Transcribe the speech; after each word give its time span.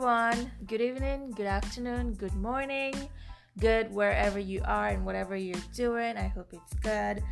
everyone. 0.00 0.50
Good 0.66 0.80
evening, 0.80 1.30
good 1.32 1.44
afternoon, 1.44 2.14
good 2.14 2.32
morning, 2.34 2.94
good 3.58 3.92
wherever 3.92 4.38
you 4.38 4.62
are 4.64 4.88
and 4.88 5.04
whatever 5.04 5.36
you're 5.36 5.60
doing. 5.74 6.16
I 6.16 6.26
hope 6.26 6.54
it's 6.54 6.72
good. 6.76 7.22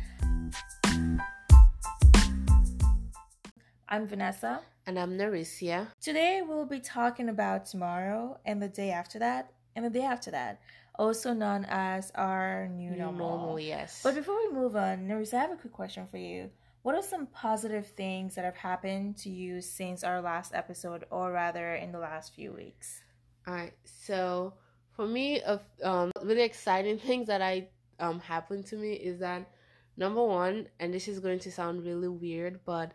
I'm 3.89 4.05
Vanessa. 4.05 4.61
And 4.85 4.99
I'm 4.99 5.17
Naricia. 5.17 5.87
Today 5.99 6.43
we'll 6.47 6.67
be 6.67 6.79
talking 6.79 7.29
about 7.29 7.65
tomorrow 7.65 8.39
and 8.45 8.61
the 8.61 8.69
day 8.69 8.91
after 8.91 9.17
that 9.17 9.51
and 9.75 9.83
the 9.83 9.89
day 9.89 10.03
after 10.03 10.29
that, 10.29 10.61
also 10.93 11.33
known 11.33 11.65
as 11.69 12.11
our 12.13 12.67
new 12.67 12.91
normal. 12.91 13.37
Normal, 13.37 13.59
yes. 13.59 14.01
But 14.03 14.13
before 14.13 14.37
we 14.47 14.53
move 14.53 14.75
on, 14.75 15.07
Naricia, 15.07 15.33
I 15.33 15.41
have 15.41 15.51
a 15.53 15.55
quick 15.55 15.73
question 15.73 16.05
for 16.05 16.17
you. 16.17 16.51
What 16.81 16.95
are 16.95 17.01
some 17.01 17.27
positive 17.27 17.87
things 17.87 18.35
that 18.35 18.45
have 18.45 18.55
happened 18.55 19.17
to 19.17 19.29
you 19.29 19.61
since 19.61 20.03
our 20.03 20.21
last 20.21 20.53
episode, 20.53 21.05
or 21.11 21.31
rather 21.31 21.75
in 21.75 21.91
the 21.91 21.99
last 21.99 22.33
few 22.33 22.53
weeks? 22.53 23.01
All 23.47 23.53
right. 23.53 23.73
So 23.83 24.53
for 24.91 25.05
me, 25.07 25.41
of 25.41 25.61
um, 25.83 26.11
really 26.21 26.43
exciting 26.43 26.97
things 27.09 27.27
that 27.27 27.41
I 27.41 27.67
um 27.99 28.19
happened 28.19 28.65
to 28.67 28.77
me 28.77 28.93
is 28.93 29.19
that 29.19 29.49
number 29.97 30.23
one, 30.23 30.67
and 30.79 30.93
this 30.93 31.07
is 31.07 31.19
going 31.19 31.39
to 31.39 31.51
sound 31.51 31.83
really 31.83 32.07
weird, 32.07 32.61
but 32.65 32.93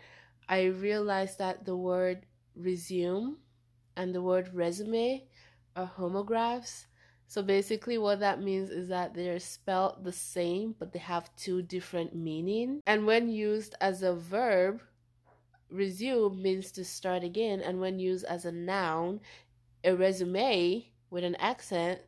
I 0.49 0.65
realized 0.65 1.39
that 1.39 1.65
the 1.65 1.77
word 1.77 2.27
resume 2.57 3.37
and 3.97 4.15
the 4.15 4.23
word 4.23 4.55
resume 4.55 5.25
are 5.77 5.91
homographs. 5.99 6.87
So 7.27 7.43
basically, 7.43 7.99
what 7.99 8.21
that 8.21 8.43
means 8.43 8.71
is 8.71 8.89
that 8.89 9.15
they're 9.15 9.41
spelled 9.41 10.05
the 10.05 10.13
same, 10.13 10.75
but 10.79 10.93
they 10.93 10.99
have 11.01 11.35
two 11.37 11.63
different 11.63 12.15
meanings. 12.15 12.83
And 12.87 13.07
when 13.07 13.29
used 13.29 13.75
as 13.81 14.03
a 14.03 14.15
verb, 14.15 14.81
resume 15.71 16.41
means 16.41 16.71
to 16.73 16.85
start 16.85 17.25
again. 17.25 17.61
And 17.61 17.81
when 17.81 17.99
used 17.99 18.25
as 18.25 18.45
a 18.45 18.53
noun, 18.53 19.21
a 19.83 19.95
resume 19.95 20.87
with 21.11 21.25
an 21.25 21.35
accent, 21.37 22.01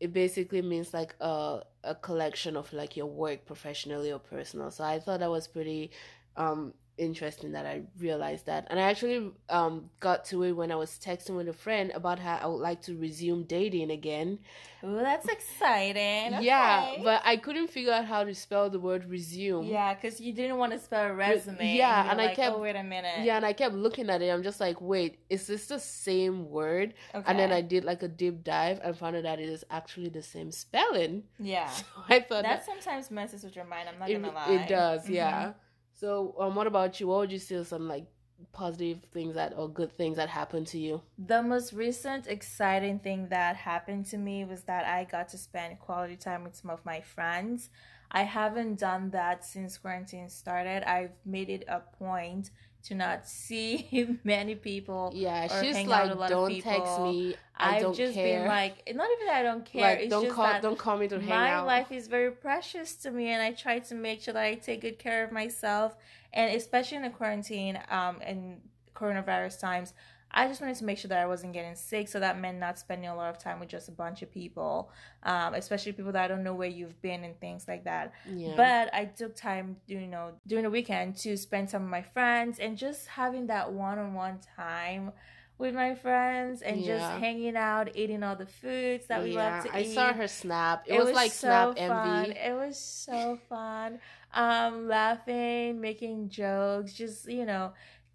it 0.00 0.12
basically 0.12 0.62
means 0.62 0.94
like 0.94 1.14
a, 1.20 1.60
a 1.84 1.94
collection 1.94 2.56
of 2.56 2.72
like 2.72 2.96
your 2.96 3.06
work 3.06 3.44
professionally 3.46 4.12
or 4.12 4.18
personal. 4.18 4.70
So 4.70 4.84
I 4.84 4.98
thought 4.98 5.20
that 5.20 5.30
was 5.30 5.46
pretty 5.46 5.90
um 6.36 6.72
interesting 7.00 7.52
that 7.52 7.66
I 7.66 7.82
realized 7.98 8.46
that. 8.46 8.66
And 8.70 8.78
I 8.78 8.84
actually 8.90 9.32
um 9.48 9.90
got 10.00 10.24
to 10.26 10.42
it 10.44 10.52
when 10.52 10.70
I 10.70 10.76
was 10.76 10.90
texting 11.02 11.36
with 11.36 11.48
a 11.48 11.52
friend 11.52 11.90
about 11.94 12.18
how 12.18 12.36
I 12.42 12.46
would 12.46 12.60
like 12.70 12.82
to 12.82 12.96
resume 12.96 13.44
dating 13.44 13.90
again. 13.90 14.38
Ooh, 14.82 14.96
that's 14.96 15.26
exciting. 15.28 16.34
Okay. 16.34 16.44
Yeah, 16.44 16.96
but 17.04 17.20
I 17.24 17.36
couldn't 17.36 17.68
figure 17.68 17.92
out 17.92 18.06
how 18.06 18.24
to 18.24 18.34
spell 18.34 18.70
the 18.70 18.80
word 18.80 19.04
resume. 19.10 19.66
Yeah, 19.68 19.92
because 19.94 20.20
you 20.20 20.32
didn't 20.32 20.56
want 20.56 20.72
to 20.72 20.78
spell 20.78 21.10
resume. 21.12 21.76
Yeah, 21.76 22.02
and, 22.02 22.12
and 22.12 22.20
I 22.20 22.34
kept- 22.34 22.56
Oh, 22.56 22.60
wait 22.60 22.76
a 22.76 22.82
minute. 22.82 23.20
Yeah, 23.24 23.36
and 23.36 23.44
I 23.44 23.52
kept 23.52 23.74
looking 23.74 24.08
at 24.08 24.22
it. 24.22 24.30
I'm 24.30 24.42
just 24.42 24.58
like, 24.60 24.80
wait, 24.80 25.18
is 25.28 25.46
this 25.46 25.66
the 25.66 25.78
same 25.78 26.48
word? 26.50 26.94
Okay. 27.14 27.24
And 27.26 27.38
then 27.38 27.52
I 27.52 27.60
did 27.60 27.84
like 27.84 28.02
a 28.02 28.08
deep 28.08 28.42
dive 28.42 28.80
and 28.82 28.96
found 28.96 29.16
out 29.16 29.24
that 29.24 29.38
it 29.38 29.48
is 29.50 29.64
actually 29.70 30.08
the 30.08 30.22
same 30.22 30.50
spelling. 30.50 31.24
Yeah. 31.38 31.68
So 31.80 31.84
I 32.08 32.20
thought 32.20 32.42
That 32.44 32.64
that 32.64 32.66
sometimes 32.66 33.10
messes 33.10 33.44
with 33.44 33.54
your 33.56 33.64
mind. 33.66 33.88
I'm 33.88 33.98
not 33.98 34.08
it, 34.10 34.14
gonna 34.20 34.32
lie. 34.34 34.52
it 34.54 34.68
does, 34.68 35.06
Mhm. 35.06 35.14
yeah. 35.14 35.52
So, 36.00 36.34
um, 36.40 36.54
what 36.54 36.66
about 36.66 36.98
you? 36.98 37.08
What 37.08 37.18
would 37.18 37.32
you 37.32 37.38
say 37.38 37.56
are 37.56 37.64
some 37.64 37.86
like 37.86 38.06
positive 38.52 39.02
things 39.12 39.34
that 39.34 39.52
or 39.54 39.68
good 39.68 39.92
things 39.92 40.16
that 40.16 40.30
happened 40.30 40.66
to 40.68 40.78
you? 40.78 41.02
The 41.18 41.42
most 41.42 41.74
recent 41.74 42.26
exciting 42.26 43.00
thing 43.00 43.28
that 43.28 43.54
happened 43.56 44.06
to 44.06 44.16
me 44.16 44.46
was 44.46 44.62
that 44.62 44.86
I 44.86 45.04
got 45.04 45.28
to 45.28 45.36
spend 45.36 45.78
quality 45.78 46.16
time 46.16 46.42
with 46.42 46.56
some 46.56 46.70
of 46.70 46.86
my 46.86 47.02
friends. 47.02 47.68
I 48.10 48.22
haven't 48.22 48.78
done 48.78 49.10
that 49.10 49.44
since 49.44 49.76
quarantine 49.76 50.30
started. 50.30 50.88
I've 50.88 51.18
made 51.26 51.50
it 51.50 51.64
a 51.68 51.80
point 51.80 52.50
to 52.84 52.94
not 52.94 53.26
see 53.28 54.18
many 54.24 54.54
people. 54.54 55.12
Yeah, 55.14 55.46
or 55.46 55.62
she's 55.62 55.74
like, 55.74 56.10
a 56.10 56.14
lot 56.14 56.22
of 56.22 56.28
don't 56.28 56.60
text 56.60 57.00
me. 57.00 57.34
I 57.56 57.76
I've 57.76 57.82
don't 57.82 57.94
just 57.94 58.14
care. 58.14 58.38
been 58.40 58.48
like, 58.48 58.90
not 58.94 59.08
even 59.12 59.26
that 59.26 59.36
I 59.36 59.42
don't 59.42 59.64
care. 59.64 59.82
like, 59.82 59.98
it's 60.00 60.10
don't 60.10 60.24
just 60.24 60.34
call, 60.34 60.46
that 60.46 60.62
don't 60.62 60.78
call 60.78 60.96
me 60.96 61.08
to 61.08 61.20
hang 61.20 61.28
my 61.28 61.50
out. 61.50 61.66
My 61.66 61.78
life 61.78 61.92
is 61.92 62.08
very 62.08 62.30
precious 62.30 62.94
to 62.96 63.10
me 63.10 63.28
and 63.28 63.42
i 63.42 63.52
try 63.52 63.78
to 63.80 63.94
make 63.94 64.22
sure 64.22 64.32
that 64.34 64.42
i 64.42 64.54
take 64.54 64.80
good 64.80 64.98
care 64.98 65.24
of 65.24 65.30
myself 65.30 65.94
and 66.32 66.54
especially 66.56 66.96
in 66.96 67.02
the 67.02 67.10
quarantine 67.10 67.78
um 67.90 68.16
and 68.22 68.60
coronavirus 68.94 69.60
times 69.60 69.92
i 70.32 70.46
just 70.46 70.60
wanted 70.60 70.76
to 70.76 70.84
make 70.84 70.98
sure 70.98 71.08
that 71.08 71.18
i 71.18 71.26
wasn't 71.26 71.52
getting 71.52 71.74
sick 71.74 72.08
so 72.08 72.20
that 72.20 72.38
meant 72.38 72.58
not 72.58 72.78
spending 72.78 73.08
a 73.08 73.14
lot 73.14 73.30
of 73.30 73.38
time 73.38 73.58
with 73.58 73.68
just 73.68 73.88
a 73.88 73.92
bunch 73.92 74.22
of 74.22 74.30
people 74.30 74.90
um 75.24 75.54
especially 75.54 75.92
people 75.92 76.12
that 76.12 76.24
i 76.24 76.28
don't 76.28 76.44
know 76.44 76.54
where 76.54 76.68
you've 76.68 77.00
been 77.02 77.24
and 77.24 77.38
things 77.40 77.66
like 77.66 77.84
that 77.84 78.12
yeah. 78.28 78.54
but 78.56 78.90
I 78.92 79.06
took 79.06 79.36
time, 79.36 79.76
you 79.86 80.00
know, 80.00 80.32
during 80.46 80.64
the 80.64 80.70
weekend 80.70 81.16
to 81.18 81.36
spend 81.36 81.70
some 81.70 81.82
of 81.82 81.88
my 81.88 82.02
friends 82.02 82.58
and 82.58 82.76
just 82.76 83.06
having 83.08 83.46
that 83.48 83.72
one-on-one 83.72 84.40
time 84.56 85.12
with 85.58 85.74
my 85.74 85.94
friends 85.94 86.62
and 86.62 86.82
just 86.82 87.04
hanging 87.18 87.56
out, 87.56 87.94
eating 87.94 88.22
all 88.22 88.36
the 88.36 88.46
foods 88.46 89.06
that 89.06 89.22
we 89.22 89.34
yeah, 89.34 89.56
love 89.56 89.64
to 89.64 89.76
I 89.76 89.80
eat. 89.80 89.90
I 89.90 89.94
saw 89.94 90.12
her 90.12 90.26
snap. 90.26 90.84
It, 90.86 90.98
was, 90.98 91.12
like 91.12 91.32
snap 91.32 91.76
fun. 91.76 92.24
envy. 92.24 92.38
It 92.38 92.54
was 92.54 92.78
so 92.78 93.38
fun. 93.48 93.98
Um, 94.32 94.88
laughing, 94.88 95.80
making 95.80 96.30
jokes, 96.30 96.94
just 96.94 97.28
you 97.28 97.44
know, 97.44 97.72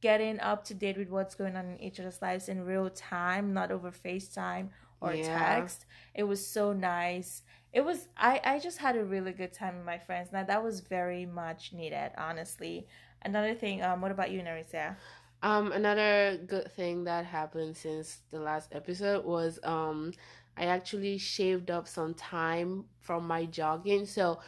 getting 0.08 0.40
up 0.40 0.64
to 0.66 0.74
date 0.84 0.98
with 0.98 1.10
what's 1.10 1.36
going 1.42 1.56
on 1.60 1.66
in 1.74 1.82
each 1.82 2.00
other's 2.00 2.22
lives 2.22 2.50
in 2.50 2.66
real 2.66 2.90
time, 2.90 3.54
not 3.60 3.72
over 3.72 3.92
FaceTime 3.92 4.70
or 5.02 5.12
Yeah. 5.14 5.26
text. 5.40 5.86
It 6.14 6.24
was 6.24 6.42
so 6.56 6.74
nice. 6.74 7.44
It 7.74 7.82
was 7.90 8.00
I 8.18 8.34
I 8.54 8.60
just 8.60 8.78
had 8.86 8.96
a 8.98 9.04
really 9.14 9.34
good 9.42 9.54
time 9.54 9.76
with 9.78 9.86
my 9.86 10.00
friends. 10.08 10.32
Now 10.32 10.44
that 10.44 10.64
was 10.64 10.82
very 10.82 11.26
much 11.26 11.74
needed, 11.74 12.12
honestly. 12.18 12.88
Another 13.22 13.54
thing, 13.56 13.82
um, 13.84 14.02
what 14.02 14.12
about 14.12 14.32
you, 14.32 14.42
Narisa? 14.42 14.96
Um, 15.42 15.72
another 15.72 16.38
good 16.48 16.72
thing 16.72 17.04
that 17.06 17.26
happened 17.26 17.78
since 17.78 18.22
the 18.32 18.40
last 18.40 18.70
episode 18.74 19.26
was 19.26 19.60
um, 19.64 20.14
I 20.58 20.66
actually 20.66 21.18
shaved 21.18 21.70
up 21.70 21.88
some 21.88 22.14
time 22.14 22.86
from 23.02 23.28
my 23.28 23.46
jogging. 23.46 24.06
So 24.06 24.40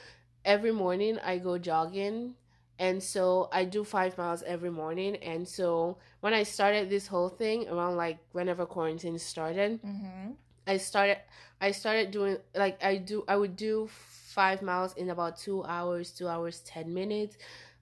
every 0.45 0.71
morning 0.71 1.19
I 1.19 1.37
go 1.37 1.57
jogging, 1.57 2.35
and 2.79 3.01
so 3.01 3.49
I 3.51 3.65
do 3.65 3.83
five 3.83 4.17
miles 4.17 4.43
every 4.43 4.69
morning. 4.69 5.15
And 5.17 5.47
so 5.47 5.97
when 6.19 6.33
I 6.33 6.43
started 6.43 6.89
this 6.89 7.07
whole 7.07 7.29
thing 7.29 7.67
around 7.69 7.95
like 7.97 8.17
whenever 8.31 8.65
quarantine 8.65 9.17
started, 9.19 9.79
Mm-hmm. 9.83 10.31
I 10.67 10.77
started 10.77 11.17
I 11.61 11.71
started 11.71 12.11
doing 12.11 12.37
like 12.55 12.83
I 12.83 12.97
do 12.97 13.23
I 13.27 13.35
would 13.37 13.55
do 13.55 13.89
five 13.89 14.61
miles 14.61 14.93
in 14.95 15.09
about 15.09 15.37
two 15.37 15.63
hours, 15.63 16.11
two 16.11 16.27
hours 16.27 16.59
ten 16.59 16.93
minutes. 16.93 17.37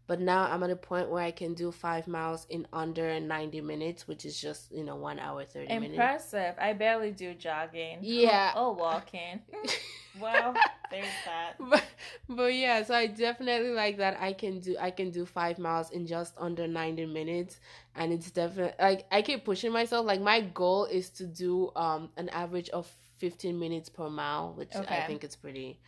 But 0.07 0.19
now 0.19 0.43
I'm 0.51 0.61
at 0.63 0.69
a 0.69 0.75
point 0.75 1.09
where 1.09 1.23
I 1.23 1.31
can 1.31 1.53
do 1.53 1.71
five 1.71 2.07
miles 2.07 2.45
in 2.49 2.67
under 2.71 3.19
ninety 3.19 3.61
minutes, 3.61 4.07
which 4.07 4.23
is 4.25 4.39
just, 4.39 4.71
you 4.71 4.83
know, 4.83 4.95
one 4.95 5.19
hour 5.19 5.43
thirty 5.45 5.73
minutes. 5.73 5.93
Impressive. 5.93 6.55
I 6.59 6.73
barely 6.73 7.11
do 7.11 7.33
jogging. 7.33 7.99
Yeah. 8.01 8.51
Oh, 8.55 8.73
walking. 8.73 9.41
well, 10.19 10.53
there's 10.91 11.05
that. 11.25 11.55
But 11.69 11.83
but 12.29 12.53
yeah, 12.53 12.83
so 12.83 12.93
I 12.93 13.07
definitely 13.07 13.71
like 13.71 13.97
that 13.97 14.17
I 14.19 14.33
can 14.33 14.59
do 14.59 14.75
I 14.79 14.91
can 14.91 15.09
do 15.11 15.25
five 15.25 15.57
miles 15.57 15.89
in 15.91 16.05
just 16.05 16.33
under 16.37 16.67
ninety 16.67 17.05
minutes 17.05 17.59
and 17.95 18.11
it's 18.13 18.29
definitely 18.31 18.73
like 18.79 19.05
I 19.11 19.21
keep 19.21 19.45
pushing 19.45 19.71
myself. 19.71 20.05
Like 20.05 20.21
my 20.21 20.41
goal 20.41 20.85
is 20.85 21.09
to 21.11 21.25
do 21.25 21.71
um 21.75 22.09
an 22.17 22.29
average 22.29 22.69
of 22.69 22.87
fifteen 23.17 23.57
minutes 23.59 23.89
per 23.89 24.09
mile, 24.09 24.53
which 24.53 24.75
Okay. 24.75 24.97
I 24.97 25.01
think 25.01 25.23
it's 25.23 25.35
pretty 25.35 25.79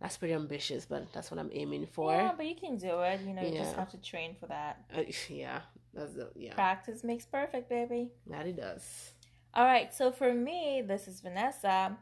that's 0.00 0.16
pretty 0.16 0.34
ambitious, 0.34 0.86
but 0.86 1.12
that's 1.12 1.30
what 1.30 1.40
I'm 1.40 1.50
aiming 1.52 1.86
for. 1.86 2.12
Yeah, 2.12 2.32
but 2.36 2.46
you 2.46 2.54
can 2.54 2.76
do 2.76 3.00
it. 3.00 3.20
You 3.26 3.34
know, 3.34 3.42
you 3.42 3.52
just 3.58 3.74
have 3.76 3.90
to 3.90 3.98
train 4.00 4.36
for 4.38 4.46
that. 4.46 4.84
Uh, 4.96 5.02
yeah, 5.28 5.60
that's 5.94 6.14
the, 6.14 6.30
yeah, 6.34 6.54
Practice 6.54 7.02
makes 7.04 7.26
perfect, 7.26 7.68
baby. 7.68 8.10
that 8.28 8.46
it 8.46 8.56
does. 8.56 9.12
All 9.54 9.64
right, 9.64 9.92
so 9.94 10.12
for 10.12 10.32
me, 10.32 10.82
this 10.86 11.08
is 11.08 11.20
Vanessa. 11.20 11.96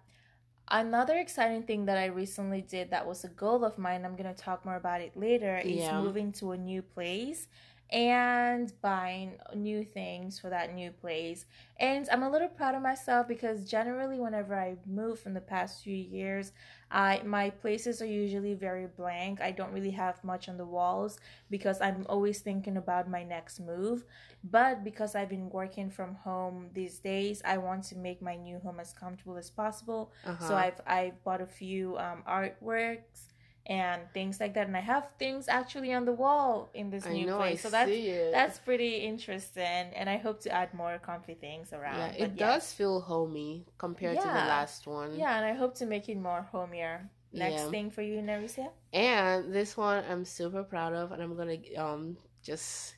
Another 0.69 1.17
exciting 1.19 1.63
thing 1.63 1.87
that 1.87 1.97
I 1.97 2.07
recently 2.07 2.61
did 2.61 2.91
that 2.91 3.07
was 3.07 3.23
a 3.25 3.29
goal 3.29 3.65
of 3.65 3.79
mine, 3.79 4.05
I'm 4.05 4.17
going 4.17 4.35
to 4.35 4.43
talk 4.43 4.65
more 4.65 4.75
about 4.75 5.01
it 5.01 5.17
later, 5.17 5.59
is 5.59 5.77
Yeah. 5.77 6.01
moving 6.03 6.33
to 6.33 6.51
a 6.53 6.57
new 6.57 6.83
place 6.83 7.47
and 7.91 8.73
buying 8.83 9.35
new 9.55 9.85
things 9.85 10.41
for 10.41 10.51
that 10.51 10.75
new 10.75 10.91
place. 10.91 11.47
And 11.79 12.09
I'm 12.11 12.23
a 12.25 12.31
little 12.31 12.49
proud 12.49 12.75
of 12.75 12.83
myself 12.83 13.29
because 13.29 13.69
generally 13.69 14.19
whenever 14.19 14.59
I 14.59 14.77
move 14.87 15.21
from 15.21 15.35
the 15.35 15.41
past 15.41 15.85
few 15.85 15.95
years, 15.95 16.53
I 16.91 17.23
my 17.25 17.51
places 17.51 18.03
are 18.03 18.07
usually 18.07 18.55
very 18.55 18.87
blank. 18.87 19.41
I 19.41 19.53
don't 19.53 19.73
really 19.73 19.93
have 19.93 20.23
much 20.25 20.49
on 20.49 20.57
the 20.57 20.65
walls 20.65 21.19
because 21.51 21.81
I'm 21.81 22.07
always 22.09 22.41
thinking 22.41 22.77
about 22.77 23.09
my 23.09 23.23
next 23.23 23.61
move. 23.61 24.05
But 24.43 24.83
because 24.83 25.15
I've 25.15 25.29
been 25.29 25.51
working 25.51 25.91
from 25.91 26.15
home 26.15 26.71
these 26.73 26.99
days, 26.99 27.43
I 27.45 27.59
want 27.59 27.85
to 27.85 27.97
make 27.97 28.21
my 28.21 28.37
new 28.37 28.59
home 28.59 28.81
as 28.81 28.93
comfortable 28.93 29.37
as 29.37 29.51
possible. 29.51 30.13
Uh-huh. 30.25 30.49
So 30.49 30.55
I've 30.55 30.81
I've 30.87 31.23
bought 31.23 31.41
a 31.41 31.47
few 31.47 31.97
um, 31.99 32.25
artworks 32.29 33.29
and 33.67 34.03
things 34.15 34.39
like 34.41 34.55
that, 34.55 34.67
and 34.69 34.77
I 34.77 34.81
have 34.81 35.09
things 35.19 35.49
actually 35.49 35.93
on 35.93 36.05
the 36.05 36.13
wall 36.13 36.71
in 36.75 36.91
this 36.91 37.05
I 37.05 37.13
new 37.15 37.27
know 37.27 37.39
place. 37.39 37.65
I 37.65 37.69
so 37.69 37.71
that's 37.71 37.91
that's 38.33 38.59
pretty 38.59 38.97
interesting, 38.99 39.93
and 39.95 40.09
I 40.09 40.17
hope 40.17 40.41
to 40.43 40.51
add 40.51 40.73
more 40.73 40.99
comfy 40.99 41.35
things 41.35 41.73
around. 41.73 41.99
yeah, 41.99 42.27
it 42.27 42.37
yes. 42.37 42.39
does 42.39 42.73
feel 42.73 43.01
homey 43.01 43.67
compared 43.79 44.17
to 44.21 44.29
the 44.29 44.35
last 44.35 44.87
one. 44.87 45.19
Yeah, 45.19 45.37
and 45.37 45.45
I 45.45 45.53
hope 45.53 45.75
to 45.77 45.87
make 45.87 46.09
it 46.09 46.17
more 46.17 46.43
homier. 46.53 47.11
Next 47.33 47.63
Yeah. 47.65 47.71
thing 47.71 47.91
for 47.91 48.03
you, 48.03 48.23
Nerissa? 48.23 48.69
And 48.93 49.53
this 49.53 49.77
one 49.77 50.05
I'm 50.09 50.25
super 50.25 50.63
proud 50.63 50.95
of, 50.95 51.13
and 51.13 51.21
I'm 51.23 51.37
gonna 51.37 51.59
um 51.77 52.17
just 52.43 52.95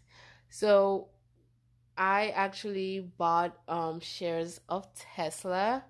so 0.50 1.08
I 1.96 2.28
actually 2.28 3.00
bought 3.16 3.56
um 3.68 4.00
shares 4.00 4.60
of 4.68 4.86
Tesla. 4.94 5.84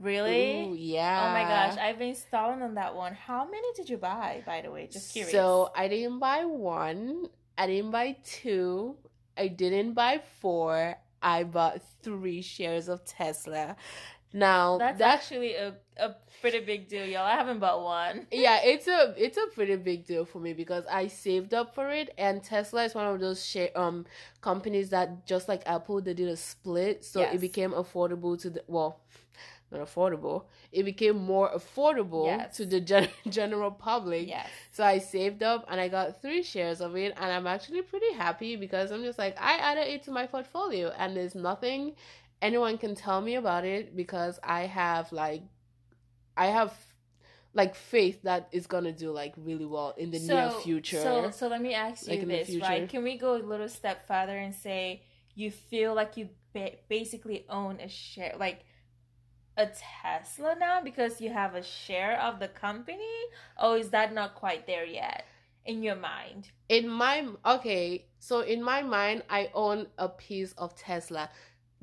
Really? 0.00 0.64
Ooh, 0.64 0.74
yeah. 0.74 1.28
Oh 1.28 1.32
my 1.32 1.42
gosh, 1.42 1.78
I've 1.78 1.98
been 1.98 2.14
stalling 2.14 2.62
on 2.62 2.74
that 2.74 2.94
one. 2.94 3.14
How 3.14 3.44
many 3.44 3.68
did 3.76 3.90
you 3.90 3.98
buy, 3.98 4.42
by 4.46 4.62
the 4.62 4.70
way? 4.70 4.88
Just 4.90 5.12
curious. 5.12 5.30
So 5.30 5.70
I 5.76 5.88
didn't 5.88 6.18
buy 6.18 6.46
one. 6.46 7.26
I 7.58 7.66
didn't 7.66 7.90
buy 7.90 8.16
two. 8.24 8.96
I 9.36 9.48
didn't 9.48 9.92
buy 9.92 10.22
four. 10.40 10.96
I 11.22 11.44
bought 11.44 11.82
three 12.02 12.40
shares 12.40 12.88
of 12.88 13.04
Tesla. 13.04 13.76
Now 14.32 14.78
that's 14.78 14.98
that, 15.00 15.14
actually 15.14 15.54
a, 15.54 15.74
a 15.96 16.14
pretty 16.40 16.60
big 16.60 16.88
deal, 16.88 17.04
y'all. 17.04 17.26
I 17.26 17.32
haven't 17.32 17.58
bought 17.58 17.82
one. 17.82 18.26
yeah, 18.32 18.60
it's 18.62 18.86
a 18.86 19.12
it's 19.18 19.36
a 19.36 19.46
pretty 19.52 19.76
big 19.76 20.06
deal 20.06 20.24
for 20.24 20.38
me 20.38 20.52
because 20.52 20.84
I 20.90 21.08
saved 21.08 21.52
up 21.52 21.74
for 21.74 21.90
it, 21.90 22.14
and 22.16 22.42
Tesla 22.42 22.84
is 22.84 22.94
one 22.94 23.06
of 23.06 23.18
those 23.20 23.44
share 23.44 23.76
um 23.76 24.06
companies 24.40 24.90
that 24.90 25.26
just 25.26 25.48
like 25.48 25.62
Apple, 25.66 26.00
they 26.00 26.14
did 26.14 26.28
a 26.28 26.36
split, 26.36 27.04
so 27.04 27.20
Yes. 27.20 27.34
it 27.34 27.40
became 27.40 27.72
affordable 27.72 28.40
to 28.40 28.50
the 28.50 28.62
well, 28.68 28.99
not 29.70 29.80
affordable. 29.80 30.44
It 30.72 30.84
became 30.84 31.16
more 31.16 31.50
affordable 31.50 32.26
Yes. 32.26 32.56
to 32.56 32.66
the 32.66 32.80
gen- 32.80 33.08
general 33.28 33.70
public. 33.70 34.28
Yes. 34.28 34.48
So 34.72 34.84
I 34.84 34.98
saved 34.98 35.42
up 35.42 35.64
and 35.70 35.80
I 35.80 35.88
got 35.88 36.20
three 36.20 36.42
shares 36.42 36.80
of 36.80 36.96
it, 36.96 37.14
and 37.16 37.32
I'm 37.32 37.46
actually 37.46 37.82
pretty 37.82 38.12
happy 38.12 38.56
because 38.56 38.90
I'm 38.90 39.02
just 39.04 39.18
like 39.18 39.36
I 39.40 39.54
added 39.58 39.86
it 39.88 40.02
to 40.04 40.10
my 40.10 40.26
portfolio, 40.26 40.92
and 40.98 41.16
there's 41.16 41.34
nothing 41.34 41.94
anyone 42.42 42.78
can 42.78 42.94
tell 42.94 43.20
me 43.20 43.34
about 43.34 43.64
it 43.64 43.94
because 43.94 44.38
I 44.42 44.62
have 44.62 45.12
like 45.12 45.42
I 46.36 46.46
have 46.46 46.72
like 47.52 47.74
faith 47.74 48.22
that 48.22 48.48
it's 48.52 48.66
gonna 48.66 48.92
do 48.92 49.10
like 49.10 49.34
really 49.36 49.66
well 49.66 49.94
in 49.96 50.10
the 50.10 50.18
near 50.18 50.50
future. 50.50 51.00
So, 51.02 51.30
so 51.30 51.48
let 51.48 51.60
me 51.60 51.74
ask 51.74 52.06
you 52.06 52.16
Like 52.16 52.26
this, 52.26 52.56
right? 52.60 52.88
Can 52.88 53.02
we 53.02 53.18
go 53.18 53.34
a 53.36 53.42
little 53.42 53.68
step 53.68 54.06
further 54.06 54.36
and 54.36 54.54
say 54.54 55.02
you 55.34 55.50
feel 55.50 55.94
like 55.94 56.16
you 56.16 56.28
ba- 56.52 56.76
basically 56.88 57.44
own 57.48 57.80
a 57.80 57.88
share, 57.88 58.34
like 58.38 58.60
a 59.56 59.66
Tesla 59.66 60.54
now 60.58 60.80
because 60.82 61.20
you 61.20 61.30
have 61.30 61.54
a 61.54 61.62
share 61.62 62.18
of 62.20 62.38
the 62.38 62.48
company, 62.48 63.14
or 63.62 63.76
is 63.76 63.90
that 63.90 64.12
not 64.14 64.34
quite 64.34 64.66
there 64.66 64.84
yet 64.86 65.24
in 65.64 65.82
your 65.82 65.96
mind? 65.96 66.50
in 66.68 66.88
my 66.88 67.26
okay, 67.44 68.04
so 68.20 68.40
in 68.40 68.62
my 68.62 68.80
mind, 68.82 69.22
I 69.28 69.50
own 69.54 69.86
a 69.98 70.08
piece 70.08 70.52
of 70.52 70.74
Tesla. 70.76 71.28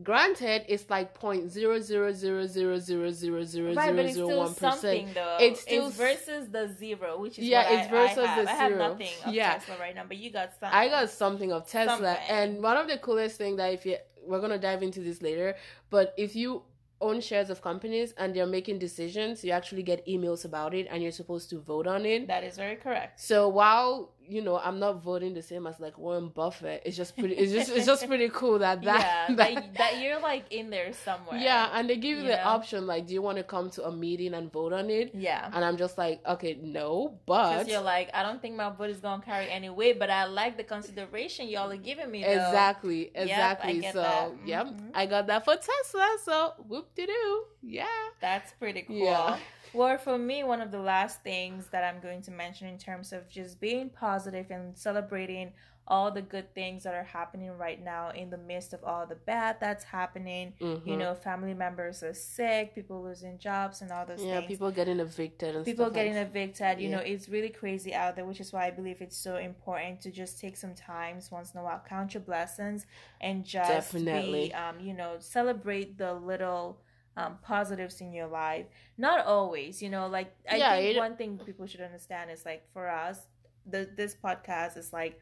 Granted, 0.04 0.64
it's 0.70 0.90
like 0.92 1.14
point 1.16 1.50
zero 1.52 1.80
zero 1.80 2.12
zero 2.12 2.46
zero 2.46 2.78
zero 2.78 3.10
zero 3.12 3.44
zero 3.44 3.74
Right, 3.74 3.96
zero 3.96 4.00
it's 4.06 4.14
still 4.14 4.54
percent. 4.72 5.08
It's 5.42 5.62
still 5.62 5.90
versus 5.90 6.50
the 6.50 6.68
zero, 6.78 7.20
which 7.20 7.40
is 7.40 7.46
Yeah, 7.46 7.68
it's 7.68 7.88
I- 7.88 7.92
versus 7.92 8.18
I 8.20 8.28
have. 8.28 8.46
the 8.46 8.52
I 8.52 8.54
have 8.54 8.72
zero. 8.74 8.88
nothing 8.90 9.10
of 9.26 9.34
Yeah. 9.34 9.54
Tesla 9.58 9.76
right 9.80 9.96
now, 9.96 10.04
but 10.08 10.18
you 10.18 10.30
got 10.32 10.52
something. 10.60 10.70
I 10.80 10.88
got 10.88 11.10
something 11.10 11.52
of 11.52 11.68
Tesla, 11.68 11.96
Something. 11.98 12.30
and 12.30 12.62
one 12.64 12.78
of 12.78 12.88
the 12.88 12.98
coolest 13.00 13.38
thing 13.38 13.56
that 13.58 13.74
if 13.74 13.86
you 13.88 13.98
we're 14.24 14.40
gonna 14.42 14.60
dive 14.60 14.84
into 14.84 15.00
this 15.00 15.22
later, 15.22 15.56
but 15.90 16.14
if 16.18 16.36
you 16.36 16.62
own 17.00 17.22
shares 17.22 17.50
of 17.50 17.62
companies 17.62 18.14
and 18.18 18.34
they're 18.34 18.48
making 18.48 18.80
decisions, 18.80 19.44
you 19.44 19.52
actually 19.52 19.84
get 19.84 20.06
emails 20.08 20.46
about 20.46 20.74
it, 20.74 20.88
and 20.90 21.04
you're 21.04 21.12
supposed 21.12 21.50
to 21.52 21.60
vote 21.60 21.88
on 21.88 22.06
it. 22.06 22.28
That 22.28 22.44
is 22.44 22.58
very 22.58 22.76
correct. 22.76 23.20
So 23.20 23.48
while 23.50 24.14
you 24.28 24.42
know 24.42 24.60
I'm 24.60 24.80
not 24.80 25.02
voting 25.02 25.34
the 25.34 25.42
same 25.42 25.68
as 25.68 25.80
like 25.80 25.98
Warren 25.98 26.30
Buffett, 26.30 26.84
it's 26.86 26.98
just 26.98 27.18
pretty. 27.18 27.36
It's 27.36 27.52
just 27.52 27.72
it's 27.72 27.86
just 27.86 28.08
pretty 28.08 28.30
cool 28.34 28.60
that 28.60 28.82
that 28.84 29.28
yeah, 29.30 29.36
that, 29.36 29.56
that, 29.56 29.74
that 29.76 30.02
you're 30.02 30.20
like 30.20 30.46
in 30.52 30.70
there 30.70 30.92
somewhere. 30.94 31.40
yeah, 31.40 31.70
and 31.74 31.90
they 31.90 31.96
give 31.96 32.18
you, 32.18 32.24
you 32.24 32.30
the 32.30 32.38
know? 32.38 32.44
option 32.44 32.88
like, 32.88 33.08
do 33.08 33.14
you 33.14 33.22
want 33.22 33.38
to 33.38 33.44
come 33.44 33.70
to 33.72 33.86
a 33.86 33.92
meeting 33.92 34.34
and 34.34 34.52
vote 34.52 34.74
on 34.74 34.90
it? 34.90 35.12
Yeah. 35.14 35.50
And 35.54 35.64
I'm 35.64 35.78
just 35.78 35.98
like, 35.98 36.22
okay, 36.26 36.58
no, 36.62 37.18
but 37.26 37.68
you're 37.68 37.82
like, 37.82 38.10
I 38.14 38.24
don't 38.24 38.42
think 38.42 38.56
my 38.56 38.70
vote 38.70 38.90
is 38.90 38.98
gonna 38.98 39.24
carry 39.24 39.50
any 39.50 39.70
weight, 39.70 40.00
but 40.00 40.10
I 40.10 40.26
like 40.26 40.58
the 40.58 40.64
consideration 40.64 41.48
y'all 41.48 41.72
are 41.72 41.78
giving 41.78 42.12
me. 42.12 42.24
Though. 42.24 42.32
exactly, 42.32 43.12
exactly. 43.16 43.80
get 43.80 43.94
so 43.94 44.02
that. 44.02 44.32
yep. 44.46 44.68
Mm-hmm. 44.68 44.90
I 44.94 45.06
got 45.06 45.28
that 45.28 45.46
for 45.46 45.56
Tesla. 45.56 46.18
So 46.24 46.54
whoop 46.68 46.94
de 46.96 47.06
doo, 47.06 47.44
yeah. 47.62 47.86
That's 48.22 48.52
pretty 48.54 48.82
cool. 48.84 48.98
Yeah. 48.98 49.38
Well, 49.74 49.98
for 49.98 50.18
me, 50.18 50.44
one 50.44 50.62
of 50.62 50.72
the 50.72 50.80
last 50.80 51.24
things 51.24 51.68
that 51.70 51.84
I'm 51.84 52.02
going 52.02 52.22
to 52.24 52.32
mention 52.32 52.68
in 52.68 52.78
terms 52.78 53.14
of 53.14 53.30
just 53.30 53.60
being 53.60 53.90
positive 53.90 54.50
and 54.50 54.76
celebrating 54.78 55.54
all 55.88 56.12
the 56.12 56.22
good 56.22 56.54
things 56.54 56.84
that 56.84 56.94
are 56.96 57.04
happening 57.04 57.52
right 57.58 57.82
now 57.82 58.10
in 58.10 58.30
the 58.30 58.38
midst 58.38 58.74
of 58.74 58.84
all 58.84 59.06
the 59.06 59.16
bad 59.16 59.58
that's 59.60 59.86
happening. 59.86 60.54
You 60.84 60.96
Mhm. 60.96 61.00
know, 61.00 61.16
family 61.16 61.54
members 61.54 62.04
are 62.04 62.14
sick, 62.14 62.76
people 62.76 63.04
losing 63.04 63.38
jobs, 63.40 63.82
and 63.82 63.92
all 63.92 64.06
those 64.06 64.24
yeah, 64.24 64.40
things. 64.40 64.48
people 64.48 64.72
getting 64.72 65.00
evicted 65.00 65.56
and 65.56 65.66
people 65.66 65.90
getting 65.90 66.16
like 66.16 66.28
evicted 66.28 66.80
you 66.80 66.90
know 66.90 67.00
it's 67.00 67.28
really 67.30 67.50
crazy 67.50 67.94
out 67.94 68.16
there 68.16 68.26
which 68.26 68.40
is 68.40 68.54
why 68.54 68.66
i 68.68 68.72
believe 68.72 69.02
it's 69.02 69.18
so 69.18 69.36
important 69.38 70.00
to 70.02 70.12
just 70.12 70.40
take 70.40 70.56
some 70.56 70.74
times 70.74 71.30
once 71.32 71.54
in 71.54 71.60
a 71.60 71.64
while 71.64 71.82
count 71.88 72.14
your 72.14 72.22
blessings 72.22 72.86
and 73.22 73.44
just 73.44 73.68
Definitely. 73.68 74.50
be 74.50 74.54
um 74.54 74.80
you 74.80 74.94
know 74.94 75.16
celebrate 75.20 75.98
the 75.98 76.14
little 76.14 76.80
um, 77.20 77.38
positives 77.42 78.00
in 78.00 78.14
your 78.14 78.28
life 78.28 78.66
not 78.98 79.26
always 79.26 79.82
you 79.84 79.90
know 79.90 80.06
like 80.18 80.30
i 80.50 80.56
Yeah, 80.58 80.76
think 80.78 80.98
one 80.98 81.16
thing 81.18 81.32
people 81.48 81.66
should 81.68 81.82
understand 81.82 82.30
is 82.32 82.46
like 82.46 82.64
for 82.74 82.88
us 82.90 83.18
the 83.66 83.90
this 84.00 84.16
podcast 84.16 84.78
is 84.78 84.94
like 84.94 85.20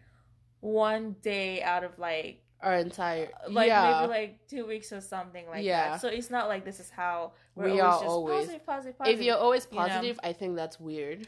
one 0.59 1.15
day 1.21 1.61
out 1.63 1.83
of 1.83 1.97
like 1.97 2.41
our 2.61 2.75
entire 2.75 3.29
like 3.49 3.67
yeah. 3.67 3.83
maybe 4.01 4.09
like 4.19 4.47
two 4.47 4.65
weeks 4.65 4.91
or 4.91 5.01
something 5.01 5.45
like 5.47 5.63
Yeah. 5.63 5.91
that 5.91 6.01
so 6.01 6.07
it's 6.07 6.29
not 6.29 6.47
like 6.47 6.65
this 6.65 6.79
is 6.79 6.89
how 6.89 7.33
we're 7.55 7.65
We 7.65 7.79
always 7.79 7.83
are 7.83 7.91
just 8.01 8.05
always- 8.05 8.39
positive 8.45 8.65
positive 8.65 8.97
positive 8.97 9.19
if 9.19 9.25
you're 9.25 9.37
always 9.37 9.67
you 9.71 9.77
know. 9.77 9.87
positive, 9.87 10.19
I 10.23 10.33
think 10.33 10.55
that's 10.55 10.79
weird. 10.79 11.21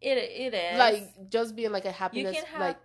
it 0.00 0.16
it 0.18 0.52
is 0.54 0.78
Like 0.78 1.28
just 1.30 1.56
being 1.56 1.72
like 1.72 1.84
a 1.84 1.92
happiness, 2.02 2.36
have- 2.44 2.60
like 2.60 2.78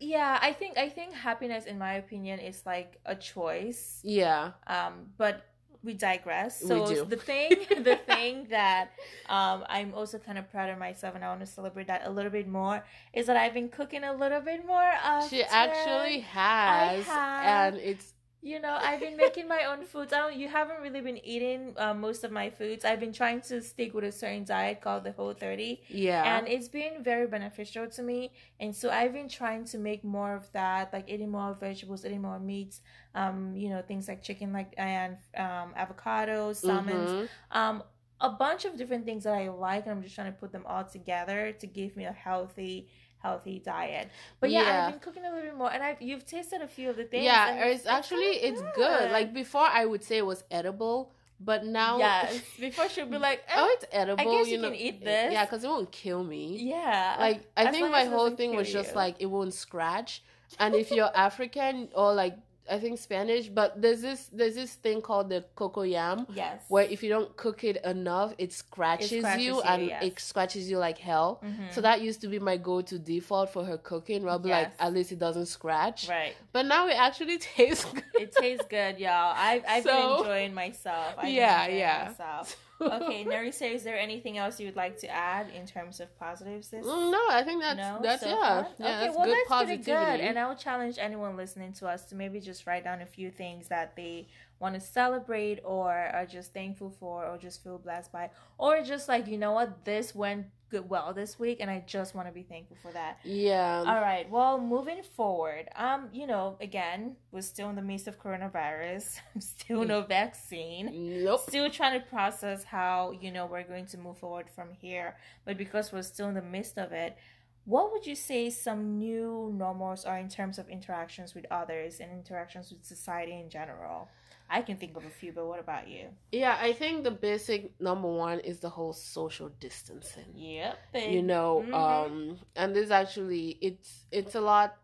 Yeah, 0.00 0.38
I 0.40 0.52
think 0.52 0.78
I 0.78 0.88
think 0.88 1.12
happiness, 1.12 1.64
in 1.66 1.76
my 1.78 1.94
opinion, 1.94 2.38
is 2.38 2.62
like 2.64 3.00
a 3.04 3.16
choice. 3.16 3.98
yeah, 4.04 4.52
Um, 4.66 5.10
but 5.18 5.42
we 5.84 5.94
digress. 5.94 6.60
We 6.62 6.68
So 6.68 6.86
do. 6.86 7.04
the 7.04 7.16
thing, 7.16 7.50
the 7.84 7.96
thing 8.06 8.46
that 8.50 8.90
um 9.28 9.64
I'm 9.68 9.94
also 9.94 10.18
kind 10.18 10.38
of 10.38 10.50
proud 10.50 10.70
of 10.70 10.78
myself, 10.78 11.14
and 11.14 11.24
I 11.24 11.28
want 11.28 11.40
to 11.40 11.46
celebrate 11.46 11.86
that 11.86 12.02
a 12.04 12.10
little 12.10 12.30
bit 12.30 12.48
more, 12.48 12.84
is 13.12 13.26
that 13.26 13.36
I've 13.36 13.54
been 13.54 13.68
cooking 13.68 14.04
a 14.04 14.12
little 14.12 14.40
bit 14.40 14.66
more. 14.66 14.90
Often. 15.04 15.28
she 15.30 15.42
actually 15.44 16.20
has, 16.20 17.06
and 17.08 17.76
it's 17.76 18.12
You 18.40 18.60
know, 18.60 18.78
I've 18.80 19.00
been 19.00 19.16
making 19.16 19.48
my 19.48 19.64
own 19.64 19.84
foods. 19.84 20.12
I 20.12 20.18
don't, 20.18 20.36
you 20.36 20.46
haven't 20.48 20.80
really 20.80 21.00
been 21.00 21.18
eating 21.26 21.74
uh, 21.76 21.92
most 21.92 22.22
of 22.22 22.30
my 22.30 22.50
foods. 22.50 22.84
I've 22.84 23.00
been 23.00 23.12
trying 23.12 23.40
to 23.42 23.60
stick 23.60 23.92
with 23.94 24.04
a 24.04 24.12
certain 24.12 24.44
diet 24.44 24.80
called 24.80 25.02
the 25.02 25.10
Whole 25.12 25.32
30. 25.34 25.80
yeah, 25.88 26.38
and 26.38 26.46
it's 26.46 26.68
been 26.68 27.02
very 27.02 27.26
beneficial 27.26 27.88
to 27.88 28.02
me 28.02 28.32
and 28.58 28.74
so 28.74 28.90
i've 28.90 29.12
been 29.12 29.28
trying 29.28 29.64
to 29.64 29.78
make 29.78 30.02
more 30.02 30.34
of 30.34 30.50
that 30.52 30.92
like 30.92 31.08
eating 31.08 31.30
more 31.30 31.54
vegetables 31.54 32.04
eating 32.04 32.20
more 32.22 32.40
meats 32.40 32.80
um 33.14 33.54
you 33.56 33.68
know 33.68 33.80
things 33.82 34.08
like 34.08 34.20
chicken 34.22 34.52
like 34.52 34.74
and 34.76 35.16
um 35.36 35.72
avocados 35.78 36.56
salmons 36.56 37.14
Mhm. 37.14 37.28
um 37.52 37.82
a 38.20 38.30
bunch 38.30 38.64
of 38.64 38.76
different 38.76 39.04
things 39.04 39.22
that 39.24 39.34
i 39.34 39.48
like 39.48 39.84
and 39.84 39.92
i'm 39.92 40.02
just 40.02 40.14
trying 40.14 40.32
to 40.32 40.38
put 40.38 40.50
them 40.50 40.64
all 40.66 40.84
together 40.84 41.52
to 41.52 41.66
give 41.68 41.96
me 41.96 42.04
a 42.04 42.12
healthy 42.12 42.88
healthy 43.20 43.58
diet 43.58 44.08
but 44.40 44.50
yeah, 44.50 44.62
Yeah. 44.62 44.86
i've 44.86 44.92
been 44.92 45.00
cooking 45.00 45.24
a 45.24 45.28
little 45.30 45.44
bit 45.44 45.56
more 45.56 45.72
and 45.72 45.82
i've 45.82 46.00
you've 46.00 46.24
tasted 46.24 46.60
a 46.62 46.68
few 46.68 46.88
of 46.90 46.96
the 46.96 47.04
things 47.04 47.24
yeah, 47.24 47.48
and 47.50 47.70
it's 47.70 47.86
actually 47.86 48.18
it's 48.48 48.62
good. 48.76 49.10
Like 49.10 49.34
before, 49.34 49.66
I 49.66 49.84
would 49.84 50.04
say 50.04 50.18
it 50.18 50.26
was 50.26 50.44
edible, 50.50 51.12
but 51.40 51.64
now 51.66 51.98
yes 51.98 52.40
before 52.60 52.88
she'll 52.88 53.06
be 53.06 53.18
like 53.18 53.42
oh, 53.54 53.64
eh, 53.64 53.68
it's 53.74 53.84
edible. 53.92 54.20
I 54.20 54.24
guess 54.36 54.46
you 54.46 54.56
you 54.56 54.62
know, 54.62 54.68
can 54.70 54.76
eat 54.78 55.04
this. 55.04 55.32
Yeah, 55.32 55.44
because 55.44 55.64
it 55.64 55.68
won't 55.68 55.90
kill 55.90 56.22
me. 56.22 56.58
yeah 56.60 57.16
Like 57.18 57.40
I 57.56 57.70
think 57.72 57.90
my 57.90 58.04
whole 58.04 58.30
thing 58.36 58.54
was 58.54 58.70
just 58.72 58.90
you. 58.90 58.96
like 58.96 59.16
it 59.18 59.26
won't 59.26 59.52
scratch, 59.54 60.22
and 60.58 60.74
if 60.74 60.90
you're 60.90 61.10
African 61.28 61.88
or 61.94 62.14
like 62.14 62.36
I 62.70 62.78
think 62.78 62.98
Spanish, 62.98 63.48
but 63.48 63.80
there's 63.80 64.00
this 64.02 64.28
there's 64.32 64.54
this 64.54 64.74
thing 64.74 65.00
called 65.02 65.28
the 65.30 65.44
coco 65.54 65.82
yam 65.82 66.26
yes 66.34 66.62
where 66.68 66.84
if 66.84 67.02
you 67.02 67.08
don't 67.08 67.36
cook 67.36 67.64
it 67.64 67.76
enough, 67.84 68.34
it 68.38 68.52
scratches, 68.52 69.10
scratches 69.20 69.44
you 69.44 69.54
you, 69.56 69.60
and 69.62 69.86
yes. 69.86 70.02
it 70.04 70.20
scratches 70.20 70.70
you 70.70 70.78
like 70.78 70.98
hell. 70.98 71.40
Mhm. 71.44 71.72
So 71.72 71.80
that 71.80 72.00
used 72.00 72.20
to 72.22 72.28
be 72.28 72.38
my 72.38 72.56
go-to 72.56 72.98
default 72.98 73.52
for 73.52 73.64
her 73.64 73.78
cooking. 73.78 74.28
I'll 74.28 74.38
be 74.38 74.50
like, 74.50 74.70
at 74.78 74.92
least 74.92 75.12
it 75.12 75.18
doesn't 75.18 75.46
scratch. 75.46 76.08
right 76.08 76.34
But 76.52 76.66
now 76.66 76.86
it 76.88 76.96
actually 76.98 77.38
tastes 77.56 77.84
good. 77.84 78.04
It 78.14 78.32
tastes 78.32 78.64
good, 78.68 78.98
y'all. 78.98 79.34
I've, 79.36 79.64
I've 79.68 79.84
So- 79.84 79.96
been 79.98 80.18
enjoying 80.18 80.54
myself. 80.54 81.14
I've 81.18 81.28
Yeah, 81.32 81.66
yeah. 81.68 82.04
Myself. 82.08 82.56
Okay, 82.80 83.24
Nerissa, 83.28 83.66
is 83.66 83.82
there 83.84 83.98
anything 83.98 84.38
else 84.38 84.60
you 84.60 84.66
would 84.66 84.76
like 84.76 84.98
to 84.98 85.08
add 85.08 85.50
in 85.50 85.66
terms 85.66 86.00
of 86.00 86.16
positives? 86.18 86.68
This 86.68 86.86
Mm, 86.86 87.10
no, 87.12 87.20
I 87.30 87.42
think 87.44 87.60
that's 87.60 87.76
no, 87.76 87.98
that's 88.02 88.22
so 88.22 88.28
yeah, 88.28 88.34
far? 88.62 88.68
yeah, 88.78 88.86
okay, 88.86 89.06
that's 89.06 89.16
well, 89.16 89.26
good 89.26 89.36
that's 89.36 89.48
positivity. 89.48 89.82
pretty 89.92 90.16
good. 90.18 90.20
And 90.20 90.38
I 90.38 90.48
would 90.48 90.58
challenge 90.58 90.96
anyone 90.98 91.36
listening 91.36 91.72
to 91.74 91.88
us 91.88 92.04
to 92.06 92.14
maybe 92.14 92.40
just 92.40 92.66
write 92.66 92.84
down 92.84 93.00
a 93.02 93.06
few 93.06 93.30
things 93.30 93.68
that 93.68 93.96
they 93.96 94.28
want 94.60 94.74
to 94.74 94.80
celebrate 94.80 95.60
or 95.64 95.90
are 95.92 96.26
just 96.26 96.52
thankful 96.52 96.90
for 96.90 97.24
or 97.26 97.38
just 97.38 97.62
feel 97.62 97.78
blessed 97.78 98.10
by 98.12 98.30
or 98.58 98.82
just 98.82 99.08
like 99.08 99.26
you 99.28 99.38
know 99.38 99.52
what 99.52 99.84
this 99.84 100.14
went 100.14 100.46
good 100.70 100.88
well 100.88 101.12
this 101.12 101.38
week 101.38 101.58
and 101.60 101.70
I 101.70 101.82
just 101.86 102.14
want 102.14 102.28
to 102.28 102.32
be 102.32 102.42
thankful 102.42 102.76
for 102.82 102.92
that. 102.92 103.18
yeah, 103.24 103.84
All 103.86 104.00
right. 104.00 104.28
Well, 104.30 104.60
moving 104.60 105.02
forward, 105.02 105.68
um, 105.76 106.08
you 106.12 106.26
know, 106.26 106.56
again, 106.60 107.16
we're 107.32 107.42
still 107.42 107.70
in 107.70 107.76
the 107.76 107.82
midst 107.82 108.08
of 108.08 108.20
coronavirus. 108.20 109.18
still 109.38 109.84
no 109.84 110.02
vaccine. 110.02 111.24
nope. 111.24 111.40
Still 111.48 111.70
trying 111.70 112.00
to 112.00 112.06
process 112.06 112.64
how 112.64 113.12
you 113.20 113.30
know 113.30 113.46
we're 113.46 113.64
going 113.64 113.86
to 113.86 113.98
move 113.98 114.18
forward 114.18 114.46
from 114.54 114.68
here. 114.72 115.16
But 115.44 115.56
because 115.56 115.92
we're 115.92 116.02
still 116.02 116.28
in 116.28 116.34
the 116.34 116.42
midst 116.42 116.78
of 116.78 116.92
it, 116.92 117.16
what 117.64 117.92
would 117.92 118.06
you 118.06 118.14
say 118.14 118.48
some 118.48 118.98
new 118.98 119.52
normals 119.54 120.06
are 120.06 120.18
in 120.18 120.30
terms 120.30 120.58
of 120.58 120.68
interactions 120.70 121.34
with 121.34 121.44
others 121.50 122.00
and 122.00 122.10
interactions 122.10 122.70
with 122.70 122.84
society 122.84 123.32
in 123.32 123.50
general? 123.50 124.08
I 124.50 124.62
can 124.62 124.76
think 124.76 124.96
of 124.96 125.04
a 125.04 125.10
few, 125.10 125.32
but 125.32 125.46
what 125.46 125.60
about 125.60 125.88
you? 125.88 126.08
Yeah, 126.32 126.56
I 126.60 126.72
think 126.72 127.04
the 127.04 127.10
basic 127.10 127.80
number 127.80 128.08
one 128.08 128.40
is 128.40 128.60
the 128.60 128.68
whole 128.68 128.92
social 128.92 129.48
distancing. 129.60 130.32
Yep. 130.34 130.78
You 130.94 131.22
know, 131.22 131.64
Mhm. 131.66 131.74
um 131.74 132.38
and 132.56 132.74
this 132.74 132.90
actually 132.90 133.58
it's 133.60 134.06
it's 134.10 134.34
a 134.34 134.40
lot 134.40 134.76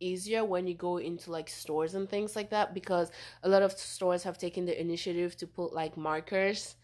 easier 0.00 0.44
when 0.44 0.66
you 0.66 0.74
go 0.74 0.98
into 0.98 1.30
like 1.30 1.48
stores 1.48 1.94
and 1.94 2.08
things 2.08 2.36
like 2.36 2.50
that 2.50 2.74
because 2.74 3.10
a 3.42 3.48
lot 3.48 3.62
of 3.62 3.72
stores 3.72 4.22
have 4.24 4.38
taken 4.38 4.66
the 4.66 4.78
initiative 4.80 5.36
to 5.38 5.46
put 5.46 5.72
like 5.72 5.96
markers 5.96 6.76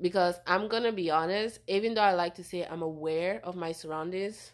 because 0.00 0.38
I'm 0.46 0.68
going 0.68 0.84
to 0.84 0.92
be 0.92 1.10
honest, 1.10 1.58
even 1.66 1.94
though 1.94 2.02
I 2.02 2.12
like 2.14 2.34
to 2.36 2.44
say 2.44 2.64
I'm 2.64 2.82
aware 2.82 3.40
of 3.44 3.56
my 3.56 3.72
surroundings, 3.72 4.52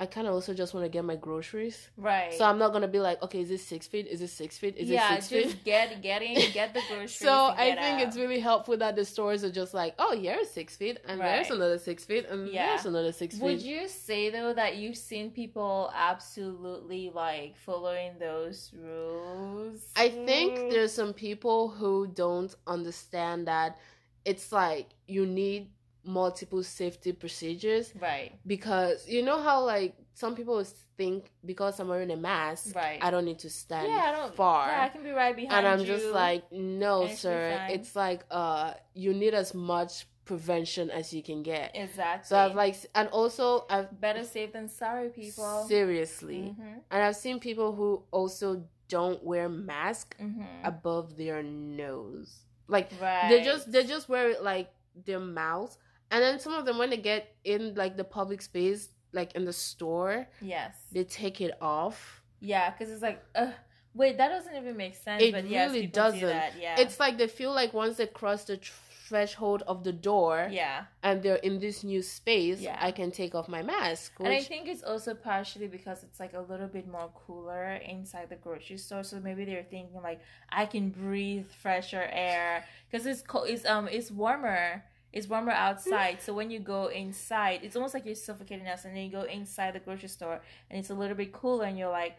I 0.00 0.06
kind 0.06 0.26
of 0.26 0.32
also 0.32 0.54
just 0.54 0.72
want 0.74 0.84
to 0.86 0.88
get 0.88 1.04
my 1.04 1.16
groceries. 1.16 1.90
right. 1.96 2.32
So 2.32 2.44
I'm 2.46 2.58
not 2.58 2.72
gonna 2.72 2.88
be 2.88 3.00
like, 3.00 3.22
okay, 3.22 3.40
is 3.40 3.50
this 3.50 3.64
six 3.64 3.86
feet? 3.86 4.06
Is 4.06 4.18
this 4.20 4.32
six 4.32 4.56
feet? 4.56 4.74
Is 4.78 4.88
yeah, 4.88 5.12
it 5.16 5.22
six 5.22 5.28
just 5.28 5.54
feet? 5.56 5.64
get 5.64 6.00
get 6.02 6.22
in, 6.22 6.50
get 6.52 6.72
the 6.72 6.80
groceries. 6.88 7.12
So 7.28 7.30
I 7.56 7.76
think 7.76 8.00
out. 8.00 8.08
it's 8.08 8.16
really 8.16 8.40
helpful 8.40 8.76
that 8.78 8.96
the 8.96 9.04
stores 9.04 9.44
are 9.44 9.50
just 9.52 9.74
like, 9.74 9.94
oh, 9.98 10.12
here's 10.18 10.50
six 10.50 10.74
feet, 10.76 10.96
and 11.06 11.20
there's 11.20 11.50
another 11.50 11.78
six 11.78 12.04
feet, 12.06 12.24
and 12.30 12.48
Yeah. 12.48 12.68
there's 12.68 12.86
another 12.86 13.12
six 13.12 13.34
feet. 13.36 13.44
Would 13.44 13.62
you 13.62 13.88
say 13.88 14.30
though 14.30 14.54
that 14.54 14.76
you've 14.76 14.96
seen 14.96 15.30
people 15.32 15.92
absolutely 15.94 17.10
like 17.14 17.56
following 17.58 18.18
those 18.18 18.72
rules? 18.74 19.88
I 19.96 20.08
think 20.08 20.70
there's 20.70 20.92
some 20.94 21.12
people 21.12 21.68
who 21.68 22.06
don't 22.06 22.54
understand 22.66 23.46
that 23.48 23.76
it's 24.24 24.52
like 24.52 24.88
you 25.06 25.26
need 25.26 25.68
multiple 26.04 26.62
safety 26.62 27.12
procedures 27.12 27.92
right, 28.00 28.32
because 28.46 29.06
you 29.08 29.22
know 29.22 29.40
how 29.40 29.64
like 29.64 29.94
some 30.14 30.34
people 30.34 30.62
think 30.96 31.30
because 31.44 31.78
I'm 31.80 31.88
wearing 31.88 32.10
a 32.10 32.16
mask, 32.16 32.74
right. 32.76 32.98
I 33.02 33.10
don't 33.10 33.24
need 33.24 33.38
to 33.40 33.50
stand 33.50 33.88
yeah, 33.88 34.04
I 34.08 34.12
don't. 34.12 34.34
far. 34.34 34.68
Yeah, 34.68 34.82
I 34.84 34.88
can 34.88 35.02
be 35.02 35.10
right 35.10 35.34
behind 35.34 35.52
and 35.66 35.66
I'm 35.68 35.80
you. 35.80 35.86
just 35.86 36.06
like, 36.06 36.50
no, 36.52 37.04
and 37.04 37.16
sir. 37.18 37.66
It's 37.70 37.94
like 37.96 38.24
uh, 38.30 38.74
you 38.94 39.14
need 39.14 39.34
as 39.34 39.54
much 39.54 40.06
prevention 40.26 40.90
as 40.90 41.12
you 41.12 41.22
can 41.22 41.42
get. 41.42 41.72
exactly. 41.74 42.28
So 42.28 42.38
I've 42.38 42.54
like, 42.54 42.76
and 42.94 43.08
also 43.08 43.64
I've 43.70 43.98
better 44.00 44.22
safe 44.24 44.52
than 44.52 44.68
sorry, 44.68 45.08
people. 45.08 45.64
seriously, 45.68 46.54
Mm-hmm. 46.54 46.78
and 46.90 47.02
I've 47.02 47.16
seen 47.16 47.40
people 47.40 47.74
who 47.74 48.02
also 48.10 48.64
don't 48.88 49.22
wear 49.24 49.48
mask 49.48 50.16
Mm-hmm. 50.20 50.42
above 50.64 51.16
their 51.16 51.42
nose. 51.42 52.40
Like 52.68 52.90
right. 53.00 53.28
they 53.28 53.42
just 53.42 53.72
they 53.72 53.84
just 53.84 54.08
wear 54.08 54.30
it 54.30 54.42
like 54.44 54.70
their 55.06 55.18
mouth, 55.20 55.76
and 56.10 56.22
then 56.22 56.38
some 56.38 56.52
of 56.54 56.64
them 56.64 56.78
when 56.78 56.90
they 56.90 56.96
get 56.96 57.34
in 57.44 57.74
like 57.74 57.96
the 57.96 58.04
public 58.04 58.42
space, 58.42 58.88
like 59.12 59.34
in 59.34 59.44
the 59.44 59.52
store, 59.52 60.26
yes. 60.40 60.74
they 60.92 61.04
take 61.04 61.40
it 61.40 61.56
off. 61.60 62.22
Yeah, 62.40 62.70
because 62.70 62.90
it's 62.92 63.02
like, 63.02 63.22
uh, 63.34 63.52
wait, 63.94 64.16
that 64.18 64.28
doesn't 64.28 64.54
even 64.54 64.76
make 64.76 64.96
sense. 64.96 65.22
It 65.22 65.32
but 65.32 65.44
really 65.44 65.82
do 65.82 65.92
doesn't. 65.92 66.20
that. 66.20 66.54
Yeah. 66.60 66.80
It's 66.80 66.98
like 66.98 67.18
they 67.18 67.28
feel 67.28 67.52
like 67.52 67.72
once 67.74 67.96
they 67.96 68.06
cross 68.06 68.44
the 68.44 68.56
tr- 68.56 68.72
threshold 69.10 69.64
of 69.66 69.82
the 69.82 69.92
door, 69.92 70.48
yeah. 70.50 70.84
and 71.02 71.20
they're 71.22 71.42
in 71.48 71.58
this 71.58 71.82
new 71.82 72.00
space, 72.00 72.60
Yeah. 72.60 72.78
I 72.80 72.92
can 72.92 73.10
take 73.10 73.34
off 73.34 73.48
my 73.48 73.62
mask. 73.62 74.12
And 74.20 74.28
I 74.28 74.40
think 74.40 74.68
it's 74.68 74.84
also 74.84 75.14
partially 75.14 75.66
because 75.66 76.04
it's 76.04 76.20
like 76.20 76.32
a 76.34 76.40
little 76.40 76.68
bit 76.68 76.86
more 76.88 77.10
cooler 77.26 77.74
inside 77.74 78.28
the 78.30 78.36
grocery 78.36 78.78
store. 78.78 79.02
So 79.02 79.18
maybe 79.20 79.44
they're 79.44 79.66
thinking 79.68 80.00
like 80.00 80.20
I 80.48 80.64
can 80.66 80.90
breathe 80.90 81.46
fresher 81.60 82.08
air 82.10 82.64
because 82.88 83.04
it's 83.04 83.22
cold. 83.22 83.48
It's 83.48 83.66
um 83.66 83.88
it's 83.88 84.10
warmer. 84.10 84.84
It's 85.12 85.26
warmer 85.28 85.52
outside. 85.52 86.22
so 86.22 86.32
when 86.34 86.50
you 86.50 86.60
go 86.60 86.86
inside, 86.86 87.60
it's 87.62 87.74
almost 87.76 87.94
like 87.94 88.06
you're 88.06 88.14
suffocating 88.14 88.66
us. 88.68 88.84
And 88.84 88.96
then 88.96 89.04
you 89.04 89.10
go 89.10 89.22
inside 89.22 89.74
the 89.74 89.80
grocery 89.80 90.08
store 90.08 90.40
and 90.70 90.78
it's 90.78 90.90
a 90.90 90.94
little 90.94 91.16
bit 91.16 91.32
cooler, 91.32 91.64
and 91.66 91.76
you're 91.78 91.90
like, 91.90 92.16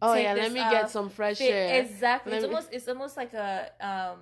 oh 0.00 0.14
yeah, 0.14 0.34
let 0.34 0.52
me 0.52 0.60
off, 0.60 0.70
get 0.72 0.90
some 0.90 1.08
fresh 1.08 1.40
air. 1.40 1.80
Exactly. 1.82 2.32
Let 2.32 2.38
It's 2.38 2.48
me- 2.48 2.54
almost 2.54 2.68
it's 2.72 2.88
almost 2.88 3.16
like 3.16 3.34
a 3.34 3.70
um 3.80 4.18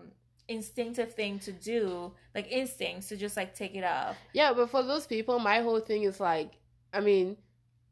instinctive 0.49 1.13
thing 1.15 1.39
to 1.41 1.53
do, 1.53 2.13
like 2.35 2.47
instincts 2.51 3.09
to 3.09 3.17
just 3.17 3.37
like 3.37 3.55
take 3.55 3.75
it 3.75 3.85
off. 3.85 4.17
Yeah, 4.33 4.53
but 4.55 4.71
for 4.71 4.83
those 4.83 5.07
people, 5.07 5.39
my 5.39 5.61
whole 5.61 5.81
thing 5.81 6.05
is 6.05 6.21
like, 6.21 6.53
I 6.95 7.01
mean, 7.01 7.37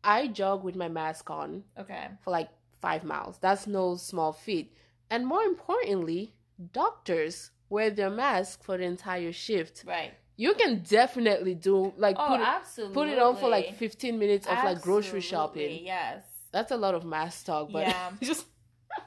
I 0.05 0.29
jog 0.29 0.63
with 0.65 0.77
my 0.77 0.89
mask 0.89 1.31
on 1.31 1.65
Okay. 1.79 2.07
for 2.23 2.31
like 2.31 2.49
five 2.81 3.03
miles. 3.05 3.39
That's 3.41 3.67
no 3.67 3.97
small 3.97 4.33
feat. 4.33 4.73
And 5.11 5.27
more 5.27 5.43
importantly, 5.43 6.35
doctors 6.73 7.51
wear 7.75 7.91
their 7.91 8.11
mask 8.25 8.63
for 8.67 8.75
the 8.79 8.85
entire 8.95 9.33
shift. 9.47 9.85
Right. 9.87 10.13
You 10.37 10.53
can 10.61 10.73
definitely 11.01 11.55
do 11.55 11.77
like 12.07 12.17
Oh, 12.19 12.27
put 12.31 12.41
it, 12.41 12.47
absolutely. 12.59 12.95
put 12.99 13.07
it 13.13 13.19
on 13.27 13.33
for 13.37 13.49
like 13.57 13.69
15 13.85 14.19
minutes 14.19 14.47
of 14.53 14.59
like 14.69 14.81
grocery 14.89 15.21
shopping. 15.33 15.73
Yes. 15.95 16.23
That's 16.57 16.73
a 16.73 16.77
lot 16.77 16.95
of 16.99 17.03
mask 17.05 17.47
talk, 17.47 17.71
but 17.73 17.83
Yeah. 17.87 18.11
just 18.31 18.47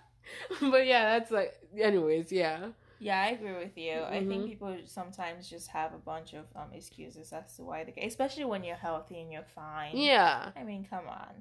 but 0.72 0.86
yeah, 0.86 1.04
that's 1.20 1.32
like 1.32 1.52
anyways, 1.90 2.32
yeah. 2.32 2.70
Yeah, 3.00 3.22
I 3.22 3.28
agree 3.38 3.54
with 3.66 3.78
you. 3.78 3.96
I 4.18 4.20
think 4.30 4.42
Mhm. 4.44 4.48
people 4.52 4.72
sometimes 4.86 5.48
just 5.56 5.68
have 5.78 5.94
a 5.94 6.02
bunch 6.12 6.30
of 6.34 6.46
um 6.56 6.70
excuses 6.74 7.32
as 7.40 7.48
to 7.56 7.62
why 7.64 7.84
they, 7.86 7.94
especially 8.12 8.46
when 8.46 8.64
you're 8.64 8.84
healthy 8.90 9.18
and 9.22 9.30
you're 9.34 9.52
fine. 9.64 9.96
Yeah. 9.96 10.52
I 10.56 10.64
mean, 10.64 10.82
come 10.94 11.08
on. 11.08 11.34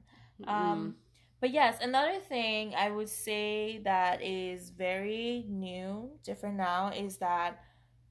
Mm. 0.43 0.95
But 1.41 1.51
yes, 1.51 1.79
another 1.81 2.19
thing 2.19 2.75
I 2.75 2.91
would 2.91 3.09
say 3.09 3.79
that 3.85 4.23
is 4.23 4.71
very 4.71 5.45
new, 5.49 6.11
different 6.25 6.57
now, 6.57 6.89
is 6.89 7.19
that 7.19 7.61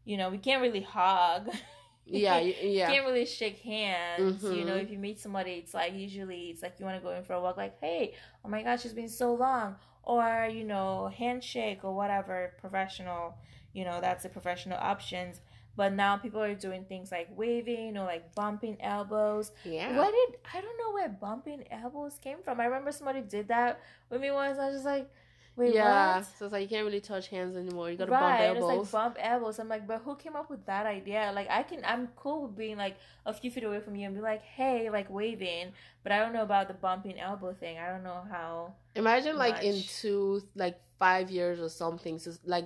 you 0.06 0.18
know 0.18 0.30
we 0.30 0.38
can't 0.38 0.62
really 0.62 0.82
hug. 0.82 1.50
yeah, 2.06 2.40
yeah. 2.40 2.92
can't 2.92 3.06
really 3.06 3.26
shake 3.26 3.60
hands. 3.60 4.44
You 4.44 4.64
know, 4.66 4.74
Mhm. 4.74 4.84
if 4.84 4.92
you 4.92 5.00
meet 5.00 5.20
somebody, 5.20 5.54
it's 5.54 5.74
like 5.74 5.94
usually 5.94 6.50
it's 6.52 6.62
like 6.62 6.80
you 6.80 6.86
want 6.86 6.98
to 6.98 7.04
go 7.04 7.12
in 7.12 7.24
for 7.24 7.34
a 7.34 7.42
walk, 7.42 7.58
like, 7.58 7.80
hey, 7.82 8.14
oh 8.44 8.50
my 8.50 8.62
gosh, 8.62 8.86
it's 8.86 8.94
been 8.94 9.10
so 9.10 9.34
long, 9.34 9.76
or 10.04 10.48
you 10.52 10.64
know, 10.64 11.08
handshake 11.08 11.84
or 11.84 11.96
whatever 11.96 12.54
professional. 12.60 13.38
You 13.74 13.86
know, 13.86 14.00
that's 14.02 14.24
the 14.24 14.30
professional 14.30 14.78
options. 14.80 15.42
But 15.76 15.94
now 15.94 16.18
people 16.18 16.42
are 16.42 16.56
doing 16.56 16.86
things 16.86 17.12
like 17.12 17.28
waving 17.36 17.98
or 17.98 18.06
like 18.06 18.34
bumping 18.36 18.78
elbows. 18.82 19.52
Yeah. 19.64 19.98
What 19.98 20.12
did 20.12 20.40
I 20.54 20.62
don't 20.62 20.78
know 20.78 20.94
where 20.94 21.10
bumping 21.10 21.66
elbows 21.70 22.18
came 22.22 22.38
from. 22.44 22.60
I 22.60 22.66
remember 22.66 22.92
somebody 22.92 23.22
did 23.22 23.50
that 23.50 23.82
with 24.10 24.22
me 24.22 24.32
once. 24.32 24.58
I 24.58 24.68
was 24.68 24.76
just 24.76 24.86
like, 24.86 25.10
wait, 25.56 25.74
yeah. 25.74 26.18
what? 26.18 26.28
So 26.38 26.46
it's 26.46 26.54
like 26.54 26.62
you 26.64 26.68
can't 26.68 26.86
really 26.86 27.02
touch 27.02 27.28
hands 27.28 27.56
anymore. 27.56 27.90
You 27.90 27.98
gotta 27.98 28.12
right, 28.12 28.48
bump 28.48 28.58
elbows. 28.58 28.86
it's 28.86 28.94
like 28.94 29.04
bump 29.04 29.18
elbows. 29.20 29.60
I'm 29.60 29.70
like, 29.70 29.88
but 29.88 30.02
who 30.04 30.16
came 30.16 30.36
up 30.36 30.50
with 30.50 30.66
that 30.66 30.86
idea? 30.86 31.32
Like, 31.34 31.50
I 31.50 31.64
can, 31.64 31.82
I'm 31.86 32.08
cool 32.16 32.44
with 32.44 32.58
being 32.58 32.78
like 32.78 32.98
a 33.26 33.34
few 33.34 33.52
feet 33.52 33.64
away 33.64 33.80
from 33.80 33.96
you 33.96 34.06
and 34.06 34.16
be 34.16 34.22
like, 34.22 34.42
hey, 34.42 34.90
like 34.90 35.10
waving. 35.10 35.72
But 36.04 36.12
I 36.12 36.20
don't 36.20 36.34
know 36.34 36.44
about 36.44 36.68
the 36.68 36.74
bumping 36.74 37.20
elbow 37.20 37.54
thing. 37.54 37.78
I 37.78 37.90
don't 37.90 38.04
know 38.04 38.24
how. 38.30 38.74
Imagine 38.96 39.38
like 39.38 39.64
in 39.64 39.82
two, 39.82 40.42
like 40.56 40.80
five 41.00 41.30
years 41.30 41.60
or 41.60 41.70
something. 41.70 42.20
So 42.20 42.32
like 42.46 42.66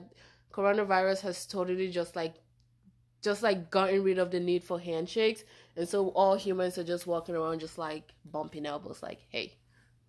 coronavirus 0.53 1.21
has 1.21 1.45
totally 1.45 1.89
just 1.89 2.15
like, 2.15 2.35
just 3.21 3.43
like 3.43 3.69
gotten 3.69 4.03
rid 4.03 4.19
of 4.19 4.31
the 4.31 4.39
need 4.39 4.63
for 4.63 4.79
handshakes, 4.79 5.43
and 5.75 5.87
so 5.87 6.09
all 6.09 6.35
humans 6.35 6.77
are 6.77 6.83
just 6.83 7.07
walking 7.07 7.35
around 7.35 7.59
just 7.59 7.77
like 7.77 8.11
bumping 8.31 8.65
elbows, 8.65 9.01
like, 9.01 9.19
hey, 9.29 9.53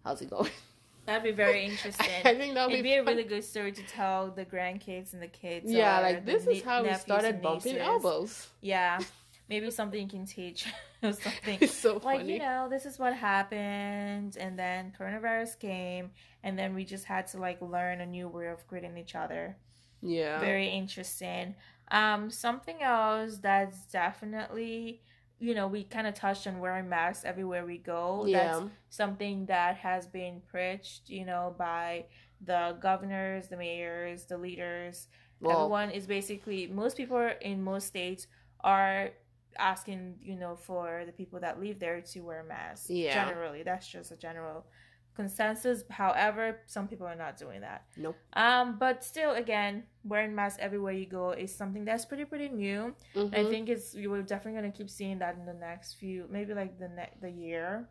how's 0.05 0.23
it 0.23 0.31
going? 0.31 0.51
That'd 1.07 1.25
be 1.25 1.33
very 1.33 1.65
interesting. 1.65 2.07
I 2.25 2.35
think 2.35 2.55
that 2.55 2.69
would 2.69 2.77
be, 2.77 2.83
be 2.83 2.95
a 2.95 3.03
really 3.03 3.25
good 3.25 3.45
story 3.45 3.73
to 3.73 3.83
tell 3.83 4.31
the 4.31 4.45
grandkids 4.45 5.13
and 5.13 5.23
the 5.23 5.29
kids. 5.29 5.71
yeah, 5.71 6.01
like 6.01 6.25
this 6.25 6.47
is 6.47 6.63
how 6.63 6.83
we 6.83 6.95
started 6.95 7.43
bumping 7.43 7.79
elbows. 7.79 8.49
Yeah, 8.61 9.01
maybe 9.49 9.71
something 9.71 10.01
you 10.01 10.09
can 10.09 10.25
teach 10.25 10.67
or 11.03 11.13
something. 11.13 11.59
It's 11.61 11.75
so 11.75 11.95
like 11.95 12.21
funny. 12.21 12.35
you 12.35 12.39
know 12.39 12.69
this 12.71 12.87
is 12.87 12.99
what 12.99 13.15
happened 13.15 14.37
and 14.39 14.59
then 14.59 14.93
coronavirus 14.99 15.59
came 15.59 16.11
and 16.43 16.59
then 16.59 16.75
we 16.75 16.85
just 16.85 17.05
had 17.05 17.27
to 17.29 17.39
like 17.39 17.61
learn 17.61 18.01
a 18.01 18.07
new 18.07 18.29
way 18.29 18.47
of 18.47 18.67
greeting 18.69 18.97
each 18.97 19.15
other 19.15 19.57
yeah, 20.03 20.41
very 20.41 20.69
interesting 20.69 21.55
um 21.91 22.31
something 22.31 22.83
else 22.83 23.39
that's 23.39 23.87
definitely 23.87 25.03
you 25.39 25.55
know 25.55 25.67
we 25.67 25.85
kind 25.85 26.07
of 26.07 26.15
touched 26.15 26.47
on 26.47 26.59
wearing 26.61 26.89
masks 26.89 27.25
everywhere 27.25 27.65
we 27.67 27.79
go. 27.79 28.25
Yeah, 28.27 28.61
that's 28.61 28.63
something 28.91 29.47
that 29.47 29.77
has 29.77 30.07
been 30.07 30.41
preached 30.51 31.09
you 31.09 31.25
know 31.25 31.55
by 31.59 32.05
the 32.45 32.77
governors 32.81 33.49
the 33.49 33.57
mayors 33.57 34.25
the 34.27 34.39
leaders. 34.39 35.09
Well, 35.41 35.53
everyone 35.53 35.91
is 35.91 36.07
basically 36.07 36.67
most 36.67 36.97
people 36.97 37.31
in 37.41 37.63
most 37.63 37.87
states 37.87 38.27
are 38.63 39.11
asking 39.59 40.17
you 40.23 40.37
know 40.37 40.57
for 40.57 41.03
the 41.07 41.13
people 41.13 41.41
that 41.41 41.61
live 41.61 41.79
there 41.79 42.01
to 42.01 42.21
wear 42.21 42.45
masks 42.45 42.89
Yeah. 42.91 43.25
generally. 43.25 43.63
That's 43.63 43.89
just 43.89 44.13
a 44.13 44.17
general 44.17 44.67
consensus 45.17 45.85
however 45.91 46.61
some 46.67 46.89
people 46.89 47.07
are 47.07 47.15
not 47.17 47.37
doing 47.37 47.61
that 47.61 47.85
Nope. 47.97 48.17
um 48.35 48.77
but 48.79 49.05
still 49.05 49.33
again 49.33 49.83
wearing 50.05 50.35
masks 50.35 50.59
everywhere 50.61 50.93
you 50.93 51.07
go 51.07 51.33
is 51.33 51.55
something 51.55 51.85
that's 51.85 52.05
pretty 52.05 52.25
pretty 52.25 52.49
new 52.49 52.95
i 53.15 53.19
mhm. 53.19 53.51
think 53.51 53.69
it's 53.69 53.95
you 53.95 54.13
are 54.15 54.23
definitely 54.23 54.61
going 54.61 54.73
to 54.73 54.77
keep 54.77 54.89
seeing 54.89 55.19
that 55.19 55.37
in 55.37 55.45
the 55.45 55.53
next 55.55 55.95
few 55.95 56.27
maybe 56.31 56.55
like 56.55 56.79
the 56.79 56.89
next 56.89 57.21
the 57.21 57.31
year 57.31 57.89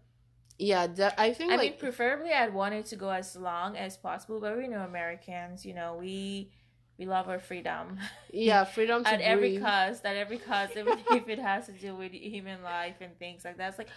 yeah. 0.59 0.87
de- 0.87 1.19
I 1.19 1.33
think 1.33 1.53
I 1.53 1.55
like 1.55 1.71
mean, 1.71 1.79
preferably 1.79 2.31
I'd 2.31 2.53
want 2.53 2.73
it 2.75 2.85
to 2.87 2.95
go 2.97 3.09
as 3.09 3.35
long 3.35 3.77
as 3.77 3.95
possible, 3.97 4.39
but 4.41 4.57
we 4.57 4.67
know 4.67 4.81
Americans, 4.81 5.65
you 5.65 5.73
know, 5.73 5.95
we 5.99 6.51
we 6.97 7.05
love 7.05 7.29
our 7.29 7.39
freedom 7.39 7.97
yeah, 8.33 8.65
freedom 8.65 9.05
to 9.05 9.09
at 9.09 9.21
every 9.21 9.51
breathe. 9.51 9.63
cost. 9.63 10.05
At 10.05 10.17
every 10.17 10.37
cost, 10.37 10.75
even 10.75 10.99
if 11.11 11.29
it 11.29 11.39
has 11.39 11.67
to 11.67 11.71
do 11.71 11.95
with 11.95 12.11
human 12.11 12.61
life 12.61 12.97
and 12.99 13.17
things 13.17 13.45
like 13.45 13.57
that. 13.57 13.69
It's 13.69 13.77
like, 13.77 13.89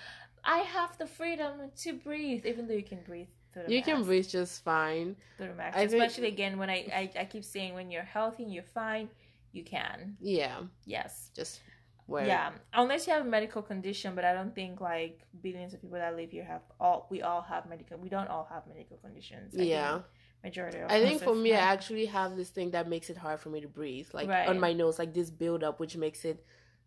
I 0.45 0.59
have 0.59 0.97
the 0.99 1.07
freedom 1.07 1.71
to 1.83 1.93
breathe, 1.93 2.45
even 2.47 2.67
though 2.67 2.75
you 2.75 2.83
can 2.83 3.01
breathe 3.07 3.29
through 3.53 3.65
the 3.65 3.73
You 3.75 3.83
can 3.83 4.03
breathe 4.05 4.29
just 4.29 4.65
fine. 4.65 5.17
through 5.37 5.49
the 5.49 5.55
mask. 5.55 5.77
I 5.77 5.87
think- 5.87 6.03
Especially 6.03 6.29
again 6.29 6.59
when 6.59 6.71
I, 6.71 6.79
I 6.93 7.11
I 7.21 7.25
keep 7.27 7.45
saying 7.45 7.75
when 7.75 7.91
you're 7.91 8.03
healthy 8.03 8.43
and 8.45 8.53
you're 8.53 8.63
fine, 8.83 9.09
you 9.53 9.63
can. 9.65 10.17
Yeah, 10.21 10.63
Yes. 10.85 11.31
just 11.35 11.61
wear. 12.09 12.25
it. 12.25 12.29
Yeah, 12.29 12.51
unless 12.73 13.07
you 13.07 13.13
have 13.13 13.25
a 13.25 13.29
medical 13.29 13.63
condition, 13.63 14.15
but 14.17 14.25
I 14.25 14.33
don't 14.33 14.55
think 14.55 14.81
like 14.81 15.21
billions 15.43 15.75
of 15.75 15.81
people 15.83 15.99
that 15.99 16.17
live 16.17 16.31
here 16.31 16.45
have 16.45 16.63
all. 16.81 17.07
We 17.11 17.23
all 17.23 17.43
have 17.43 17.69
medical. 17.69 17.99
We 17.99 18.09
don't 18.09 18.29
all 18.29 18.47
have 18.51 18.67
medical 18.67 18.97
conditions. 18.97 19.55
I 19.55 19.59
think 19.59 19.71
Yeah. 19.71 20.01
majority. 20.43 20.79
Of 20.79 20.91
I 20.91 20.99
think 21.05 21.23
for 21.23 21.35
me, 21.37 21.53
I 21.53 21.61
actually 21.77 22.07
have 22.07 22.35
this 22.37 22.51
thing 22.51 22.73
that 22.73 22.89
makes 22.89 23.11
it 23.11 23.17
hard 23.17 23.39
for 23.39 23.51
me 23.51 23.61
to 23.61 23.69
breathe, 23.69 24.09
like 24.13 24.29
Right. 24.29 24.49
on 24.49 24.59
my 24.59 24.73
nose, 24.73 24.99
like 24.99 25.13
this 25.15 25.31
buildup, 25.31 25.79
which 25.79 25.97
makes 25.97 26.25
it 26.25 26.45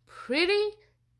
pretty 0.07 0.65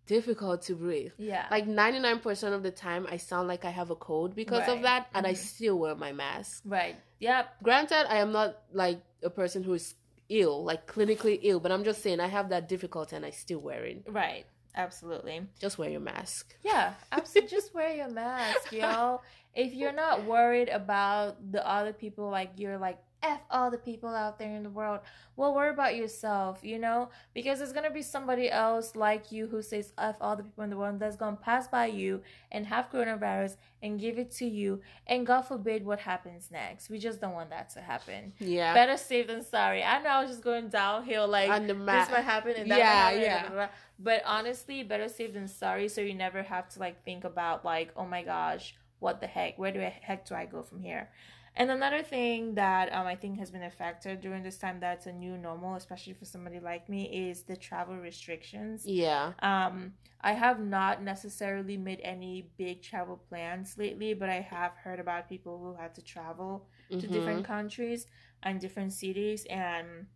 difficult 0.06 0.62
to 0.64 0.76
breathe. 0.76 1.12
yeah, 1.18 1.48
Like 1.52 1.68
ninety 1.68 2.00
nine 2.00 2.20
percent 2.20 2.54
of 2.56 2.64
the 2.64 2.72
time, 2.72 3.06
I 3.10 3.18
sound 3.18 3.48
like 3.48 3.66
I 3.66 3.72
have 3.72 3.90
a 3.90 3.96
cold 3.96 4.36
because 4.36 4.68
of 4.68 4.82
that, 4.84 5.08
and 5.14 5.26
I 5.26 5.34
Mhm. 5.34 5.38
still 5.38 5.80
wear 5.80 5.96
my 5.96 6.12
mask. 6.12 6.62
right. 6.66 6.96
Yep. 7.20 7.64
Granted, 7.64 8.06
I 8.12 8.18
am 8.18 8.32
not 8.32 8.62
like 8.74 9.00
a 9.24 9.30
person 9.30 9.64
who 9.64 9.74
is 9.74 9.96
ill, 10.30 10.64
like 10.64 10.86
clinically 10.86 11.40
ill, 11.44 11.60
but 11.60 11.72
I'm 11.72 11.84
just 11.84 12.02
saying 12.04 12.20
I 12.20 12.28
have 12.28 12.50
that 12.50 12.68
difficulty, 12.68 13.16
and 13.16 13.26
I 13.26 13.30
still 13.32 13.60
wear 13.60 13.84
it. 13.86 14.04
Right. 14.08 14.46
Absolutely. 14.78 15.48
Just 15.58 15.78
wear 15.78 15.90
your 15.90 16.02
mask. 16.02 16.54
Yeah, 16.62 16.96
absolutely. 17.12 17.50
Just 17.56 17.74
wear 17.74 17.96
your 17.96 18.10
mask, 18.10 18.74
y'all. 18.74 19.22
If 19.54 19.74
you're 19.74 19.94
not 19.94 20.26
worried 20.26 20.68
about 20.68 21.38
the 21.54 21.66
other 21.66 21.94
people, 21.94 22.30
like 22.30 22.52
you're 22.58 22.78
like 22.78 23.00
f 23.28 23.42
all 23.50 23.70
the 23.72 23.78
people 23.78 24.10
out 24.10 24.38
there 24.40 24.56
in 24.56 24.64
the 24.64 24.70
world. 24.70 25.00
Well, 25.36 25.54
worry 25.54 25.72
about 25.72 25.96
yourself, 25.96 26.60
you 26.64 26.80
know, 26.80 27.10
because 27.34 27.60
there's 27.60 27.74
gonna 27.74 27.90
be 27.92 28.02
somebody 28.02 28.50
else 28.50 28.96
like 28.96 29.32
you 29.32 29.48
who 29.48 29.62
says 29.62 29.92
f 29.98 30.16
all 30.22 30.36
the 30.36 30.44
people 30.44 30.64
in 30.64 30.70
the 30.70 30.78
world 30.78 31.00
that's 31.00 31.16
gonna 31.18 31.36
pass 31.36 31.68
by 31.68 31.88
you 31.88 32.22
and 32.52 32.66
have 32.68 32.90
coronavirus 32.92 33.58
and 33.84 34.00
give 34.00 34.18
it 34.18 34.32
to 34.32 34.46
you, 34.46 34.82
and 35.08 35.28
God 35.28 35.42
forbid 35.44 35.86
what 35.86 36.00
happens 36.00 36.50
next. 36.52 36.90
We 36.90 36.98
just 37.00 37.20
don't 37.22 37.34
want 37.34 37.50
that 37.52 37.70
to 37.72 37.82
happen. 37.82 38.34
Yeah, 38.40 38.74
Better 38.74 38.98
safe 38.98 39.28
than 39.28 39.44
sorry. 39.44 39.84
I 39.84 40.02
know 40.02 40.10
I 40.10 40.22
was 40.22 40.32
just 40.32 40.44
going 40.44 40.70
downhill, 40.70 41.28
like 41.28 41.50
and 41.50 41.70
the 41.70 41.74
this 41.74 41.84
mask. 41.84 42.12
might 42.12 42.22
happen 42.24 42.54
and 42.58 42.72
that 42.72 42.78
Yeah, 42.80 42.94
happen, 42.94 43.22
yeah. 43.22 43.40
blah, 43.42 43.50
blah, 43.50 43.58
blah. 43.58 43.70
But 44.00 44.22
honestly, 44.26 44.84
better 44.84 45.08
safe 45.10 45.34
than 45.34 45.48
sorry. 45.48 45.88
So 45.88 46.02
you 46.02 46.14
never 46.14 46.44
have 46.44 46.68
to 46.70 46.80
like 46.80 47.04
think 47.04 47.24
about 47.24 47.64
like, 47.66 47.92
oh 47.96 48.06
my 48.06 48.24
gosh, 48.24 48.76
what 49.00 49.20
the 49.22 49.28
heck? 49.28 49.58
Where 49.60 49.72
do 49.72 49.82
I 49.82 49.94
heck 50.02 50.26
do 50.28 50.36
I 50.36 50.46
go 50.46 50.64
from 50.64 50.80
here? 50.80 51.10
And 51.56 51.72
another 51.72 52.04
thing 52.04 52.56
that 52.56 52.92
um, 52.94 53.08
I 53.08 53.16
think 53.16 53.40
has 53.40 53.50
been 53.52 53.64
a 53.64 53.70
factor 53.72 54.16
during 54.16 54.44
this 54.44 54.58
time 54.58 54.80
that's 54.80 55.06
a 55.06 55.12
new 55.12 55.38
normal, 55.38 55.76
especially 55.76 56.14
for 56.14 56.26
somebody 56.26 56.60
like 56.60 56.90
me, 56.90 57.30
is 57.30 57.44
the 57.44 57.56
travel 57.56 57.96
restrictions. 57.98 58.90
Yeah, 58.90 59.34
Um, 59.40 59.94
I 60.22 60.34
have 60.34 60.60
not 60.60 61.02
necessarily 61.02 61.78
made 61.78 62.02
any 62.04 62.50
big 62.58 62.82
travel 62.82 63.18
plans 63.30 63.78
lately, 63.78 64.14
but 64.14 64.30
I 64.30 64.42
have 64.42 64.74
heard 64.84 65.00
about 65.00 65.30
people 65.30 65.58
who 65.60 65.76
had 65.82 65.96
to 65.96 66.02
travel 66.02 66.68
to 67.00 67.08
Mhm. 67.08 67.12
different 67.12 67.46
countries 67.46 68.06
and 68.44 68.60
different 68.60 68.94
cities 68.94 69.46
and 69.50 70.08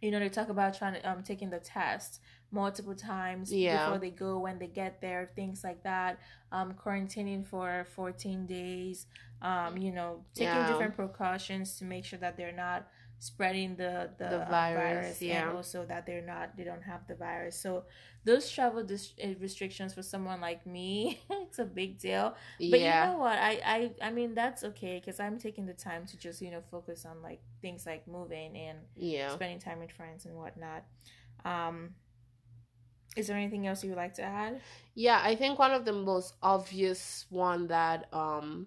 you 0.00 0.10
know 0.10 0.18
they 0.20 0.28
talk 0.28 0.48
about 0.48 0.76
trying 0.76 0.94
to 0.94 1.10
um 1.10 1.22
taking 1.22 1.50
the 1.50 1.58
test 1.58 2.20
multiple 2.50 2.94
times 2.94 3.52
Yeah. 3.52 3.78
before 3.78 3.98
they 3.98 4.10
go 4.10 4.38
when 4.38 4.58
they 4.58 4.66
get 4.66 5.00
there 5.00 5.30
things 5.34 5.62
like 5.64 5.82
that 5.82 6.18
um 6.52 6.72
quarantining 6.74 7.44
for 7.46 7.86
14 7.94 8.46
days 8.46 9.06
um 9.42 9.76
you 9.76 9.92
know 9.92 10.24
taking 10.34 10.54
Yeah. 10.54 10.66
different 10.66 10.94
precautions 10.96 11.78
to 11.78 11.84
make 11.84 12.04
sure 12.04 12.18
that 12.18 12.36
they're 12.36 12.52
not 12.52 12.88
spreading 13.20 13.76
the 13.76 14.10
the, 14.18 14.24
The 14.28 14.42
um, 14.42 14.48
virus, 14.48 15.20
yeah. 15.22 15.48
and 15.48 15.56
also 15.56 15.84
that 15.86 16.06
they're 16.06 16.24
not 16.24 16.56
they 16.56 16.64
don't 16.64 16.82
have 16.82 17.06
the 17.08 17.14
virus 17.16 17.56
so 17.60 17.84
those 18.24 18.50
travel 18.50 18.82
dis- 18.84 19.14
uh, 19.24 19.28
restrictions 19.40 19.94
for 19.94 20.02
someone 20.02 20.40
like 20.40 20.66
me 20.66 21.20
it's 21.30 21.58
a 21.58 21.64
big 21.64 21.98
deal 21.98 22.34
but 22.70 22.80
yeah. 22.80 23.06
you 23.06 23.12
know 23.12 23.18
what? 23.18 23.38
I 23.38 23.52
I 23.64 24.08
I 24.08 24.10
mean 24.10 24.34
that's 24.34 24.62
okay 24.64 25.00
because 25.00 25.18
I'm 25.20 25.38
taking 25.38 25.66
the 25.66 25.72
time 25.74 26.06
to 26.06 26.16
just 26.16 26.40
you 26.42 26.50
know 26.50 26.62
focus 26.70 27.04
on 27.04 27.22
like 27.22 27.40
things 27.62 27.86
like 27.86 28.06
moving 28.06 28.56
and 28.56 28.78
yeah. 28.96 29.30
spending 29.30 29.58
time 29.58 29.80
with 29.80 29.90
friends 29.92 30.26
and 30.26 30.36
whatnot. 30.36 30.84
Um, 31.44 31.94
is 33.16 33.26
there 33.26 33.36
anything 33.36 33.66
else 33.66 33.82
you 33.82 33.90
would 33.90 33.96
like 33.98 34.14
to 34.14 34.22
add? 34.22 34.60
Yeah, 34.94 35.20
I 35.22 35.34
think 35.34 35.58
one 35.58 35.72
of 35.72 35.84
the 35.84 35.92
most 35.92 36.34
obvious 36.42 37.26
one 37.30 37.68
that 37.68 38.12
um 38.12 38.66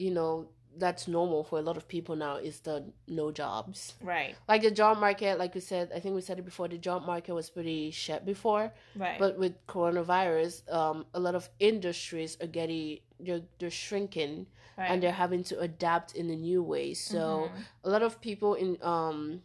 you 0.00 0.10
know 0.10 0.48
that's 0.78 1.04
normal 1.08 1.42
for 1.44 1.58
a 1.58 1.62
lot 1.68 1.76
of 1.76 1.86
people 1.88 2.14
now 2.16 2.36
is 2.36 2.60
the 2.60 2.76
no 3.08 3.30
jobs. 3.32 3.94
Right, 4.00 4.34
Like 4.48 4.62
the 4.62 4.70
job 4.70 4.98
market, 4.98 5.36
like 5.38 5.52
we 5.54 5.60
said, 5.60 5.90
I 5.94 5.98
think 6.00 6.14
we 6.14 6.22
said 6.22 6.38
it 6.38 6.44
before, 6.44 6.68
the 6.68 6.78
job 6.78 7.04
market 7.12 7.34
was 7.34 7.50
pretty 7.50 7.90
shit 7.90 8.24
before. 8.24 8.72
right, 8.94 9.18
But 9.18 9.32
with 9.42 9.54
coronavirus, 9.66 10.54
um 10.72 10.96
a 11.12 11.20
lot 11.26 11.34
of 11.34 11.50
industries 11.58 12.32
are 12.42 12.46
getting 12.58 13.00
they're 13.18 13.42
they're 13.58 13.78
shrinking 13.86 14.46
right. 14.78 14.88
and 14.90 15.02
they're 15.02 15.20
having 15.24 15.42
to 15.50 15.54
adapt 15.68 16.14
in 16.20 16.30
a 16.30 16.36
new 16.48 16.62
way. 16.72 16.94
So 16.94 17.20
Mhm. 17.52 17.60
a 17.86 17.88
lot 17.94 18.02
of 18.08 18.12
people 18.28 18.54
in 18.54 18.78
um 18.94 19.42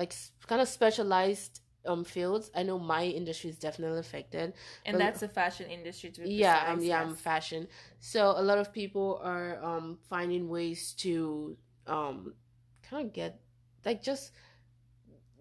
like 0.00 0.14
kind 0.46 0.62
of 0.62 0.68
specialized 0.68 1.60
um 1.86 2.04
fields. 2.04 2.50
I 2.54 2.62
know 2.62 2.78
my 2.78 3.04
industry 3.04 3.50
is 3.50 3.58
definitely 3.58 3.98
affected. 3.98 4.54
and 4.86 5.00
that's 5.00 5.20
the 5.20 5.28
fashion 5.28 5.68
industry 5.70 6.10
to 6.10 6.20
be 6.22 6.28
yeah 6.30 6.64
um 6.68 6.82
yeah 6.82 7.00
i'm 7.00 7.14
fashion 7.14 7.66
so 8.00 8.34
a 8.36 8.42
lot 8.42 8.58
of 8.58 8.72
people 8.72 9.20
are 9.22 9.62
um 9.64 9.98
finding 10.08 10.48
ways 10.48 10.92
to 10.92 11.56
um 11.86 12.34
kind 12.82 13.06
of 13.06 13.12
get 13.12 13.40
like 13.84 14.02
just 14.02 14.32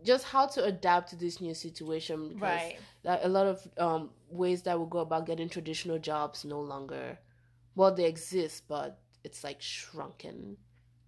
just 0.03 0.25
how 0.25 0.47
to 0.47 0.63
adapt 0.63 1.09
to 1.11 1.15
this 1.15 1.39
new 1.39 1.53
situation 1.53 2.29
because 2.29 2.41
right, 2.41 2.79
that 3.03 3.23
a 3.23 3.27
lot 3.27 3.45
of 3.45 3.67
um 3.77 4.09
ways 4.29 4.63
that 4.63 4.77
will 4.77 4.87
go 4.87 4.99
about 4.99 5.25
getting 5.25 5.49
traditional 5.49 5.99
jobs 5.99 6.43
no 6.45 6.59
longer 6.59 7.17
well 7.75 7.93
they 7.93 8.05
exist 8.05 8.63
but 8.67 8.99
it's 9.23 9.43
like 9.43 9.61
shrunken 9.61 10.57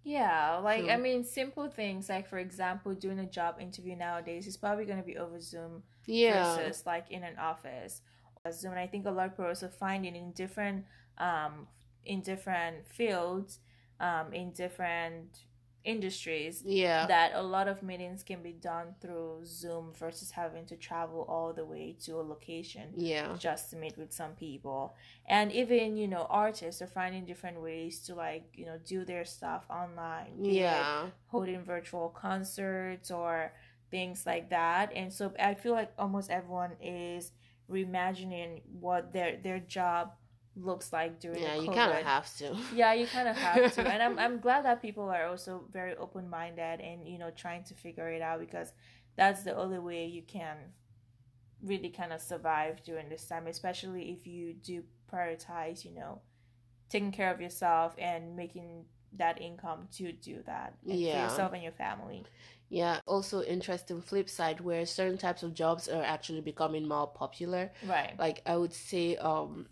yeah. 0.04 0.58
Like 0.58 0.90
I 0.90 0.98
mean, 0.98 1.24
simple 1.24 1.70
things 1.70 2.10
like 2.10 2.28
for 2.28 2.38
example, 2.40 2.94
doing 2.94 3.20
a 3.20 3.26
job 3.26 3.56
interview 3.60 3.96
nowadays 3.96 4.48
is 4.48 4.58
probably 4.58 4.86
going 4.86 5.00
to 5.00 5.06
be 5.06 5.18
over 5.18 5.40
Zoom 5.40 5.84
yeah 6.06 6.58
versus 6.58 6.86
like 6.86 7.10
in 7.12 7.24
an 7.24 7.38
office. 7.38 8.02
Zoom, 8.52 8.72
and 8.72 8.80
I 8.80 8.88
think 8.88 9.06
a 9.06 9.12
lot 9.12 9.28
of 9.28 9.32
people 9.32 9.46
are 9.46 9.56
finding 9.70 10.16
in 10.16 10.32
different 10.34 10.86
um 11.18 11.68
in 12.06 12.22
different 12.22 12.88
fields, 12.88 13.60
um 14.00 14.34
in 14.34 14.52
different 14.52 15.40
industries 15.86 16.64
yeah 16.66 17.06
that 17.08 17.32
a 17.36 17.42
lot 17.42 17.68
of 17.68 17.84
meetings 17.84 18.24
can 18.24 18.42
be 18.42 18.54
done 18.54 18.96
through 19.02 19.40
Zoom 19.46 19.92
versus 19.94 20.32
having 20.32 20.66
to 20.68 20.76
travel 20.78 21.26
all 21.28 21.54
the 21.54 21.66
way 21.66 21.96
to 22.06 22.14
a 22.14 22.24
location 22.24 22.90
yeah 22.96 23.36
just 23.38 23.70
to 23.72 23.76
meet 23.76 23.98
with 23.98 24.14
some 24.14 24.32
people. 24.32 24.96
And 25.28 25.52
even, 25.52 25.98
you 25.98 26.08
know, 26.08 26.26
artists 26.30 26.82
are 26.82 26.88
finding 26.88 27.26
different 27.26 27.62
ways 27.62 28.00
to 28.06 28.16
like, 28.16 28.46
you 28.54 28.66
know, 28.66 28.78
do 28.86 29.04
their 29.06 29.26
stuff 29.26 29.66
online. 29.70 30.34
yeah 30.44 31.08
holding 31.28 31.64
virtual 31.64 32.10
concerts 32.10 33.12
or 33.12 33.54
things 33.92 34.26
like 34.26 34.50
that. 34.50 34.92
And 34.96 35.12
so 35.12 35.34
I 35.40 35.54
feel 35.54 35.74
like 35.74 35.92
almost 35.98 36.30
everyone 36.30 36.72
is 36.82 37.32
reimagining 37.70 38.62
what 38.80 39.14
their 39.14 39.38
their 39.38 39.60
job 39.60 40.14
looks 40.56 40.94
like 40.94 41.20
during 41.20 41.42
yeah 41.42 41.56
you 41.56 41.68
kind 41.68 41.92
of 41.92 42.04
have 42.06 42.36
to 42.38 42.56
Yeah, 42.76 42.94
you 42.94 43.08
kind 43.08 43.28
of 43.28 43.36
have 43.38 43.74
to. 43.76 43.82
and 43.88 44.02
I'm 44.04 44.20
I'm 44.20 44.40
glad 44.46 44.66
that 44.66 44.82
people 44.82 45.10
are 45.10 45.26
also 45.28 45.64
very 45.72 45.96
open-minded 45.96 46.80
and 46.82 47.08
you 47.08 47.18
know 47.18 47.32
trying 47.32 47.64
to 47.66 47.74
figure 47.74 48.10
it 48.10 48.22
out 48.22 48.40
because 48.40 48.72
that's 49.16 49.44
the 49.44 49.56
only 49.56 49.80
way 49.80 50.06
you 50.06 50.22
can 50.24 50.58
really 51.64 51.90
kind 51.90 52.12
of 52.12 52.22
survive 52.22 52.84
during 52.84 53.10
this 53.10 53.26
time, 53.26 53.48
especially 53.48 54.12
if 54.12 54.28
you 54.28 54.54
do 54.54 54.84
prioritize, 55.12 55.86
you 55.86 55.92
know, 55.92 56.22
taking 56.90 57.12
care 57.12 57.32
of 57.34 57.42
yourself 57.42 57.96
and 57.98 58.36
making 58.36 58.86
that 59.18 59.42
income 59.42 59.88
to 59.94 60.12
do 60.12 60.42
that 60.46 60.74
Yeah. 60.84 61.12
for 61.12 61.30
yourself 61.30 61.54
and 61.54 61.64
your 61.64 61.72
family. 61.72 62.24
Yeah, 62.70 63.00
also 63.08 63.44
interesting 63.44 64.02
flip 64.02 64.30
side 64.30 64.60
where 64.60 64.86
certain 64.86 65.18
types 65.18 65.44
of 65.44 65.54
jobs 65.54 65.88
are 65.88 66.04
actually 66.04 66.42
becoming 66.42 66.88
more 66.88 67.08
popular. 67.08 67.72
Right. 67.88 68.14
Like 68.18 68.42
I 68.46 68.58
would 68.58 68.74
say 68.74 69.16
um 69.18 69.68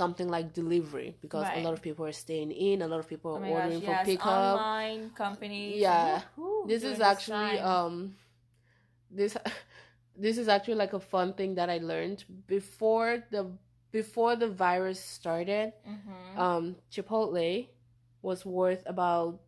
something 0.00 0.28
like 0.36 0.46
delivery 0.62 1.10
because 1.24 1.44
Right. 1.48 1.58
a 1.60 1.64
lot 1.66 1.74
of 1.78 1.82
people 1.88 2.04
are 2.10 2.18
staying 2.26 2.50
in, 2.68 2.76
a 2.82 2.88
lot 2.92 3.00
of 3.04 3.08
people 3.12 3.30
Oh 3.32 3.36
are 3.36 3.40
my 3.46 3.50
ordering 3.56 3.80
gosh, 3.80 3.88
for 3.88 3.96
yes, 3.98 4.06
pickup. 4.10 4.28
online 4.60 5.10
companies. 5.24 5.76
Yeah. 5.86 6.22
Woo-hoo, 6.36 6.68
This 6.72 6.82
is 6.90 6.98
actually 7.12 7.56
time. 7.58 7.74
um 7.74 7.94
this 9.20 9.32
this 10.24 10.36
is 10.42 10.48
actually 10.48 10.78
like 10.84 10.92
a 10.92 11.00
fun 11.14 11.28
thing 11.38 11.54
that 11.58 11.68
I 11.76 11.78
learned 11.92 12.24
before 12.46 13.10
the 13.34 13.42
before 13.92 14.32
the 14.42 14.48
virus 14.66 15.00
started. 15.18 15.72
Mhm. 15.94 16.38
Um 16.44 16.64
Chipotle 16.92 17.68
was 18.22 18.40
worth 18.58 18.82
about 18.94 19.40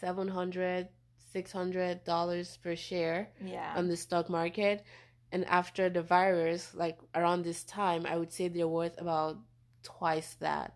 700 0.00 0.88
600 1.32 2.04
dollars 2.04 2.58
per 2.62 2.74
share 2.76 3.20
yeah. 3.40 3.72
on 3.78 3.88
the 3.88 3.96
stock 3.96 4.28
market 4.28 4.84
and 5.32 5.42
after 5.46 5.88
the 5.88 6.02
virus 6.02 6.74
like 6.74 6.98
around 7.14 7.40
this 7.42 7.64
time 7.64 8.02
i 8.04 8.14
would 8.20 8.30
say 8.36 8.48
they're 8.48 8.68
worth 8.80 9.00
about 9.00 9.38
twice 9.82 10.34
that 10.34 10.74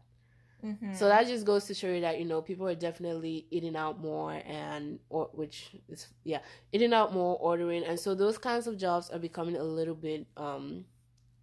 Mhm. 0.65 0.97
so 0.97 1.07
that 1.09 1.27
just 1.27 1.45
goes 1.45 1.67
to 1.67 1.75
show 1.75 1.89
you 1.89 2.01
that 2.01 2.19
you 2.19 2.25
know 2.25 2.41
people 2.41 2.67
are 2.67 2.75
definitely 2.75 3.47
eating 3.51 3.77
out 3.77 4.01
more 4.01 4.33
and 4.47 4.99
or 5.11 5.29
which 5.33 5.77
is 5.89 6.09
yeah 6.25 6.41
eating 6.73 6.93
out 6.95 7.13
more 7.13 7.37
ordering 7.41 7.85
and 7.85 8.01
so 8.01 8.15
those 8.15 8.39
kinds 8.39 8.67
of 8.67 8.77
jobs 8.79 9.11
are 9.11 9.19
becoming 9.19 9.57
a 9.57 9.63
little 9.63 9.95
bit 9.95 10.27
um 10.37 10.85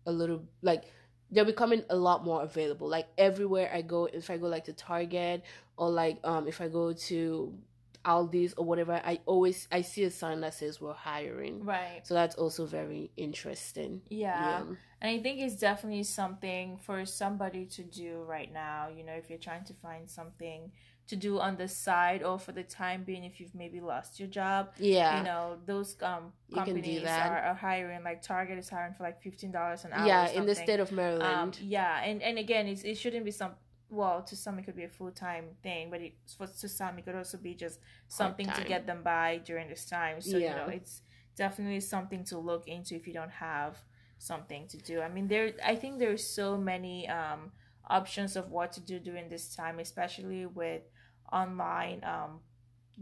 a 0.06 0.12
little 0.12 0.44
like 0.62 0.86
they're 1.32 1.46
becoming 1.46 1.84
a 1.90 1.96
lot 1.96 2.24
more 2.24 2.44
available. 2.44 2.88
Like 2.88 3.08
everywhere 3.18 3.72
I 3.74 3.82
go, 3.82 4.06
if 4.06 4.30
I 4.30 4.38
go 4.38 4.48
like 4.48 4.66
to 4.66 4.74
Target 4.74 5.44
or 5.78 5.90
like 5.90 6.20
um 6.24 6.48
if 6.48 6.62
I 6.62 6.68
go 6.68 6.94
to 6.94 7.58
Aldi's 8.06 8.54
or 8.56 8.66
whatever, 8.66 9.02
I 9.04 9.20
always 9.26 9.68
I 9.72 9.82
see 9.82 10.04
a 10.04 10.12
sign 10.12 10.42
that 10.42 10.54
says 10.54 10.80
we're 10.82 10.94
hiring. 10.94 11.64
Right. 11.64 12.02
So 12.04 12.14
that's 12.14 12.36
also 12.36 12.66
very 12.66 13.10
interesting. 13.18 14.02
Yeah. 14.10 14.60
yeah. 14.60 14.76
And 15.04 15.20
I 15.20 15.22
think 15.22 15.42
it's 15.42 15.58
definitely 15.58 16.04
something 16.04 16.78
for 16.78 17.06
somebody 17.06 17.66
to 17.66 17.84
do 17.84 18.24
right 18.26 18.52
now. 18.52 18.88
You 18.96 19.04
know, 19.04 19.12
if 19.12 19.30
you're 19.30 19.38
trying 19.38 19.66
to 19.66 19.74
find 19.74 20.10
something 20.10 20.72
to 21.08 21.18
do 21.18 21.38
on 21.40 21.58
the 21.58 21.68
side 21.68 22.24
or 22.24 22.40
for 22.40 22.54
the 22.54 22.64
time 22.64 23.04
being 23.04 23.26
if 23.26 23.40
you've 23.40 23.54
maybe 23.54 23.82
lost 23.82 24.22
your 24.22 24.30
job 24.30 24.70
yeah. 24.78 25.18
you 25.18 25.24
know 25.26 25.58
those 25.66 25.98
um 26.02 26.32
companies 26.54 27.04
are, 27.04 27.40
are, 27.40 27.54
hiring 27.54 28.02
like 28.04 28.22
target 28.22 28.58
is 28.58 28.70
hiring 28.70 28.94
for 28.94 29.04
like 29.04 29.22
$15 29.22 29.84
an 29.84 29.92
hour 29.92 30.08
yeah 30.08 30.30
in 30.30 30.46
the 30.46 30.56
state 30.56 30.80
of 30.80 30.94
maryland. 30.94 31.24
Um, 31.24 31.52
yeah 31.62 32.02
and 32.04 32.22
and 32.24 32.38
again 32.40 32.68
it's, 32.68 32.84
it 32.84 32.96
shouldn't 32.96 33.26
be 33.26 33.32
some 33.32 33.52
well 33.90 34.24
to 34.24 34.36
some 34.36 34.58
it 34.60 34.66
could 34.66 34.76
be 34.76 34.86
a 34.86 34.90
full-time 34.90 35.46
thing 35.62 35.90
but 35.90 36.02
it 36.02 36.14
for 36.38 36.48
to 36.48 36.70
some 36.70 36.98
it 36.98 37.06
could 37.06 37.16
also 37.16 37.38
be 37.38 37.54
just 37.54 37.80
something 38.08 38.48
to 38.48 38.64
get 38.64 38.88
them 38.88 39.04
by 39.04 39.40
during 39.46 39.68
this 39.70 39.86
time. 39.86 40.20
So 40.20 40.38
yeah. 40.38 40.50
you 40.50 40.56
know 40.56 40.68
it's 40.74 41.02
definitely 41.36 41.80
something 41.80 42.24
to 42.26 42.38
look 42.38 42.68
into 42.68 42.96
if 42.96 43.08
you 43.08 43.14
don't 43.14 43.32
have 43.32 43.78
something 44.24 44.68
to 44.68 44.78
do 44.78 45.02
i 45.02 45.10
mean 45.10 45.28
there 45.28 45.54
i 45.66 45.76
think 45.76 46.00
there's 46.00 46.28
so 46.28 46.58
many 46.58 47.08
um 47.10 47.52
options 47.90 48.36
of 48.36 48.50
what 48.50 48.72
to 48.72 48.80
do 48.80 49.00
during 49.00 49.28
this 49.30 49.54
time 49.56 49.80
especially 49.80 50.46
with 50.46 50.84
online 51.32 52.02
um 52.04 52.40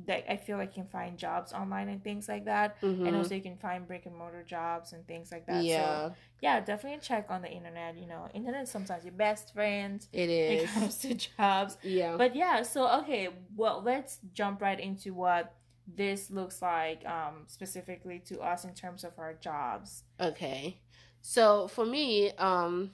that 0.06 0.32
I 0.32 0.38
feel 0.38 0.58
like 0.58 0.76
you 0.76 0.84
can 0.84 0.92
find 0.92 1.18
jobs 1.18 1.52
online 1.54 1.90
and 1.90 2.04
things 2.04 2.30
like 2.30 2.46
that. 2.46 2.82
Mm-hmm. 2.82 3.08
And 3.08 3.16
also 3.16 3.36
you 3.36 3.42
can 3.42 3.58
find 3.58 3.86
brick 3.86 4.06
and 4.06 4.16
mortar 4.16 4.44
jobs 4.44 4.94
and 4.94 5.06
things 5.06 5.32
like 5.32 5.46
that. 5.48 5.64
Yeah. 5.64 6.08
So 6.10 6.16
yeah, 6.42 6.60
definitely 6.62 7.00
check 7.02 7.28
on 7.30 7.42
the 7.42 7.50
internet. 7.50 7.98
You 7.98 8.08
know, 8.08 8.28
internet 8.34 8.68
sometimes 8.68 9.04
your 9.04 9.14
best 9.14 9.54
friend. 9.54 10.06
It 10.14 10.30
is. 10.30 10.50
When 10.50 10.60
it 10.60 10.74
comes 10.74 10.98
to 11.00 11.14
jobs. 11.16 11.78
Yeah. 11.84 12.16
But 12.18 12.36
yeah, 12.36 12.64
so 12.64 12.90
okay, 13.02 13.30
well 13.56 13.82
let's 13.84 14.20
jump 14.34 14.62
right 14.62 14.80
into 14.80 15.14
what 15.14 15.56
this 15.94 16.32
looks 16.32 16.62
like 16.62 17.06
um 17.06 17.44
specifically 17.48 18.20
to 18.20 18.40
us 18.40 18.64
in 18.64 18.74
terms 18.74 19.04
of 19.04 19.12
our 19.18 19.34
jobs. 19.34 20.04
Okay. 20.20 20.80
So 21.22 21.68
for 21.68 21.86
me, 21.86 22.32
um 22.38 22.92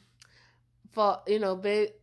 for 0.92 1.22
you 1.28 1.40
know, 1.40 1.56
but 1.56 2.00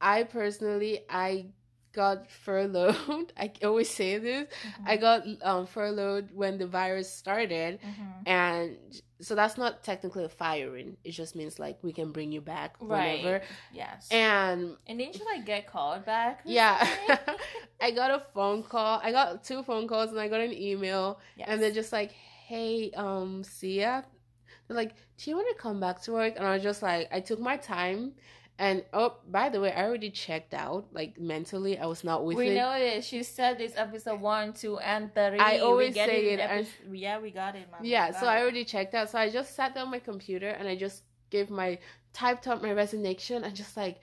I 0.00 0.24
personally 0.24 1.04
I 1.08 1.46
got 1.92 2.30
furloughed. 2.30 3.32
I 3.36 3.52
always 3.64 3.90
say 3.90 4.18
this. 4.18 4.48
Mm-hmm. 4.48 4.84
I 4.86 4.96
got 4.96 5.26
um, 5.42 5.66
furloughed 5.66 6.30
when 6.32 6.58
the 6.58 6.66
virus 6.66 7.12
started, 7.12 7.80
mm-hmm. 7.80 8.28
and 8.28 8.76
so 9.20 9.34
that's 9.34 9.56
not 9.56 9.84
technically 9.84 10.24
a 10.24 10.28
firing. 10.28 10.96
It 11.04 11.12
just 11.12 11.36
means 11.36 11.58
like 11.58 11.78
we 11.82 11.92
can 11.92 12.10
bring 12.12 12.32
you 12.32 12.40
back 12.40 12.80
whenever. 12.80 13.42
Yes. 13.72 14.08
And 14.10 14.76
and 14.86 14.98
didn't 14.98 15.18
you 15.18 15.24
like 15.24 15.46
get 15.46 15.66
called 15.66 16.04
back? 16.04 16.40
Yeah. 16.44 16.86
I 17.80 17.90
got 17.92 18.10
a 18.10 18.24
phone 18.34 18.62
call. 18.62 19.00
I 19.02 19.12
got 19.12 19.44
two 19.44 19.62
phone 19.62 19.86
calls 19.86 20.10
and 20.10 20.20
I 20.20 20.28
got 20.28 20.40
an 20.40 20.52
email, 20.52 21.20
yes. 21.36 21.48
and 21.50 21.62
they're 21.62 21.70
just 21.70 21.92
like, 21.92 22.12
"Hey, 22.12 22.90
um, 22.96 23.44
Sia." 23.44 24.04
They're 24.72 24.84
like, 24.84 24.94
"Do 25.18 25.30
you 25.30 25.36
want 25.36 25.48
to 25.56 25.62
come 25.62 25.80
back 25.80 26.02
to 26.02 26.12
work?" 26.12 26.34
And 26.36 26.46
I 26.46 26.54
was 26.54 26.62
just 26.62 26.82
like, 26.82 27.08
I 27.12 27.20
took 27.20 27.40
my 27.40 27.56
time 27.56 28.14
and 28.58 28.84
oh, 28.92 29.16
by 29.28 29.48
the 29.48 29.60
way, 29.60 29.72
I 29.72 29.84
already 29.84 30.10
checked 30.10 30.54
out. 30.54 30.86
Like 30.92 31.18
mentally, 31.18 31.78
I 31.78 31.86
was 31.86 32.04
not 32.04 32.24
with 32.24 32.36
we 32.36 32.46
it. 32.46 32.50
We 32.50 32.54
know 32.54 32.78
this. 32.78 33.06
She 33.06 33.22
said 33.22 33.58
this 33.58 33.72
episode 33.76 34.20
one, 34.20 34.52
two, 34.52 34.78
and 34.78 35.12
three. 35.14 35.38
I 35.38 35.58
always 35.58 35.94
say 35.94 36.34
it. 36.34 36.38
Epi- 36.38 36.68
and, 36.86 36.96
yeah, 36.96 37.18
we 37.18 37.30
got 37.30 37.56
it. 37.56 37.66
Yeah, 37.82 38.10
so 38.12 38.26
it. 38.26 38.30
I 38.30 38.40
already 38.40 38.64
checked 38.64 38.94
out. 38.94 39.10
So 39.10 39.18
I 39.18 39.30
just 39.30 39.56
sat 39.56 39.74
down 39.74 39.90
my 39.90 39.98
computer 39.98 40.48
and 40.48 40.68
I 40.68 40.76
just 40.76 41.02
gave 41.30 41.50
my 41.50 41.78
typed 42.12 42.46
up 42.46 42.62
my 42.62 42.72
resignation 42.72 43.42
and 43.42 43.54
just 43.56 43.76
like, 43.76 44.00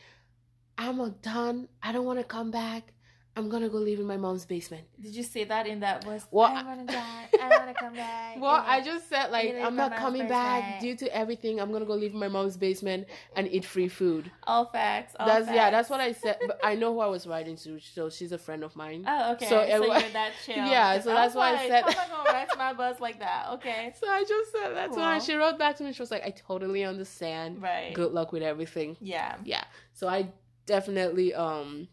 I'm 0.78 0.98
done. 1.22 1.68
I 1.84 1.92
don't 1.92 2.06
want 2.06 2.20
to 2.20 2.26
come 2.26 2.52
back. 2.52 2.92
I'm 3.36 3.48
gonna 3.48 3.70
go 3.70 3.78
live 3.78 4.00
in 4.00 4.06
my 4.06 4.18
mom's 4.18 4.46
basement. 4.46 4.84
Did 5.00 5.16
you 5.16 5.24
say 5.24 5.44
that 5.46 5.66
in 5.66 5.80
that 5.80 6.04
voice? 6.04 6.26
Well, 6.30 6.52
I 6.54 6.64
wanna 6.64 6.86
die. 6.86 7.30
I 7.42 7.58
wanna 7.58 7.74
come 7.74 7.94
back. 7.94 8.38
Well, 8.40 8.64
I 8.66 8.82
just 8.82 9.10
said 9.10 9.32
like 9.32 9.56
I'm 9.56 9.76
not 9.76 9.96
coming 9.96 10.28
back 10.28 10.80
due 10.80 10.96
to 10.98 11.16
everything. 11.16 11.60
I'm 11.60 11.72
gonna 11.72 11.86
go 11.86 11.96
live 11.96 12.14
in 12.14 12.20
my 12.20 12.28
mom's 12.28 12.58
basement 12.58 13.08
and 13.36 13.48
eat 13.52 13.66
free 13.66 13.88
food. 13.88 14.32
All 14.44 14.66
facts. 14.66 15.16
All 15.20 15.28
that's 15.28 15.46
facts. 15.46 15.56
yeah. 15.56 15.70
That's 15.72 15.90
what 15.90 16.00
I 16.00 16.12
said. 16.12 16.38
But 16.46 16.60
I 16.64 16.76
know 16.76 16.94
who 16.94 17.00
I 17.00 17.08
was 17.08 17.28
writing 17.28 17.56
to, 17.58 17.80
so 17.80 18.10
she's 18.10 18.32
a 18.32 18.38
friend 18.38 18.64
of 18.64 18.76
mine. 18.76 19.06
Oh, 19.08 19.34
okay. 19.34 19.48
So, 19.48 19.68
so 19.68 19.86
you're 19.86 20.10
that 20.12 20.32
chill. 20.46 20.56
Yeah. 20.56 21.00
So 21.00 21.10
that's 21.10 21.36
why 21.36 21.52
like, 21.52 21.62
I 21.62 21.68
said. 21.68 21.84
I'm 21.86 21.96
not 21.96 22.10
gonna 22.10 22.34
rest 22.34 22.58
my 22.58 22.74
buzz 22.74 23.00
like 23.00 23.20
that. 23.20 23.48
Okay. 23.54 23.94
So 24.00 24.08
I 24.08 24.24
just 24.24 24.52
said 24.52 24.76
that's 24.76 24.96
cool. 24.96 25.00
why 25.00 25.20
she 25.20 25.36
wrote 25.36 25.60
back 25.60 25.76
to 25.78 25.84
me. 25.84 25.92
She 25.92 26.02
was 26.02 26.12
like, 26.12 26.24
I 26.24 26.30
totally 26.30 26.86
understand. 26.86 27.62
Right. 27.62 27.94
Good 27.94 28.14
luck 28.14 28.32
with 28.32 28.44
everything. 28.44 28.96
Yeah. 29.02 29.36
Yeah. 29.44 29.64
So 29.94 30.08
I 30.08 30.30
definitely 30.66 31.34
um 31.34 31.90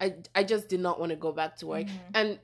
I 0.00 0.14
I 0.34 0.44
just 0.44 0.68
did 0.68 0.80
not 0.80 0.98
want 0.98 1.10
to 1.10 1.16
go 1.16 1.32
back 1.32 1.56
to 1.56 1.66
work. 1.66 1.86
Mm-hmm. 1.86 2.14
And 2.14 2.38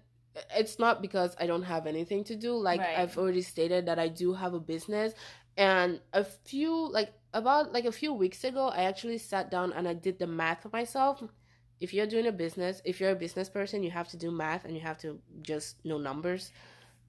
it's 0.54 0.78
not 0.78 1.00
because 1.00 1.34
I 1.40 1.46
don't 1.46 1.62
have 1.62 1.86
anything 1.86 2.24
to 2.24 2.36
do. 2.36 2.54
Like 2.54 2.80
right. 2.80 2.98
I've 2.98 3.16
already 3.16 3.42
stated 3.42 3.86
that 3.86 3.98
I 3.98 4.08
do 4.08 4.34
have 4.34 4.54
a 4.54 4.60
business 4.60 5.14
and 5.56 6.00
a 6.12 6.24
few 6.24 6.90
like 6.92 7.12
about 7.32 7.72
like 7.72 7.84
a 7.84 7.92
few 7.92 8.12
weeks 8.12 8.44
ago 8.44 8.68
I 8.68 8.84
actually 8.84 9.18
sat 9.18 9.50
down 9.50 9.72
and 9.72 9.88
I 9.88 9.94
did 9.94 10.18
the 10.18 10.26
math 10.26 10.62
for 10.62 10.68
myself. 10.68 11.22
If 11.78 11.92
you're 11.92 12.06
doing 12.06 12.26
a 12.26 12.32
business, 12.32 12.80
if 12.84 13.00
you're 13.00 13.10
a 13.10 13.16
business 13.16 13.50
person, 13.50 13.82
you 13.82 13.90
have 13.90 14.08
to 14.08 14.16
do 14.16 14.30
math 14.30 14.64
and 14.64 14.74
you 14.74 14.80
have 14.80 14.98
to 14.98 15.20
just 15.42 15.84
know 15.84 15.98
numbers. 15.98 16.50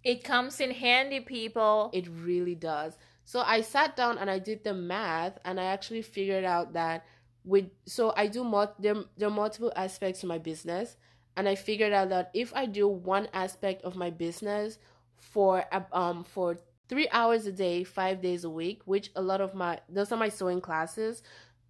It 0.04 0.24
comes 0.24 0.60
in 0.60 0.72
handy, 0.72 1.22
people. 1.22 1.90
It 1.94 2.08
really 2.10 2.56
does. 2.56 2.98
So 3.24 3.42
I 3.42 3.62
sat 3.62 3.96
down 3.96 4.18
and 4.18 4.30
I 4.30 4.40
did 4.40 4.64
the 4.64 4.74
math 4.74 5.38
and 5.46 5.60
I 5.60 5.66
actually 5.66 6.02
figured 6.02 6.44
out 6.44 6.74
that 6.74 7.06
with 7.48 7.70
so 7.86 8.14
I 8.18 8.28
do 8.28 8.44
more 8.44 8.70
there 8.78 8.96
there 9.18 9.30
are 9.30 9.32
multiple 9.32 9.72
aspects 9.76 10.20
to 10.22 10.28
my 10.28 10.38
business 10.38 10.98
and 11.38 11.48
I 11.48 11.56
figured 11.56 11.94
out 11.94 12.10
that 12.10 12.30
if 12.34 12.54
I 12.54 12.66
do 12.66 12.88
one 12.88 13.30
aspect 13.34 13.84
of 13.84 13.96
my 13.96 14.10
business 14.10 14.78
for 15.16 15.64
um 15.94 16.24
for 16.24 16.58
3 16.90 17.08
hours 17.12 17.46
a 17.48 17.52
day, 17.52 17.84
5 17.84 18.22
days 18.22 18.44
a 18.44 18.50
week, 18.50 18.82
which 18.86 19.12
a 19.16 19.22
lot 19.22 19.40
of 19.40 19.56
my 19.56 19.80
those 19.90 20.12
are 20.12 20.18
my 20.18 20.30
sewing 20.30 20.60
classes. 20.62 21.24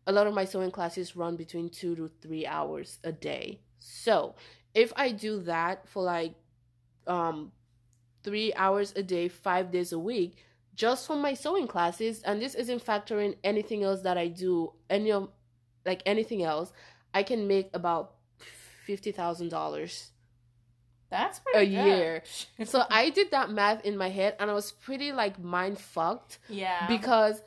A 0.07 0.11
lot 0.11 0.25
of 0.25 0.33
my 0.33 0.45
sewing 0.45 0.71
classes 0.71 1.15
run 1.15 1.35
between 1.35 1.69
2 1.69 1.95
to 1.95 2.11
3 2.21 2.47
hours 2.47 2.97
a 3.03 3.11
day. 3.11 3.61
So, 3.79 4.35
if 4.73 4.93
I 4.95 5.11
do 5.11 5.41
that 5.41 5.87
for 5.87 6.01
like 6.01 6.33
um 7.05 7.51
3 8.23 8.53
hours 8.55 8.93
a 8.95 9.03
day, 9.03 9.27
5 9.27 9.71
days 9.71 9.91
a 9.91 9.99
week, 9.99 10.37
just 10.73 11.07
for 11.07 11.15
my 11.15 11.33
sewing 11.33 11.67
classes 11.67 12.21
and 12.23 12.41
this 12.41 12.55
isn't 12.55 12.85
factoring 12.85 13.35
anything 13.43 13.83
else 13.83 14.01
that 14.01 14.17
I 14.17 14.27
do 14.27 14.73
any 14.89 15.11
of 15.11 15.29
like 15.87 16.03
anything 16.05 16.43
else, 16.43 16.71
I 17.13 17.23
can 17.23 17.47
make 17.47 17.69
about 17.73 18.13
fifty 18.85 19.11
thousand 19.11 19.49
dollars. 19.49 20.11
That's 21.09 21.39
a 21.55 21.59
good. 21.59 21.69
year. 21.69 22.23
so 22.65 22.83
I 22.89 23.09
did 23.17 23.31
that 23.31 23.49
math 23.49 23.85
in 23.85 23.97
my 23.97 24.09
head, 24.09 24.35
and 24.39 24.51
I 24.51 24.53
was 24.53 24.71
pretty 24.71 25.11
like 25.11 25.39
mind 25.39 25.79
fucked. 25.79 26.39
Yeah. 26.49 26.85
Because 26.87 27.41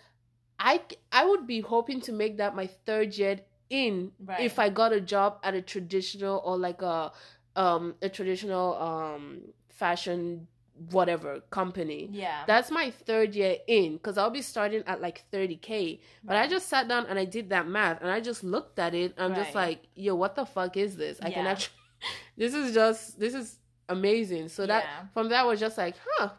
I 0.58 0.82
I 1.12 1.24
would 1.24 1.46
be 1.46 1.60
hoping 1.60 2.00
to 2.02 2.12
make 2.12 2.38
that 2.38 2.56
my 2.56 2.66
third 2.66 3.16
year 3.16 3.40
in 3.68 4.12
right. 4.24 4.40
if 4.40 4.58
I 4.58 4.68
got 4.68 4.92
a 4.92 5.00
job 5.00 5.38
at 5.44 5.54
a 5.54 5.62
traditional 5.62 6.42
or 6.44 6.58
like 6.58 6.82
a 6.82 7.12
um 7.56 7.94
a 8.02 8.08
traditional 8.08 8.74
um 8.76 9.40
fashion 9.68 10.48
whatever 10.90 11.40
company. 11.50 12.08
Yeah. 12.10 12.42
That's 12.46 12.70
my 12.70 12.90
third 12.90 13.34
year 13.34 13.56
in 13.66 13.94
because 13.94 14.16
I'll 14.16 14.30
be 14.30 14.42
starting 14.42 14.82
at 14.86 15.00
like 15.00 15.24
30K. 15.32 16.00
But 16.24 16.36
I 16.36 16.48
just 16.48 16.68
sat 16.68 16.88
down 16.88 17.06
and 17.06 17.18
I 17.18 17.24
did 17.24 17.50
that 17.50 17.68
math 17.68 18.00
and 18.00 18.10
I 18.10 18.20
just 18.20 18.42
looked 18.42 18.78
at 18.78 18.94
it. 18.94 19.14
I'm 19.18 19.32
right. 19.32 19.42
just 19.42 19.54
like, 19.54 19.82
yo, 19.94 20.14
what 20.14 20.34
the 20.34 20.46
fuck 20.46 20.76
is 20.76 20.96
this? 20.96 21.18
I 21.22 21.28
yeah. 21.28 21.34
can 21.34 21.46
actually, 21.46 21.74
this 22.36 22.54
is 22.54 22.72
just, 22.72 23.20
this 23.20 23.34
is 23.34 23.58
amazing. 23.88 24.48
So 24.48 24.66
that, 24.66 24.84
yeah. 24.84 25.06
from 25.12 25.28
that 25.28 25.46
was 25.46 25.60
just 25.60 25.76
like, 25.76 25.96
huh, 26.16 26.30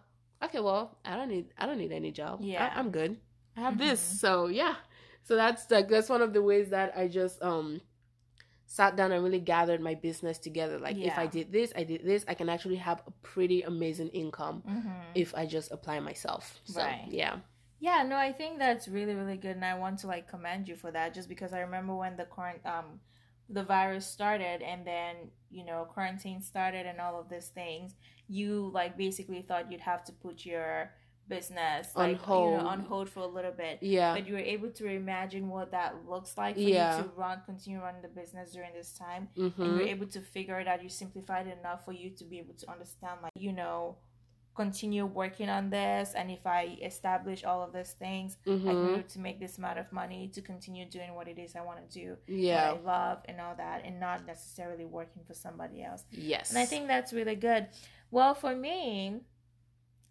okay, 0.43 0.60
well, 0.60 0.97
I 1.06 1.15
don't 1.15 1.30
need, 1.30 1.54
I 1.58 1.67
don't 1.67 1.77
need 1.77 1.91
any 1.91 2.12
job. 2.12 2.39
Yeah. 2.41 2.71
I, 2.75 2.80
am 2.80 2.89
good. 2.89 3.17
I 3.56 3.62
have 3.62 3.75
mm-hmm. 3.75 3.89
this. 3.89 3.99
So 3.99 4.47
yeah. 4.47 4.75
So 5.23 5.36
that's 5.36 5.69
like, 5.69 5.88
that's 5.88 6.10
one 6.10 6.23
of 6.23 6.34
the 6.34 6.41
ways 6.41 6.69
that 6.69 6.93
I 6.97 7.08
just, 7.08 7.41
um, 7.43 7.80
sat 8.71 8.95
down 8.95 9.12
and 9.12 9.21
really 9.21 9.41
gathered 9.41 9.81
my 9.81 9.93
business 9.93 10.38
together. 10.38 10.79
Like 10.79 10.95
yeah. 10.95 11.07
if 11.07 11.17
I 11.17 11.27
did 11.27 11.51
this, 11.51 11.73
I 11.75 11.84
did 11.84 12.05
this, 12.05 12.23
I 12.25 12.36
can 12.36 12.47
actually 12.47 12.77
have 12.77 13.01
a 13.05 13.12
pretty 13.21 13.63
amazing 13.63 14.07
income 14.10 14.63
mm-hmm. 14.65 14.89
if 15.13 15.36
I 15.36 15.45
just 15.45 15.73
apply 15.73 15.99
myself. 15.99 16.62
So 16.63 16.79
right. 16.79 17.03
yeah. 17.10 17.39
Yeah, 17.81 18.03
no, 18.07 18.15
I 18.15 18.31
think 18.31 18.60
that's 18.60 18.88
really, 18.88 19.13
really 19.13 19.36
good 19.36 19.57
and 19.57 19.65
I 19.65 19.77
want 19.77 19.99
to 19.99 20.07
like 20.07 20.29
commend 20.29 20.69
you 20.69 20.77
for 20.77 20.89
that 20.89 21.13
just 21.13 21.27
because 21.27 21.51
I 21.51 21.60
remember 21.60 21.93
when 21.95 22.15
the 22.15 22.23
current 22.23 22.65
um 22.65 23.01
the 23.49 23.62
virus 23.62 24.07
started 24.07 24.62
and 24.62 24.88
then, 24.88 25.15
you 25.49 25.65
know, 25.65 25.86
quarantine 25.93 26.41
started 26.41 26.86
and 26.86 27.01
all 27.01 27.19
of 27.19 27.27
these 27.27 27.49
things, 27.49 27.95
you 28.29 28.71
like 28.73 28.97
basically 28.97 29.41
thought 29.41 29.69
you'd 29.69 29.81
have 29.81 30.05
to 30.05 30.13
put 30.13 30.45
your 30.45 30.93
business 31.36 31.88
on 31.96 32.12
like 32.12 32.22
hold. 32.22 32.52
you 32.52 32.58
know 32.58 32.67
on 32.67 32.80
hold 32.82 33.10
for 33.10 33.22
a 33.22 33.32
little 33.38 33.56
bit 33.63 33.80
yeah 33.82 34.13
but 34.13 34.28
you 34.28 34.34
were 34.34 34.48
able 34.56 34.70
to 34.70 34.86
imagine 34.86 35.48
what 35.48 35.72
that 35.72 35.96
looks 36.08 36.38
like 36.38 36.56
for 36.56 36.62
yeah. 36.62 36.98
you 36.98 37.04
to 37.04 37.10
run 37.15 37.39
continue 37.46 37.80
running 37.80 38.02
the 38.02 38.13
business 38.22 38.52
during 38.52 38.74
this 38.74 38.91
time 38.94 39.30
mm-hmm. 39.38 39.62
and 39.62 39.72
you 39.72 39.78
were 39.78 39.91
able 39.96 40.06
to 40.06 40.22
figure 40.22 40.60
it 40.60 40.67
out 40.67 40.84
you 40.84 40.89
simplified 40.89 41.48
it 41.48 41.58
enough 41.60 41.86
for 41.86 41.94
you 41.94 42.10
to 42.10 42.24
be 42.24 42.38
able 42.39 42.54
to 42.54 42.70
understand 42.70 43.17
like 43.24 43.32
you 43.36 43.54
know 43.54 43.96
continue 44.56 45.06
working 45.06 45.50
on 45.50 45.70
this 45.70 46.13
and 46.13 46.30
if 46.30 46.46
I 46.46 46.78
establish 46.84 47.44
all 47.44 47.63
of 47.63 47.72
these 47.74 47.91
things, 47.91 48.38
I 48.46 48.50
can 48.50 48.67
able 48.67 49.04
to 49.04 49.20
make 49.20 49.39
this 49.39 49.58
amount 49.58 49.80
of 49.80 49.91
money 49.91 50.30
to 50.34 50.41
continue 50.41 50.86
doing 50.86 51.15
what 51.15 51.28
it 51.28 51.39
is 51.39 51.56
I 51.56 51.62
want 51.62 51.80
to 51.89 52.00
do, 52.00 52.17
Yeah. 52.28 52.72
I 52.72 52.80
love 52.86 53.20
and 53.26 53.39
all 53.39 53.56
that, 53.56 53.84
and 53.86 54.00
not 54.00 54.26
necessarily 54.26 54.86
working 54.86 55.24
for 55.26 55.34
somebody 55.34 55.84
else. 55.84 56.04
Yes. 56.12 56.50
And 56.50 56.60
I 56.60 56.65
think 56.65 56.88
that's 56.88 57.13
really 57.13 57.36
good. 57.36 57.67
Well, 58.12 58.34
for 58.34 58.54
me, 58.54 59.22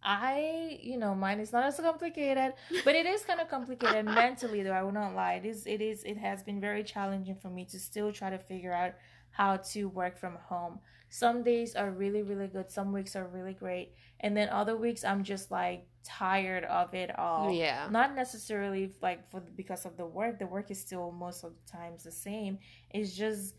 I, 0.02 0.78
you 0.82 0.96
know, 0.96 1.14
mine 1.14 1.40
is 1.40 1.52
not 1.52 1.64
as 1.64 1.76
complicated, 1.78 2.54
but 2.84 2.94
it 2.94 3.06
is 3.06 3.22
kind 3.22 3.40
of 3.40 3.48
complicated 3.48 4.04
mentally 4.04 4.62
though, 4.62 4.72
I 4.72 4.82
will 4.82 4.92
not 4.92 5.14
lie. 5.14 5.34
It 5.34 5.44
is 5.44 5.66
it 5.66 5.80
is 5.80 6.04
it 6.04 6.16
has 6.16 6.42
been 6.42 6.60
very 6.60 6.82
challenging 6.82 7.36
for 7.36 7.50
me 7.50 7.64
to 7.66 7.78
still 7.78 8.12
try 8.12 8.30
to 8.30 8.38
figure 8.38 8.72
out 8.72 8.94
how 9.30 9.58
to 9.58 9.88
work 9.88 10.16
from 10.16 10.36
home. 10.36 10.80
Some 11.10 11.42
days 11.42 11.74
are 11.74 11.90
really 11.90 12.22
really 12.22 12.46
good, 12.46 12.70
some 12.70 12.92
weeks 12.92 13.14
are 13.14 13.26
really 13.26 13.52
great, 13.54 13.94
and 14.20 14.36
then 14.36 14.48
other 14.48 14.76
weeks 14.76 15.04
I'm 15.04 15.22
just 15.22 15.50
like 15.50 15.86
tired 16.02 16.64
of 16.64 16.94
it 16.94 17.16
all 17.18 17.52
yeah. 17.52 17.86
not 17.90 18.14
necessarily 18.14 18.90
like 19.02 19.30
for 19.30 19.40
because 19.54 19.84
of 19.84 19.98
the 19.98 20.06
work 20.06 20.38
the 20.38 20.46
work 20.46 20.70
is 20.70 20.80
still 20.80 21.12
most 21.12 21.44
of 21.44 21.52
the 21.52 21.70
times 21.70 22.04
the 22.04 22.10
same 22.10 22.58
it's 22.90 23.14
just 23.14 23.54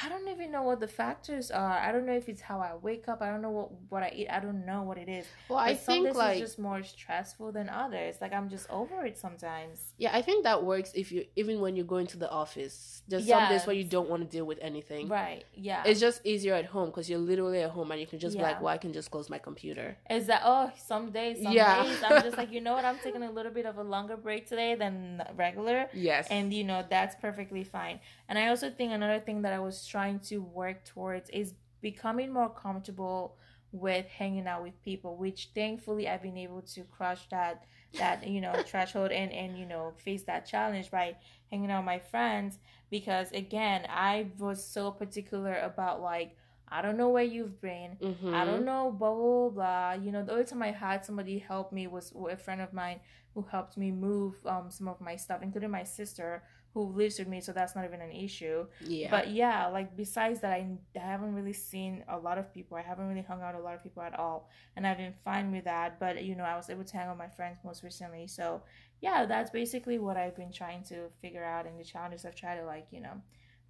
i 0.00 0.08
don't 0.08 0.26
even 0.28 0.50
know 0.50 0.62
what 0.62 0.80
the 0.80 0.88
factors 0.88 1.50
are. 1.50 1.78
I 1.78 1.92
don't 1.92 2.06
know 2.06 2.14
if 2.14 2.28
it's 2.28 2.40
how 2.40 2.58
i 2.60 2.74
wake 2.80 3.08
up. 3.08 3.20
I 3.20 3.28
don't 3.30 3.42
know 3.42 3.50
what 3.50 3.68
what 3.90 4.02
i 4.02 4.10
eat. 4.14 4.28
I 4.28 4.40
don't 4.40 4.64
know 4.64 4.82
what 4.82 4.96
it 4.98 5.08
is. 5.08 5.26
Well, 5.48 5.58
I 5.58 5.72
But 5.74 5.82
some 5.82 5.94
think 5.94 6.06
days 6.06 6.16
like 6.16 6.32
it's 6.38 6.40
just 6.50 6.58
more 6.58 6.82
stressful 6.82 7.52
than 7.52 7.68
others. 7.68 8.16
Like 8.20 8.32
i'm 8.32 8.48
just 8.48 8.68
over 8.70 9.04
it 9.04 9.18
sometimes. 9.18 9.92
Yeah, 9.98 10.10
I 10.14 10.22
think 10.22 10.44
that 10.44 10.64
works 10.64 10.92
if 10.94 11.12
you 11.12 11.26
even 11.36 11.60
when 11.60 11.76
you 11.76 11.84
go 11.84 11.96
into 11.98 12.16
the 12.16 12.30
office. 12.30 13.02
There's 13.08 13.26
some 13.28 13.48
days 13.48 13.66
where 13.66 13.76
you 13.76 13.84
don't 13.84 14.08
want 14.08 14.22
to 14.22 14.28
deal 14.36 14.44
with 14.46 14.58
anything. 14.62 15.08
right. 15.08 15.44
Yeah. 15.54 15.82
It's 15.84 16.00
just 16.00 16.24
easier 16.24 16.54
at 16.54 16.66
home 16.66 16.86
because 16.86 17.10
you're 17.10 17.18
literally 17.18 17.60
at 17.62 17.70
home 17.70 17.90
and 17.90 18.00
you 18.00 18.06
can 18.06 18.18
just 18.18 18.36
be 18.36 18.42
like, 18.42 18.60
well, 18.62 18.72
I 18.72 18.78
can 18.78 18.92
just 18.92 19.10
close 19.10 19.28
my 19.28 19.38
computer. 19.38 19.96
is 20.08 20.26
that 20.28 20.42
oh 20.44 20.70
some 20.90 21.10
days 21.10 21.42
some 21.42 21.52
Yeah. 21.52 21.82
days 21.82 21.98
i'm 22.02 22.22
just 22.22 22.36
like 22.38 22.50
you 22.56 22.60
know 22.60 22.72
what? 22.74 22.84
I'm 22.84 22.98
taking 22.98 23.22
a 23.22 23.30
little 23.30 23.52
bit 23.52 23.66
of 23.66 23.76
a 23.78 23.82
longer 23.82 24.16
break 24.16 24.48
today 24.48 24.74
than 24.74 25.22
regular. 25.36 25.88
Yes. 25.92 26.28
and 26.30 26.52
you 26.54 26.64
know 26.64 26.84
that's 26.88 27.14
perfectly 27.26 27.64
fine. 27.64 28.00
And 28.28 28.38
i 28.38 28.48
also 28.48 28.70
think 28.70 28.92
another 28.92 29.20
thing 29.20 29.42
that 29.42 29.52
i 29.52 29.58
was 29.58 29.81
trying 29.86 30.18
to 30.20 30.38
work 30.38 30.84
towards 30.84 31.30
is 31.30 31.54
becoming 31.80 32.32
more 32.32 32.48
comfortable 32.50 33.36
with 33.72 34.06
hanging 34.06 34.46
out 34.46 34.62
with 34.62 34.80
people 34.82 35.16
which 35.16 35.50
thankfully 35.54 36.08
i've 36.08 36.22
been 36.22 36.36
able 36.36 36.60
to 36.62 36.82
crush 36.84 37.28
that 37.30 37.64
that 37.98 38.26
you 38.26 38.40
know 38.40 38.52
threshold 38.66 39.10
and 39.10 39.32
and 39.32 39.58
you 39.58 39.64
know 39.66 39.92
face 39.96 40.24
that 40.24 40.44
challenge 40.46 40.90
by 40.90 41.16
hanging 41.50 41.70
out 41.70 41.80
with 41.80 41.86
my 41.86 41.98
friends 41.98 42.58
because 42.90 43.32
again 43.32 43.86
i 43.88 44.26
was 44.38 44.62
so 44.62 44.90
particular 44.90 45.56
about 45.60 46.02
like 46.02 46.36
i 46.68 46.82
don't 46.82 46.96
know 46.98 47.08
where 47.08 47.24
you've 47.24 47.60
been 47.60 47.96
Mhm. 48.00 48.34
I 48.34 48.44
don't 48.46 48.64
know, 48.64 48.90
blah, 48.90 49.14
blah, 49.14 49.48
blah. 49.50 49.92
You 49.92 50.10
know, 50.10 50.22
the 50.24 50.32
only 50.32 50.44
time 50.44 50.62
I 50.62 50.70
had 50.70 51.04
somebody 51.04 51.38
help 51.38 51.70
me 51.70 51.86
was 51.86 52.12
a 52.30 52.36
friend 52.36 52.60
of 52.62 52.72
mine 52.72 53.00
who 53.34 53.42
helped 53.42 53.76
me 53.76 53.90
move 53.92 54.34
um, 54.46 54.70
some 54.70 54.88
of 54.88 54.98
my 55.00 55.16
stuff, 55.16 55.42
including 55.42 55.70
my 55.70 55.84
sister 55.84 56.42
who 56.74 56.84
lives 56.84 57.18
with 57.18 57.28
me, 57.28 57.40
so 57.40 57.52
that's 57.52 57.74
not 57.76 57.84
even 57.84 58.00
an 58.00 58.10
issue. 58.10 58.66
Yeah. 58.80 59.10
But 59.10 59.30
yeah, 59.30 59.66
like 59.66 59.94
besides 59.96 60.40
that, 60.40 60.52
I, 60.52 60.66
I 60.96 61.00
haven't 61.00 61.34
really 61.34 61.52
seen 61.52 62.04
a 62.08 62.18
lot 62.18 62.38
of 62.38 62.52
people. 62.52 62.76
I 62.76 62.82
haven't 62.82 63.08
really 63.08 63.22
hung 63.22 63.42
out 63.42 63.54
with 63.54 63.62
a 63.62 63.64
lot 63.64 63.74
of 63.74 63.82
people 63.82 64.02
at 64.02 64.18
all, 64.18 64.48
and 64.76 64.86
I've 64.86 64.96
been 64.96 65.14
fine 65.24 65.52
with 65.52 65.64
that. 65.64 66.00
But 66.00 66.24
you 66.24 66.34
know, 66.34 66.44
I 66.44 66.56
was 66.56 66.70
able 66.70 66.84
to 66.84 66.96
hang 66.96 67.06
out 67.06 67.16
with 67.16 67.18
my 67.18 67.28
friends 67.28 67.58
most 67.64 67.82
recently, 67.82 68.26
so 68.26 68.62
yeah, 69.00 69.26
that's 69.26 69.50
basically 69.50 69.98
what 69.98 70.16
I've 70.16 70.36
been 70.36 70.52
trying 70.52 70.82
to 70.84 71.08
figure 71.20 71.44
out 71.44 71.66
and 71.66 71.78
the 71.78 71.84
challenges 71.84 72.24
I've 72.24 72.34
tried 72.34 72.56
to 72.56 72.64
like 72.64 72.86
you 72.90 73.00
know 73.00 73.20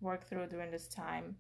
work 0.01 0.29
through 0.29 0.47
during 0.47 0.71
this 0.71 0.87
time. 0.87 1.37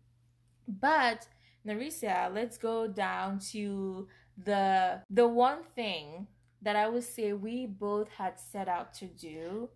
But 0.66 1.28
Narisia, 1.66 2.32
let's 2.34 2.58
go 2.58 2.88
down 2.88 3.38
to 3.52 4.08
the 4.42 5.02
the 5.10 5.28
one 5.28 5.62
thing 5.76 6.26
that 6.62 6.76
I 6.76 6.88
would 6.88 7.04
say 7.04 7.32
we 7.32 7.66
both 7.66 8.08
had 8.08 8.38
set 8.38 8.68
out 8.68 8.94
to 8.94 9.06
do 9.06 9.68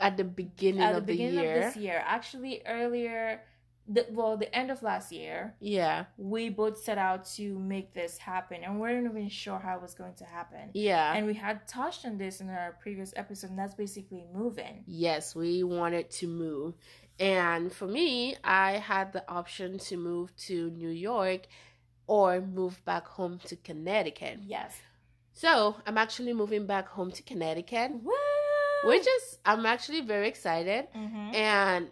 at 0.00 0.16
the 0.16 0.24
beginning 0.24 0.82
at 0.82 0.92
the 0.92 0.98
of 0.98 1.06
the 1.06 1.12
beginning 1.12 1.40
year. 1.40 1.56
of 1.58 1.74
this 1.74 1.76
year. 1.76 2.02
Actually, 2.06 2.62
earlier, 2.66 3.42
the, 3.86 4.06
well, 4.10 4.36
the 4.36 4.52
end 4.54 4.70
of 4.70 4.82
last 4.82 5.12
year, 5.12 5.54
Yeah. 5.60 6.06
we 6.16 6.48
both 6.48 6.82
set 6.82 6.98
out 6.98 7.26
to 7.36 7.58
make 7.58 7.92
this 7.94 8.18
happen, 8.18 8.64
and 8.64 8.74
we 8.76 8.80
weren't 8.80 9.06
even 9.10 9.28
sure 9.28 9.58
how 9.58 9.76
it 9.76 9.82
was 9.82 9.94
going 9.94 10.14
to 10.14 10.24
happen. 10.24 10.70
Yeah. 10.72 11.12
And 11.14 11.26
we 11.26 11.34
had 11.34 11.66
touched 11.68 12.04
on 12.06 12.18
this 12.18 12.40
in 12.40 12.48
our 12.50 12.76
previous 12.80 13.12
episode, 13.16 13.50
and 13.50 13.58
that's 13.58 13.74
basically 13.74 14.24
moving. 14.32 14.84
Yes, 14.86 15.34
we 15.34 15.62
wanted 15.62 16.10
to 16.12 16.26
move. 16.26 16.74
And 17.20 17.72
for 17.72 17.86
me, 17.86 18.36
I 18.42 18.72
had 18.72 19.12
the 19.12 19.22
option 19.30 19.78
to 19.78 19.96
move 19.96 20.34
to 20.48 20.70
New 20.70 20.88
York 20.90 21.42
or 22.06 22.40
move 22.40 22.84
back 22.84 23.06
home 23.06 23.38
to 23.46 23.54
Connecticut. 23.56 24.40
Yes. 24.44 24.76
So 25.32 25.76
I'm 25.86 25.98
actually 25.98 26.32
moving 26.32 26.66
back 26.66 26.88
home 26.88 27.10
to 27.12 27.22
Connecticut, 27.22 27.92
Woo! 28.02 28.12
Which 28.86 29.06
is, 29.06 29.38
I'm 29.44 29.66
actually 29.66 30.00
very 30.02 30.28
excited. 30.28 30.86
Mhm. 30.94 31.34
And 31.34 31.88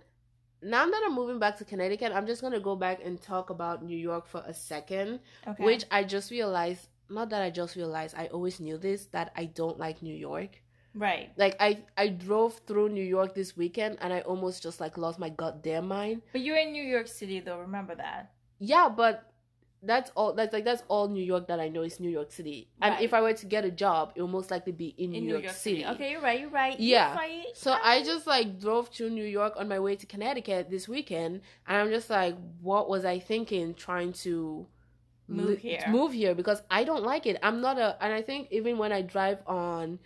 now 0.62 0.86
that 0.86 1.02
I'm 1.06 1.14
moving 1.14 1.38
back 1.38 1.56
to 1.58 1.64
Connecticut, 1.64 2.12
I'm 2.12 2.26
just 2.26 2.40
going 2.40 2.52
to 2.52 2.60
go 2.60 2.76
back 2.76 3.00
and 3.04 3.20
talk 3.20 3.50
about 3.50 3.82
New 3.84 3.96
York 3.98 4.26
for 4.28 4.42
a 4.46 4.54
second, 4.54 5.20
okay. 5.46 5.62
which 5.64 5.84
I 5.90 6.04
just 6.04 6.30
realized, 6.30 6.88
not 7.08 7.30
that 7.30 7.42
I 7.42 7.50
just 7.50 7.74
realized, 7.76 8.14
I 8.16 8.26
always 8.28 8.60
knew 8.60 8.78
this, 8.78 9.06
that 9.06 9.32
I 9.36 9.46
don't 9.46 9.78
like 9.78 10.02
New 10.02 10.14
York. 10.14 10.62
right. 10.94 11.32
Like 11.38 11.56
I 11.58 11.84
I 11.96 12.08
drove 12.08 12.60
through 12.68 12.90
New 12.90 13.02
York 13.16 13.32
this 13.34 13.56
weekend 13.56 13.96
and 14.02 14.12
I 14.12 14.20
almost 14.20 14.62
just 14.62 14.78
like 14.78 14.98
lost 14.98 15.18
my 15.18 15.30
goddamn 15.30 15.88
mind. 15.88 16.20
But 16.32 16.42
you're 16.42 16.58
in 16.58 16.70
New 16.72 16.84
York 16.84 17.08
City, 17.08 17.40
though. 17.40 17.58
Remember 17.60 17.94
that. 17.96 18.30
Yeah, 18.60 18.90
but 18.90 19.31
that's 19.82 20.10
all 20.14 20.32
that's 20.32 20.52
like 20.52 20.64
that's 20.64 20.82
all 20.88 21.08
New 21.08 21.22
York 21.22 21.48
that 21.48 21.58
I 21.58 21.68
know 21.68 21.82
is 21.82 21.98
New 21.98 22.08
York 22.08 22.30
City. 22.30 22.68
And 22.80 23.00
if 23.00 23.12
I 23.12 23.20
were 23.20 23.32
to 23.32 23.46
get 23.46 23.64
a 23.64 23.70
job, 23.70 24.12
it 24.14 24.20
will 24.20 24.28
most 24.28 24.50
likely 24.50 24.72
be 24.72 24.94
in, 24.96 25.14
In 25.14 25.26
New, 25.26 25.38
York, 25.38 25.50
City. 25.50 25.84
Okay, 25.84 26.12
you're 26.12 26.20
right. 26.20 26.40
You're 26.40 26.50
right. 26.50 26.78
Yeah. 26.78 27.08
You're 27.08 27.16
right. 27.16 27.44
So 27.54 27.76
I 27.82 28.02
just 28.04 28.26
like 28.26 28.60
drove 28.60 28.90
to 28.92 29.10
New 29.10 29.24
York 29.24 29.54
on 29.56 29.68
my 29.68 29.80
way 29.80 29.96
to 29.96 30.06
Connecticut 30.06 30.70
this 30.70 30.88
weekend 30.88 31.40
and 31.66 31.76
I'm 31.76 31.90
just 31.90 32.10
like 32.10 32.36
what 32.60 32.88
was 32.88 33.04
I 33.04 33.18
thinking 33.18 33.74
trying 33.74 34.12
to 34.24 34.66
Move 35.28 35.48
li- 35.48 35.56
here. 35.56 35.84
Move 35.88 36.12
here 36.12 36.34
because 36.34 36.62
I 36.70 36.84
don't 36.84 37.02
like 37.02 37.26
it. 37.26 37.38
I'm 37.42 37.60
not 37.60 37.78
a 37.78 37.96
and 38.00 38.12
I 38.12 38.22
think 38.22 38.48
even 38.50 38.78
when 38.78 38.92
I 38.92 39.02
drive 39.02 39.38
on 39.46 39.98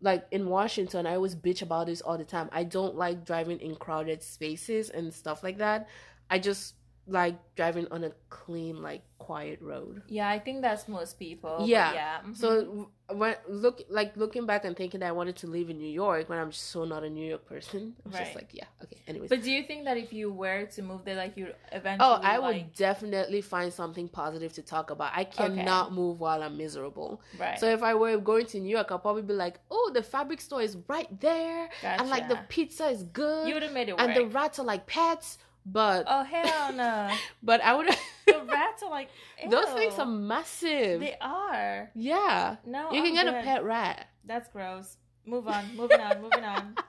like 0.00 0.26
in 0.32 0.48
Washington, 0.48 1.06
I 1.06 1.14
always 1.14 1.36
bitch 1.36 1.62
about 1.62 1.86
this 1.86 2.00
all 2.00 2.18
the 2.18 2.24
time. 2.24 2.48
I 2.52 2.64
don't 2.64 2.96
like 2.96 3.24
driving 3.24 3.60
in 3.60 3.76
crowded 3.76 4.22
spaces 4.22 4.90
and 4.90 5.14
stuff 5.14 5.44
like 5.44 5.58
that. 5.58 5.88
I 6.28 6.38
just 6.38 6.74
like 7.06 7.36
driving 7.56 7.86
on 7.90 8.04
a 8.04 8.12
clean, 8.30 8.80
like 8.82 9.02
quiet 9.18 9.60
road. 9.60 10.02
Yeah, 10.08 10.28
I 10.28 10.38
think 10.38 10.62
that's 10.62 10.88
most 10.88 11.18
people. 11.18 11.64
Yeah. 11.66 11.92
yeah. 11.92 12.18
mhm. 12.26 12.36
So 12.36 12.90
when 13.08 13.34
look 13.48 13.82
like 13.88 14.16
looking 14.16 14.46
back 14.46 14.64
and 14.64 14.76
thinking 14.76 15.00
that 15.00 15.08
I 15.08 15.12
wanted 15.12 15.36
to 15.36 15.46
live 15.46 15.68
in 15.68 15.78
New 15.78 15.90
York 15.90 16.28
when 16.28 16.38
I'm 16.38 16.50
just 16.50 16.68
so 16.70 16.84
not 16.84 17.02
a 17.04 17.10
New 17.10 17.28
York 17.28 17.46
person, 17.46 17.94
I'm 18.06 18.12
just 18.12 18.34
like 18.34 18.50
yeah 18.52 18.64
okay. 18.82 18.96
Anyways, 19.06 19.28
But 19.30 19.42
do 19.42 19.50
you 19.50 19.62
think 19.64 19.84
that 19.84 19.96
if 19.96 20.12
you 20.12 20.32
were 20.32 20.64
to 20.66 20.82
move 20.82 21.04
there, 21.04 21.16
like 21.16 21.36
you 21.36 21.48
eventually? 21.72 22.08
oh, 22.08 22.20
I 22.22 22.38
would 22.38 22.72
definitely 22.74 23.40
find 23.42 23.72
something 23.72 24.08
positive 24.08 24.52
to 24.54 24.62
talk 24.62 24.90
about. 24.90 25.12
I 25.14 25.24
cannot 25.24 25.92
move 25.92 26.20
while 26.20 26.42
I'm 26.42 26.56
miserable. 26.56 27.20
Right. 27.38 27.58
So 27.58 27.66
if 27.66 27.82
I 27.82 27.94
were 27.94 28.16
going 28.18 28.46
to 28.46 28.60
New 28.60 28.70
York, 28.70 28.88
I'll 28.92 28.98
probably 28.98 29.22
be 29.22 29.34
like, 29.34 29.58
oh, 29.70 29.90
the 29.92 30.02
fabric 30.02 30.40
store 30.40 30.62
is 30.62 30.76
right 30.88 31.08
there, 31.20 31.68
and 31.82 32.08
like 32.08 32.28
the 32.28 32.38
pizza 32.48 32.86
is 32.88 33.02
good, 33.02 33.48
you 33.48 33.54
would 33.54 33.62
have 33.64 33.72
made 33.72 33.88
it 33.88 33.96
work. 33.96 34.02
and 34.02 34.16
the 34.16 34.26
rats 34.26 34.58
are 34.60 34.64
like 34.64 34.86
pets. 34.86 35.38
But 35.64 36.04
oh 36.08 36.24
hell 36.24 36.72
no! 36.72 37.10
but 37.42 37.60
I 37.62 37.74
would. 37.74 37.86
the 38.26 38.42
rats 38.48 38.82
are 38.82 38.90
like 38.90 39.08
Those 39.50 39.68
things 39.70 39.98
are 39.98 40.06
massive. 40.06 41.00
They 41.00 41.16
are. 41.20 41.90
yeah, 41.94 42.56
No, 42.66 42.90
you 42.92 43.02
can 43.02 43.16
I'm 43.16 43.24
get 43.24 43.28
a 43.28 43.42
pet 43.42 43.64
rat. 43.64 44.08
That's 44.24 44.48
gross. 44.48 44.96
Move 45.24 45.46
on. 45.48 45.76
Moving 45.76 46.00
on. 46.00 46.20
Moving 46.22 46.44
on. 46.44 46.74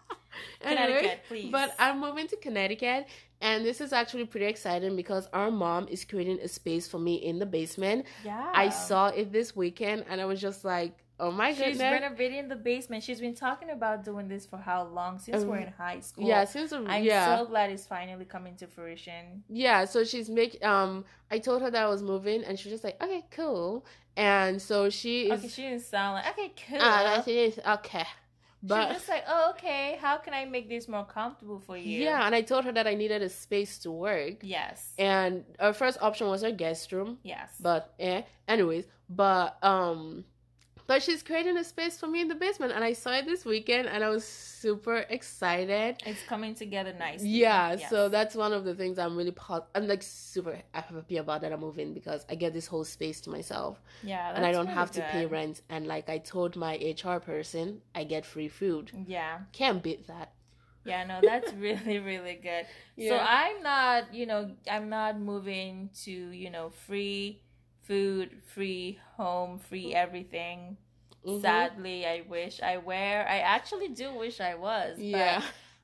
Anyway, 0.64 0.86
Connecticut, 0.88 1.20
please. 1.28 1.52
But 1.52 1.76
I'm 1.78 2.00
moving 2.00 2.26
to 2.28 2.36
Connecticut, 2.38 3.06
and 3.40 3.64
this 3.64 3.80
is 3.80 3.94
actually 3.94 4.26
pretty 4.26 4.48
exciting 4.48 4.96
because 4.96 5.28
our 5.32 5.52
mom 5.52 5.88
is 5.90 6.04
creating 6.06 6.40
a 6.42 6.48
space 6.48 6.88
for 6.88 6.98
me 6.98 7.16
in 7.16 7.38
the 7.38 7.46
basement. 7.46 8.08
yeah, 8.26 8.50
I 8.52 8.70
saw 8.70 9.08
it 9.10 9.32
this 9.32 9.56
weekend, 9.56 10.06
and 10.10 10.20
I 10.20 10.26
was 10.26 10.42
just 10.42 10.66
like, 10.66 11.03
"Oh 11.24 11.32
my 11.32 11.50
goodness. 11.52 11.68
She's 11.70 11.78
goodness!" 11.78 12.02
renovating 12.02 12.48
the 12.50 12.56
basement. 12.56 13.04
She's 13.04 13.22
been 13.22 13.36
talking 13.36 13.70
about 13.78 14.04
doing 14.04 14.28
this 14.28 14.46
for 14.46 14.58
how 14.58 14.84
long? 14.84 15.20
Since 15.20 15.44
Um, 15.44 15.50
we're 15.50 15.58
in 15.68 15.74
high 15.74 16.00
school. 16.02 16.28
yeah, 16.28 16.44
since 16.46 16.72
we're 16.72 16.86
I'm 16.88 17.04
yeah, 17.04 17.38
so 17.38 17.46
glad 17.46 17.70
it's 17.72 17.86
finally 17.86 18.26
coming 18.26 18.56
to 18.58 18.68
fruition. 18.68 19.44
yeah. 19.50 19.86
So 19.86 20.04
she's 20.04 20.30
make 20.30 20.54
um. 20.64 21.06
I 21.32 21.40
told 21.40 21.62
her 21.64 21.72
that 21.72 21.84
I 21.84 21.90
was 21.90 22.04
moving, 22.04 22.44
and 22.44 22.60
she 22.60 22.70
was 22.70 22.74
just 22.76 22.84
like, 22.84 23.02
"Okay, 23.04 23.24
cool." 23.32 23.86
And 24.16 24.62
so 24.62 24.90
she 24.90 25.14
is. 25.32 25.40
Okay, 25.40 25.48
she 25.48 25.62
didn't 25.64 25.82
sound 25.82 26.12
like 26.16 26.28
okay, 26.34 26.52
cool. 26.68 26.78
Ah, 26.82 27.22
she 27.26 27.32
is 27.48 27.60
okay, 27.78 28.06
She's 28.62 28.70
but 28.70 28.94
just 28.94 29.10
like, 29.10 29.24
oh, 29.28 29.50
okay. 29.56 29.98
How 30.00 30.18
can 30.18 30.34
I 30.36 30.46
make 30.46 30.70
this 30.70 30.88
more 30.88 31.04
comfortable 31.06 31.60
for 31.60 31.76
you? 31.76 32.00
yeah, 32.04 32.26
and 32.26 32.36
I 32.36 32.42
told 32.42 32.64
her 32.66 32.72
that 32.74 32.86
I 32.86 32.94
needed 32.94 33.22
a 33.24 33.30
space 33.30 33.80
to 33.80 33.90
work, 33.92 34.36
Yes. 34.44 34.94
and 35.00 35.44
her 35.60 35.74
first 35.74 35.98
option 36.02 36.28
was 36.28 36.44
her 36.44 36.52
guest 36.52 36.92
room. 36.92 37.18
yes. 37.24 37.50
but 37.60 37.94
eh 38.00 38.22
anyways 38.48 38.86
but 39.10 39.58
um 39.64 40.24
but 40.94 41.02
she's 41.02 41.24
creating 41.24 41.58
a 41.58 41.64
space 41.64 41.98
for 41.98 42.06
me 42.06 42.22
in 42.22 42.28
the 42.28 42.36
basement, 42.36 42.72
and 42.72 42.84
I 42.84 42.94
saw 42.94 43.14
it 43.14 43.26
this 43.26 43.46
weekend, 43.46 43.88
and 43.88 44.04
I 44.04 44.10
was 44.10 44.24
super 44.24 44.98
excited. 45.10 45.96
It's 46.06 46.22
coming 46.28 46.54
together 46.54 46.94
nicely. 46.94 47.30
Yeah, 47.30 47.72
Yes. 47.72 47.90
so 47.90 48.10
that's 48.10 48.36
one 48.36 48.54
of 48.54 48.64
the 48.64 48.76
things 48.76 49.00
I'm 49.00 49.18
really 49.18 49.32
proud. 49.32 49.64
I'm 49.74 49.88
like 49.88 50.04
super 50.04 50.60
happy 50.72 51.18
about 51.18 51.42
that 51.42 51.52
I'm 51.52 51.62
moving 51.62 51.96
because 51.96 52.28
I 52.30 52.36
get 52.36 52.54
this 52.54 52.68
whole 52.68 52.84
space 52.84 53.22
to 53.22 53.32
myself, 53.32 53.82
yeah, 54.04 54.36
and 54.36 54.46
I 54.46 54.52
don't 54.52 54.68
really 54.68 54.78
have 54.78 54.92
to 54.92 55.02
pay 55.02 55.26
rent. 55.26 55.62
And 55.68 55.88
like 55.88 56.10
I 56.10 56.20
told 56.20 56.56
my 56.56 56.76
HR 56.76 57.18
person, 57.18 57.82
I 57.96 58.04
get 58.04 58.24
free 58.24 58.48
food. 58.48 58.92
Yeah. 59.08 59.40
Can't 59.52 59.82
beat 59.82 60.06
that. 60.06 60.34
Yeah, 60.86 61.06
no, 61.06 61.22
that's 61.32 61.52
really, 61.54 61.98
really 61.98 62.36
good. 62.36 62.68
So 63.08 63.18
I'm 63.18 63.64
not, 63.64 64.14
you 64.14 64.28
know, 64.28 64.52
I'm 64.70 64.90
not 64.90 65.20
moving 65.20 65.90
to, 66.04 66.12
you 66.12 66.52
know, 66.52 66.70
free 66.70 67.42
food, 67.82 68.42
free 68.46 69.00
home, 69.18 69.60
free 69.60 69.94
everything. 69.94 70.78
Mhm. 71.26 71.42
Sadly, 71.42 72.06
I 72.06 72.22
wish 72.28 72.62
I 72.62 72.78
were. 72.78 72.94
I 73.28 73.40
actually 73.40 73.90
do 73.90 74.14
wish 74.14 74.40
I 74.40 74.56
was. 74.56 74.98
but 74.98 75.04
Yeah. 75.06 75.42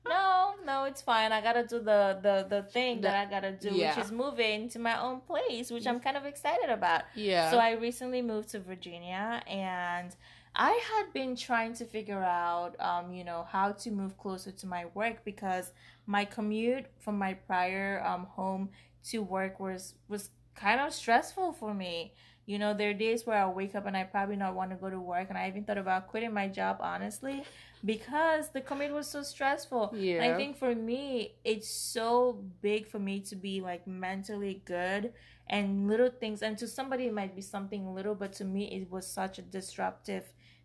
No, 0.08 0.54
no, 0.64 0.84
it's 0.84 1.02
fine. 1.02 1.30
I 1.30 1.40
gotta 1.42 1.66
do 1.66 1.78
the 1.78 2.18
the 2.22 2.46
the 2.48 2.62
thing 2.62 3.00
that 3.02 3.14
I 3.14 3.30
gotta 3.30 3.52
do, 3.52 3.70
yeah. 3.74 3.94
which 3.94 4.04
is 4.04 4.10
moving 4.10 4.68
to 4.70 4.78
my 4.78 4.98
own 5.00 5.20
place, 5.20 5.70
which 5.70 5.86
I'm 5.86 6.00
kind 6.00 6.16
of 6.16 6.24
excited 6.24 6.70
about. 6.70 7.02
Yeah. 7.14 7.50
So 7.50 7.58
I 7.58 7.72
recently 7.72 8.22
moved 8.22 8.48
to 8.50 8.60
Virginia 8.60 9.42
and 9.46 10.14
I 10.54 10.72
had 10.90 11.12
been 11.12 11.36
trying 11.36 11.74
to 11.74 11.84
figure 11.84 12.22
out 12.22 12.74
um, 12.80 13.12
you 13.12 13.24
know, 13.24 13.46
how 13.50 13.72
to 13.72 13.90
move 13.90 14.16
closer 14.16 14.50
to 14.52 14.66
my 14.66 14.86
work 14.94 15.22
because 15.24 15.72
my 16.06 16.24
commute 16.24 16.86
from 16.98 17.18
my 17.18 17.34
prior 17.34 18.02
um 18.04 18.24
home 18.38 18.70
to 19.10 19.18
work 19.22 19.60
was 19.60 19.94
was 20.08 20.30
kind 20.54 20.80
of 20.80 20.92
stressful 20.94 21.52
for 21.52 21.74
me. 21.74 22.14
You 22.50 22.58
know, 22.58 22.74
there 22.74 22.90
are 22.90 22.94
days 22.94 23.24
where 23.26 23.38
I'll 23.38 23.52
wake 23.52 23.76
up 23.76 23.86
and 23.86 23.96
I 23.96 24.02
probably 24.02 24.34
not 24.34 24.56
want 24.56 24.70
to 24.70 24.76
go 24.76 24.90
to 24.90 24.98
work 24.98 25.28
and 25.28 25.38
I 25.38 25.46
even 25.46 25.62
thought 25.62 25.78
about 25.78 26.08
quitting 26.08 26.34
my 26.34 26.48
job 26.48 26.78
honestly 26.80 27.44
because 27.84 28.48
the 28.48 28.60
commute 28.60 28.92
was 28.92 29.06
so 29.06 29.22
stressful. 29.22 29.94
And 29.94 30.02
Yeah. 30.02 30.34
I 30.34 30.36
think 30.36 30.56
for 30.56 30.74
me, 30.74 31.36
it's 31.44 31.70
so 31.70 32.42
big 32.60 32.88
for 32.88 32.98
me 32.98 33.20
to 33.20 33.36
be 33.36 33.60
like 33.60 33.86
mentally 33.86 34.62
good 34.64 35.12
and 35.48 35.86
little 35.86 36.10
things. 36.10 36.42
And 36.42 36.58
to 36.58 36.66
somebody, 36.66 37.06
it 37.06 37.14
might 37.14 37.36
be 37.36 37.42
something 37.42 37.94
little, 37.94 38.16
but 38.16 38.32
to 38.34 38.44
me, 38.44 38.64
it 38.72 38.90
was 38.90 39.06
such 39.06 39.38
a 39.38 39.42
disruptive 39.42 40.24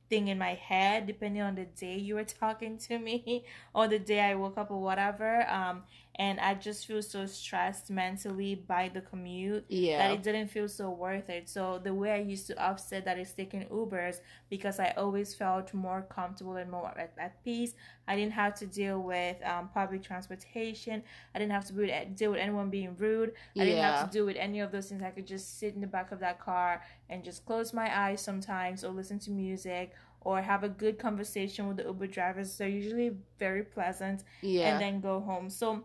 thing 0.09 0.27
in 0.27 0.39
my 0.39 0.55
head, 0.55 1.05
depending 1.05 1.43
on 1.43 1.53
the 1.53 1.65
day 1.65 1.97
you 1.97 2.15
were 2.15 2.23
talking 2.41 2.79
to 2.79 2.97
me 2.97 3.45
or 3.75 3.87
the 3.87 3.99
day 3.99 4.21
I 4.21 4.33
woke 4.33 4.57
up 4.57 4.71
or 4.71 4.81
whatever. 4.81 5.47
Um, 5.47 5.83
and 6.17 6.39
I 6.39 6.53
just 6.53 6.87
feel 6.87 7.01
so 7.01 7.25
stressed 7.25 7.89
mentally 7.89 8.55
by 8.55 8.89
the 8.93 9.01
commute 9.01 9.65
that 9.97 10.11
it 10.11 10.23
didn't 10.23 10.47
feel 10.47 10.69
so 10.69 10.89
worth 10.89 11.29
it. 11.29 11.49
So 11.49 11.81
the 11.83 11.93
way 11.93 12.11
I 12.11 12.19
used 12.19 12.47
to 12.47 12.57
offset 12.63 13.03
that 13.03 13.19
is 13.19 13.33
taking 13.33 13.65
Ubers 13.65 14.21
because 14.49 14.79
I 14.79 14.93
always 14.95 15.35
felt 15.35 15.73
more 15.73 16.03
comfortable 16.03 16.55
and 16.55 16.71
more 16.71 16.93
at, 16.97 17.13
at 17.17 17.43
peace. 17.43 17.73
I 18.07 18.15
didn't 18.15 18.31
have 18.31 18.55
to 18.55 18.65
deal 18.65 19.01
with 19.01 19.35
um, 19.43 19.69
public 19.73 20.03
transportation. 20.03 21.03
I 21.33 21.39
didn't 21.39 21.51
have 21.51 21.65
to 21.65 21.73
be- 21.73 21.93
deal 22.15 22.31
with 22.31 22.39
anyone 22.39 22.69
being 22.69 22.95
rude. 22.97 23.33
I 23.57 23.65
didn't 23.65 23.83
have 23.83 24.09
to 24.09 24.17
deal 24.17 24.25
with 24.25 24.37
any 24.37 24.61
of 24.61 24.71
those 24.71 24.87
things. 24.87 25.03
I 25.03 25.09
could 25.09 25.27
just 25.27 25.59
sit 25.59 25.75
in 25.75 25.81
the 25.81 25.87
back 25.87 26.13
of 26.13 26.19
that 26.21 26.39
car 26.39 26.81
and 27.09 27.25
just 27.25 27.45
close 27.45 27.73
my 27.73 27.91
eyes 27.93 28.21
sometimes 28.21 28.85
or 28.85 28.91
listen 28.91 29.19
to 29.19 29.31
music 29.31 29.91
or 30.21 30.41
have 30.41 30.63
a 30.63 30.69
good 30.69 30.97
conversation 30.97 31.67
with 31.67 31.77
the 31.77 31.83
Uber 31.83 32.07
drivers. 32.07 32.57
They're 32.57 32.67
usually 32.69 33.11
very 33.37 33.63
pleasant 33.63 34.23
yeah. 34.41 34.69
and 34.69 34.81
then 34.81 35.01
go 35.01 35.19
home. 35.19 35.49
So 35.49 35.83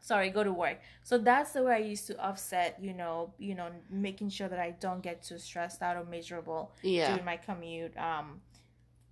sorry, 0.00 0.30
go 0.30 0.42
to 0.44 0.52
work. 0.52 0.78
So 1.02 1.18
that's 1.18 1.52
the 1.52 1.62
way 1.62 1.74
I 1.74 1.78
used 1.78 2.06
to 2.08 2.18
offset, 2.18 2.78
you 2.80 2.92
know, 2.94 3.32
you 3.38 3.54
know, 3.54 3.68
making 3.90 4.30
sure 4.30 4.48
that 4.48 4.58
I 4.58 4.72
don't 4.80 5.02
get 5.02 5.22
too 5.22 5.38
stressed 5.38 5.82
out 5.82 5.96
or 5.96 6.04
miserable 6.04 6.72
yeah. 6.82 7.08
during 7.08 7.24
my 7.24 7.36
commute 7.36 7.96
um 7.96 8.40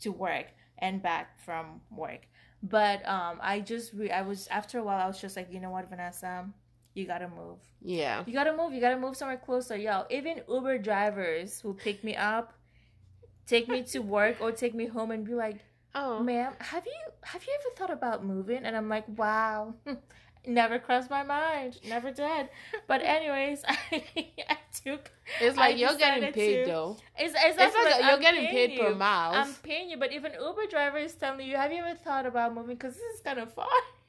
to 0.01 0.13
work 0.13 0.47
and 0.79 1.03
back 1.03 1.41
from 1.45 1.81
work. 1.91 2.27
But 2.63 3.07
um 3.09 3.39
I 3.43 3.61
just 3.61 3.93
re- 3.93 4.11
I 4.11 4.23
was 4.23 4.47
after 4.49 4.79
a 4.79 4.83
while 4.85 5.01
I 5.03 5.07
was 5.07 5.21
just 5.21 5.37
like, 5.37 5.53
you 5.53 5.61
know 5.61 5.71
what, 5.71 5.89
Vanessa, 5.89 6.47
you 6.95 7.07
gotta 7.07 7.29
move. 7.29 7.59
Yeah. 7.83 8.25
You 8.27 8.33
gotta 8.33 8.57
move. 8.57 8.73
You 8.73 8.81
gotta 8.81 8.99
move 8.99 9.17
somewhere 9.17 9.37
closer. 9.39 9.77
Yo, 9.77 10.05
even 10.11 10.43
Uber 10.49 10.79
drivers 10.79 11.61
who 11.61 11.75
pick 11.75 12.03
me 12.03 12.17
up, 12.17 12.53
take 13.47 13.69
me 13.69 13.83
to 13.83 13.99
work 14.01 14.37
or 14.41 14.53
take 14.53 14.75
me 14.75 14.87
home 14.87 15.11
and 15.11 15.25
be 15.25 15.35
like, 15.35 15.59
Oh. 15.99 16.21
ma'am 16.23 16.53
have 16.59 16.85
you 16.85 16.93
have 17.23 17.43
you 17.43 17.57
ever 17.59 17.75
thought 17.75 17.91
about 17.91 18.23
moving 18.23 18.65
and 18.67 18.77
i'm 18.77 18.87
like 18.91 19.05
wow 19.17 19.73
never 20.47 20.79
crossed 20.79 21.11
my 21.11 21.23
mind 21.23 21.79
never 21.89 22.11
did 22.11 22.49
but 22.87 23.03
anyways 23.03 23.63
i, 23.69 24.03
I 24.49 24.57
took 24.85 25.11
It's 25.41 25.57
I 25.59 25.61
like 25.61 25.79
you're 25.79 25.97
getting 25.97 26.33
paid 26.33 26.65
to- 26.65 26.71
though. 26.71 26.97
it's, 27.19 27.35
it's, 27.35 27.57
It's 27.61 27.75
like 27.75 28.01
you're 28.01 28.11
I'm 28.13 28.21
getting 28.21 28.47
paid 28.47 28.79
per 28.79 28.91
you. 28.91 28.95
miles. 28.95 29.37
i'm 29.37 29.55
paying 29.63 29.91
you 29.91 29.97
but 29.97 30.13
even 30.13 30.33
uber 30.41 30.67
driver 30.71 30.99
is 30.99 31.15
telling 31.15 31.47
you 31.47 31.57
have 31.57 31.73
you 31.73 31.83
ever 31.85 31.97
thought 31.99 32.27
about 32.27 32.55
moving 32.55 32.77
because 32.77 32.95
this 32.95 33.15
is 33.15 33.21
kind 33.21 33.39
of 33.39 33.53
far 33.53 33.67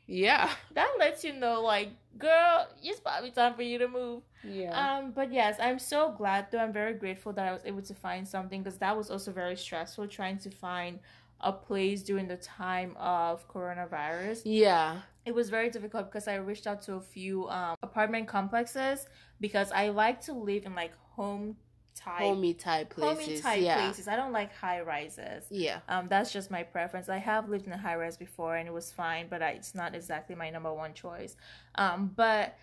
yeah. 0.10 0.50
that 0.74 0.90
lets 1.00 1.24
you 1.26 1.34
know 1.34 1.62
like 1.62 1.90
girl 2.18 2.66
it's 2.82 3.00
probably 3.02 3.32
time 3.32 3.54
for 3.56 3.62
you 3.62 3.78
to 3.80 3.88
move 3.90 4.24
Yeah. 4.44 4.72
um, 5.00 5.12
but 5.12 5.34
yes, 5.34 5.58
I'm 5.60 5.80
so 5.80 6.14
glad 6.18 6.48
though. 6.50 6.60
I'm 6.60 6.72
very 6.72 6.94
grateful 6.94 7.34
that 7.34 7.46
I 7.46 7.52
was 7.52 7.62
able 7.66 7.82
to 7.82 7.94
find 7.94 8.26
something 8.26 8.64
because 8.64 8.78
that 8.78 8.96
was 8.96 9.12
also 9.12 9.34
very 9.34 9.58
stressful 9.58 10.08
trying 10.08 10.38
to 10.40 10.50
find 10.50 11.00
a 11.42 11.52
place 11.52 12.04
during 12.04 12.28
the 12.30 12.38
time 12.38 12.96
of 12.98 13.46
coronavirus. 13.54 14.42
yeah. 14.46 15.02
It 15.28 15.36
was 15.36 15.50
very 15.50 15.70
difficult 15.70 16.10
because 16.10 16.28
I 16.30 16.36
reached 16.36 16.68
out 16.68 16.82
to 16.84 16.94
a 16.94 17.02
few 17.02 17.50
um, 17.50 17.76
apartment 17.84 18.28
complexes 18.28 19.08
because 19.42 19.72
I 19.74 19.90
like 19.90 20.22
to 20.22 20.34
live 20.34 20.66
in 20.66 20.74
like 20.74 20.94
home 21.16 21.58
type, 21.94 22.20
Homey 22.20 22.54
type 22.54 22.92
places. 22.92 23.26
homey 23.26 23.42
type 23.42 23.62
yeah. 23.62 23.82
places. 23.82 24.08
I 24.08 24.16
don't 24.16 24.32
like 24.32 24.56
high 24.56 24.80
rises. 24.82 25.44
Yeah. 25.50 25.80
Um, 25.90 26.08
that's 26.08 26.32
just 26.32 26.50
my 26.50 26.64
preference. 26.64 27.10
I 27.10 27.18
have 27.18 27.50
lived 27.50 27.68
in 27.68 27.74
a 27.74 27.78
high 27.78 27.98
rise 27.98 28.16
before 28.16 28.56
and 28.56 28.70
it 28.70 28.72
was 28.72 28.90
fine, 28.90 29.28
but 29.30 29.42
I, 29.44 29.50
it's 29.50 29.76
not 29.76 29.96
exactly 29.96 30.34
my 30.34 30.50
number 30.50 30.74
one 30.74 30.94
choice. 30.94 31.36
Um, 31.76 32.12
but 32.16 32.58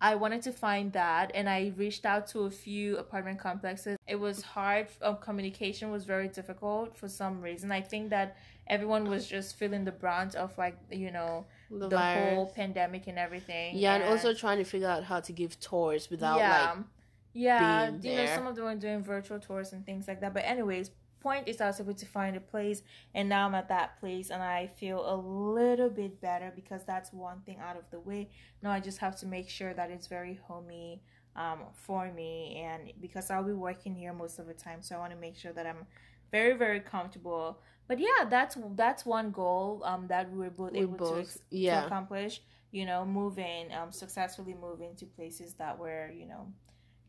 I 0.00 0.14
wanted 0.14 0.42
to 0.42 0.52
find 0.52 0.92
that, 0.92 1.30
and 1.34 1.48
I 1.48 1.72
reached 1.76 2.04
out 2.04 2.26
to 2.28 2.40
a 2.40 2.50
few 2.50 2.98
apartment 2.98 3.38
complexes. 3.38 3.96
It 4.06 4.16
was 4.16 4.42
hard. 4.42 4.88
Um, 5.00 5.16
communication 5.16 5.90
was 5.90 6.04
very 6.04 6.28
difficult 6.28 6.94
for 6.94 7.08
some 7.08 7.40
reason. 7.40 7.72
I 7.72 7.80
think 7.80 8.10
that 8.10 8.36
everyone 8.66 9.08
was 9.08 9.26
just 9.26 9.56
feeling 9.56 9.84
the 9.84 9.92
brunt 9.92 10.34
of 10.34 10.56
like 10.58 10.76
you 10.90 11.10
know 11.10 11.46
The, 11.70 11.88
the 11.88 11.98
whole 11.98 12.46
pandemic 12.46 13.06
and 13.06 13.18
everything. 13.18 13.76
yeah, 13.76 13.94
and 13.94 14.04
also 14.04 14.32
trying 14.34 14.58
to 14.58 14.64
figure 14.64 14.88
out 14.88 15.04
how 15.04 15.20
to 15.20 15.32
give 15.32 15.58
tours 15.60 16.10
without 16.10 16.38
yeah, 16.38 16.74
like 16.76 16.84
yeah. 17.32 17.90
You 18.02 18.16
know, 18.16 18.26
some 18.26 18.46
of 18.46 18.56
them 18.56 18.66
are 18.66 18.74
doing 18.74 19.02
virtual 19.02 19.38
tours 19.38 19.72
and 19.72 19.84
things 19.84 20.08
like 20.08 20.20
that. 20.20 20.32
But 20.32 20.44
anyways, 20.44 20.90
point 21.20 21.48
is 21.48 21.60
I 21.60 21.66
was 21.66 21.80
able 21.80 21.94
to 21.94 22.06
find 22.06 22.36
a 22.36 22.40
place, 22.40 22.82
and 23.14 23.28
now 23.28 23.46
I'm 23.46 23.54
at 23.54 23.68
that 23.68 23.98
place, 23.98 24.30
and 24.30 24.42
I 24.42 24.68
feel 24.68 25.02
a 25.12 25.16
little 25.16 25.90
bit 25.90 26.20
better 26.20 26.52
because 26.54 26.84
that's 26.84 27.12
one 27.12 27.40
thing 27.40 27.58
out 27.60 27.76
of 27.76 27.90
the 27.90 28.00
way. 28.00 28.30
Now 28.62 28.70
I 28.70 28.80
just 28.80 28.98
have 28.98 29.16
to 29.20 29.26
make 29.26 29.48
sure 29.48 29.74
that 29.74 29.90
it's 29.90 30.06
very 30.06 30.38
homey 30.46 31.02
um, 31.34 31.60
for 31.74 32.12
me, 32.12 32.62
and 32.64 32.92
because 33.00 33.30
I'll 33.30 33.42
be 33.42 33.52
working 33.52 33.94
here 33.94 34.12
most 34.12 34.38
of 34.38 34.46
the 34.46 34.54
time, 34.54 34.82
so 34.82 34.94
I 34.96 34.98
want 34.98 35.12
to 35.12 35.18
make 35.18 35.36
sure 35.36 35.52
that 35.52 35.66
I'm 35.66 35.86
very 36.30 36.54
very 36.56 36.80
comfortable. 36.80 37.58
But 37.88 37.98
yeah, 38.00 38.28
that's 38.28 38.56
that's 38.74 39.06
one 39.06 39.30
goal 39.30 39.82
um, 39.84 40.08
that 40.08 40.30
we 40.30 40.38
were 40.38 40.50
both 40.50 40.72
we 40.72 40.80
able 40.80 40.94
to, 40.94 40.98
both 40.98 41.34
to 41.34 41.40
yeah 41.50 41.86
accomplish. 41.86 42.42
You 42.72 42.84
know, 42.84 43.04
moving 43.04 43.72
um, 43.72 43.92
successfully 43.92 44.54
moving 44.54 44.96
to 44.96 45.06
places 45.06 45.54
that 45.54 45.78
were 45.78 46.10
you 46.10 46.26
know 46.26 46.52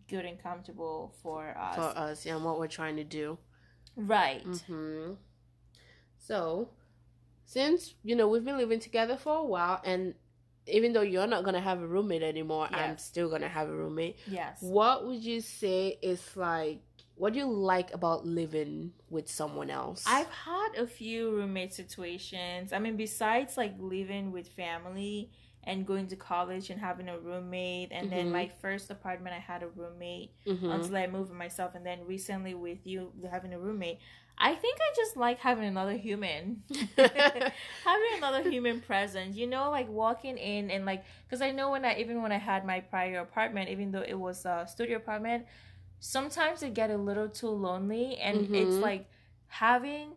good 0.08 0.26
and 0.26 0.42
comfortable 0.42 1.14
for 1.22 1.58
us. 1.58 1.76
for 1.76 1.98
us 1.98 2.26
yeah, 2.26 2.36
and 2.36 2.46
what 2.46 2.60
we're 2.60 2.68
trying 2.68 2.96
to 2.98 3.04
do. 3.04 3.38
right. 3.96 4.44
hmm 4.68 5.14
So, 6.20 6.70
since 7.46 7.96
you 8.04 8.16
know 8.16 8.28
we've 8.28 8.46
been 8.46 8.58
living 8.58 8.80
together 8.80 9.18
for 9.18 9.38
a 9.38 9.44
while, 9.44 9.82
and 9.84 10.14
even 10.68 10.94
though 10.94 11.02
you're 11.02 11.28
not 11.28 11.44
gonna 11.44 11.62
have 11.62 11.82
a 11.82 11.88
roommate 11.88 12.22
anymore, 12.24 12.70
I'm 12.72 12.98
still 12.98 13.30
gonna 13.30 13.48
have 13.50 13.68
a 13.70 13.76
roommate. 13.76 14.18
Yes. 14.28 14.58
What 14.62 15.08
would 15.08 15.24
you 15.24 15.42
say 15.42 15.98
is 16.02 16.22
like? 16.36 16.82
What 17.18 17.34
do 17.34 17.40
you 17.40 17.48
like 17.52 17.94
about 17.94 18.26
living 18.28 18.94
with 19.10 19.28
someone 19.28 19.72
else? 19.72 20.04
I've 20.06 20.30
had 20.30 20.76
a 20.78 20.86
few 20.86 21.32
roommate 21.32 21.74
situations. 21.74 22.72
I 22.72 22.80
mean, 22.80 22.96
besides 22.96 23.58
like 23.58 23.74
living 23.80 24.32
with 24.32 24.48
family 24.48 25.32
and 25.64 25.86
going 25.86 26.08
to 26.08 26.16
college 26.16 26.70
and 26.70 26.80
having 26.80 27.10
a 27.10 27.18
roommate, 27.18 27.92
and 27.92 28.12
then 28.12 28.28
Mhm. 28.28 28.32
my 28.32 28.48
first 28.62 28.92
apartment, 28.92 29.36
I 29.36 29.40
had 29.40 29.64
a 29.64 29.68
roommate 29.68 30.32
Mhm. 30.46 30.72
until 30.74 30.96
I 30.96 31.08
moved 31.08 31.30
with 31.30 31.38
myself, 31.40 31.74
and 31.76 31.84
then 31.86 32.06
recently 32.06 32.54
with 32.54 32.86
you 32.86 33.12
having 33.32 33.52
a 33.54 33.60
roommate. 33.60 34.00
I 34.38 34.54
think 34.54 34.78
I 34.80 34.94
just 34.96 35.18
like 35.18 35.40
having 35.40 35.66
another 35.66 35.98
human, 35.98 36.62
having 36.98 38.14
another 38.18 38.44
human 38.48 38.80
present. 38.82 39.36
You 39.36 39.48
know, 39.48 39.72
like 39.72 39.90
walking 39.90 40.38
in 40.38 40.70
and 40.70 40.86
like, 40.86 41.04
because 41.26 41.42
I 41.42 41.50
know 41.52 41.72
when 41.72 41.84
I 41.84 41.98
even 42.00 42.22
when 42.22 42.32
I 42.32 42.38
had 42.38 42.64
my 42.64 42.80
prior 42.82 43.20
apartment, 43.22 43.70
even 43.70 43.92
though 43.92 44.04
it 44.08 44.14
was 44.18 44.46
a 44.46 44.66
studio 44.70 44.98
apartment, 44.98 45.48
sometimes 46.00 46.64
it 46.64 46.74
get 46.74 46.90
a 46.90 46.98
little 46.98 47.30
too 47.30 47.50
lonely, 47.50 48.18
and 48.18 48.54
it's 48.56 48.76
Mhm. 48.76 48.82
like 48.82 49.10
having 49.48 50.16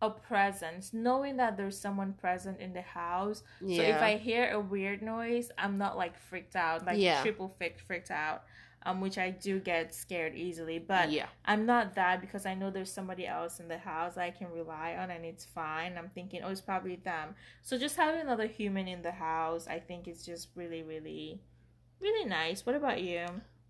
a 0.00 0.10
presence, 0.10 0.92
knowing 0.92 1.36
that 1.36 1.56
there's 1.56 1.78
someone 1.78 2.12
present 2.14 2.58
in 2.60 2.72
the 2.72 2.82
house. 2.82 3.44
yeah. 3.60 3.76
So 3.76 3.82
if 3.84 4.02
I 4.02 4.16
hear 4.16 4.50
a 4.50 4.58
weird 4.60 5.00
noise, 5.00 5.52
I'm 5.56 5.78
not 5.78 5.96
like 5.96 6.16
freaked 6.18 6.56
out, 6.56 6.84
like 6.84 6.98
Yeah. 6.98 7.22
triple 7.22 7.48
freaked 7.48 7.80
freaked 7.80 8.10
out. 8.10 8.44
um, 8.84 9.00
which 9.00 9.16
I 9.16 9.30
do 9.30 9.60
get 9.60 9.94
scared 9.94 10.34
easily. 10.34 10.80
But 10.80 11.12
yeah. 11.12 11.28
I'm 11.44 11.66
not 11.66 11.94
that 11.94 12.20
because 12.20 12.44
I 12.46 12.54
know 12.54 12.68
there's 12.68 12.92
somebody 12.92 13.24
else 13.28 13.60
in 13.60 13.68
the 13.68 13.78
house 13.78 14.16
I 14.16 14.32
can 14.32 14.50
rely 14.50 14.96
on 14.96 15.08
and 15.12 15.24
it's 15.24 15.44
fine. 15.44 15.96
I'm 15.96 16.08
thinking, 16.08 16.42
oh, 16.42 16.48
it's 16.50 16.60
probably 16.60 16.96
them. 16.96 17.36
So 17.62 17.78
just 17.78 17.96
having 17.96 18.20
another 18.22 18.48
human 18.48 18.88
in 18.88 19.02
the 19.02 19.12
house, 19.12 19.68
I 19.68 19.78
think 19.78 20.08
it's 20.08 20.26
just 20.26 20.48
really, 20.56 20.82
really, 20.82 21.40
really 22.00 22.28
nice. 22.28 22.66
What 22.66 22.74
about 22.74 23.00
you? 23.00 23.24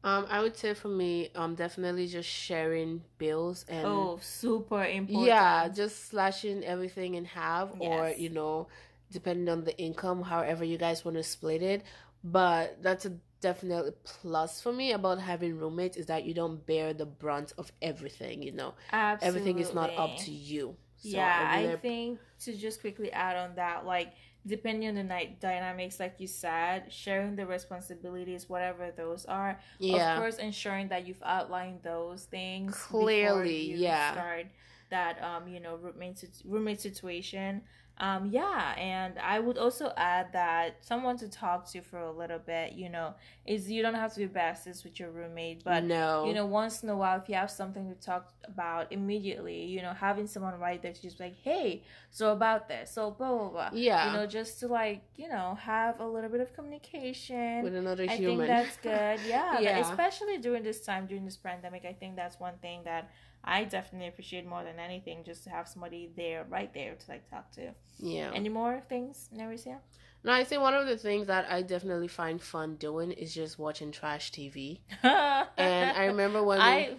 Um, 0.05 0.27
I 0.29 0.41
would 0.43 0.57
say 0.57 0.75
for 0.75 0.89
me, 0.89 1.31
um, 1.37 1.55
definitely 1.55 2.09
just 2.09 2.29
sharing 2.29 3.03
bills 3.19 3.65
and 3.69 3.87
Oh, 3.87 4.19
super 4.21 4.83
important. 4.85 5.27
yeah, 5.29 5.69
just 5.69 6.09
slashing 6.09 6.65
everything 6.65 7.15
in 7.15 7.25
half, 7.25 7.71
or 7.79 8.09
you 8.11 8.29
know, 8.31 8.67
depending 9.13 9.49
on 9.49 9.63
the 9.65 9.77
income, 9.79 10.23
however 10.23 10.65
you 10.65 10.77
guys 10.77 11.05
want 11.05 11.17
to 11.19 11.23
split 11.23 11.63
it. 11.63 11.85
But 12.25 12.83
that's 12.83 13.05
a 13.07 13.13
definite 13.41 14.03
plus 14.05 14.61
for 14.61 14.73
me 14.73 14.93
about 14.93 15.21
having 15.21 15.59
roommates 15.59 15.97
is 15.97 16.07
that 16.07 16.25
you 16.25 16.35
don't 16.35 16.65
bear 16.67 16.93
the 16.95 17.07
brunt 17.07 17.53
of 17.59 17.71
everything. 17.81 18.43
You 18.43 18.53
know, 18.53 18.75
Absolutely. 18.93 19.29
everything 19.41 19.59
is 19.61 19.73
not 19.75 19.91
up 19.97 20.17
to 20.19 20.31
you. 20.33 20.77
So 20.97 21.09
yeah, 21.17 21.49
I, 21.51 21.63
really- 21.65 21.77
think 21.77 22.19
to 22.45 22.57
just 22.57 22.81
quickly 22.81 23.11
add 23.13 23.37
on 23.37 23.55
that, 23.57 23.85
like 23.87 24.13
depending 24.47 24.89
on 24.89 24.95
the 24.95 25.03
night 25.05 25.41
dynamics, 25.41 26.01
like 26.01 26.17
you 26.19 26.27
said, 26.27 26.93
sharing 26.93 27.37
the 27.37 27.47
responsibilities, 27.47 28.49
whatever 28.49 28.91
those 28.97 29.25
are. 29.27 29.61
yeah. 29.79 30.15
Of 30.15 30.21
course, 30.21 30.37
ensuring 30.39 30.89
that 30.89 31.07
you've 31.07 31.23
outlined 31.25 31.81
those 31.83 32.25
things 32.25 32.75
Clearly, 32.77 33.61
you 33.63 33.77
yeah. 33.77 34.13
Start 34.13 34.47
that 34.91 35.23
um 35.23 35.49
you 35.49 35.59
know 35.59 35.77
roommate 35.77 36.23
roommate 36.45 36.81
situation. 36.81 37.63
Um 38.03 38.23
yeah, 38.33 38.75
and 38.77 39.13
I 39.21 39.39
would 39.39 39.57
also 39.65 39.93
add 39.97 40.33
that 40.33 40.85
someone 40.85 41.17
to 41.19 41.29
talk 41.29 41.71
to 41.73 41.81
for 41.83 41.99
a 42.01 42.11
little 42.11 42.41
bit. 42.41 42.73
You 42.73 42.89
know, 42.89 43.15
is 43.47 43.71
you 43.71 43.81
don't 43.85 43.95
have 43.95 44.13
to 44.15 44.21
be 44.27 44.27
besties 44.41 44.83
with 44.85 44.99
your 45.01 45.11
roommate, 45.19 45.63
but 45.63 45.85
no, 45.85 46.25
you 46.27 46.35
know, 46.35 46.45
once 46.47 46.83
in 46.83 46.89
a 46.89 46.97
while, 46.97 47.17
if 47.23 47.29
you 47.29 47.37
have 47.37 47.51
something 47.51 47.89
to 47.89 47.95
talk 48.11 48.25
about 48.53 48.91
immediately, 48.93 49.61
you 49.75 49.81
know, 49.83 49.93
having 49.93 50.27
someone 50.27 50.59
right 50.59 50.83
there 50.83 50.93
to 50.93 51.01
just 51.01 51.17
be 51.19 51.25
like, 51.25 51.37
hey, 51.45 51.85
so 52.11 52.33
about 52.33 52.67
this, 52.69 52.91
so 52.91 53.13
blah 53.13 53.31
blah 53.39 53.49
blah. 53.51 53.71
yeah, 53.73 54.07
You 54.11 54.19
know, 54.19 54.27
just 54.27 54.59
to 54.61 54.67
like, 54.67 55.03
you 55.17 55.29
know, 55.29 55.57
have 55.61 56.01
a 56.01 56.07
little 56.15 56.29
bit 56.29 56.41
of 56.41 56.53
communication. 56.55 57.63
with 57.63 57.75
another 57.77 58.07
I 58.09 58.17
human. 58.17 58.47
think 58.47 58.49
that's 58.49 58.77
good. 58.79 59.21
Yeah, 59.29 59.61
Yeah. 59.61 59.79
especially 59.79 60.39
during 60.39 60.63
this 60.65 60.81
time, 60.85 61.07
during 61.07 61.25
this 61.25 61.37
pandemic, 61.37 61.85
I 61.85 61.93
think 61.93 62.17
that's 62.17 62.41
one 62.41 62.55
thing 62.61 62.81
that 62.85 63.11
I 63.45 63.65
definitely 63.65 64.09
appreciate 64.09 64.47
more 64.47 64.63
than 64.65 64.79
anything, 64.79 65.25
just 65.25 65.45
to 65.45 65.51
have 65.51 65.69
somebody 65.69 66.11
there, 66.17 66.45
right 66.49 66.73
there, 66.73 66.95
to 66.95 67.11
like 67.11 67.29
talk 67.29 67.51
to. 67.53 67.73
yeah. 67.99 68.31
Any 68.35 68.49
more 68.49 68.81
things, 68.89 69.29
Nerisia? 69.37 69.79
No, 70.25 70.33
I 70.33 70.45
think 70.45 70.63
one 70.63 70.75
of 70.75 70.87
the 70.87 70.97
things 70.97 71.27
that 71.27 71.47
I 71.51 71.63
definitely 71.63 72.07
find 72.07 72.41
fun 72.41 72.77
doing 72.77 73.11
is 73.11 73.35
just 73.35 73.59
watching 73.59 73.91
trash 73.91 74.31
TV. 74.31 74.79
and 75.03 75.49
And 75.59 75.97
I 75.97 76.05
remember 76.07 76.43
when 76.45 76.59
we, 76.59 76.65
I 76.65 76.95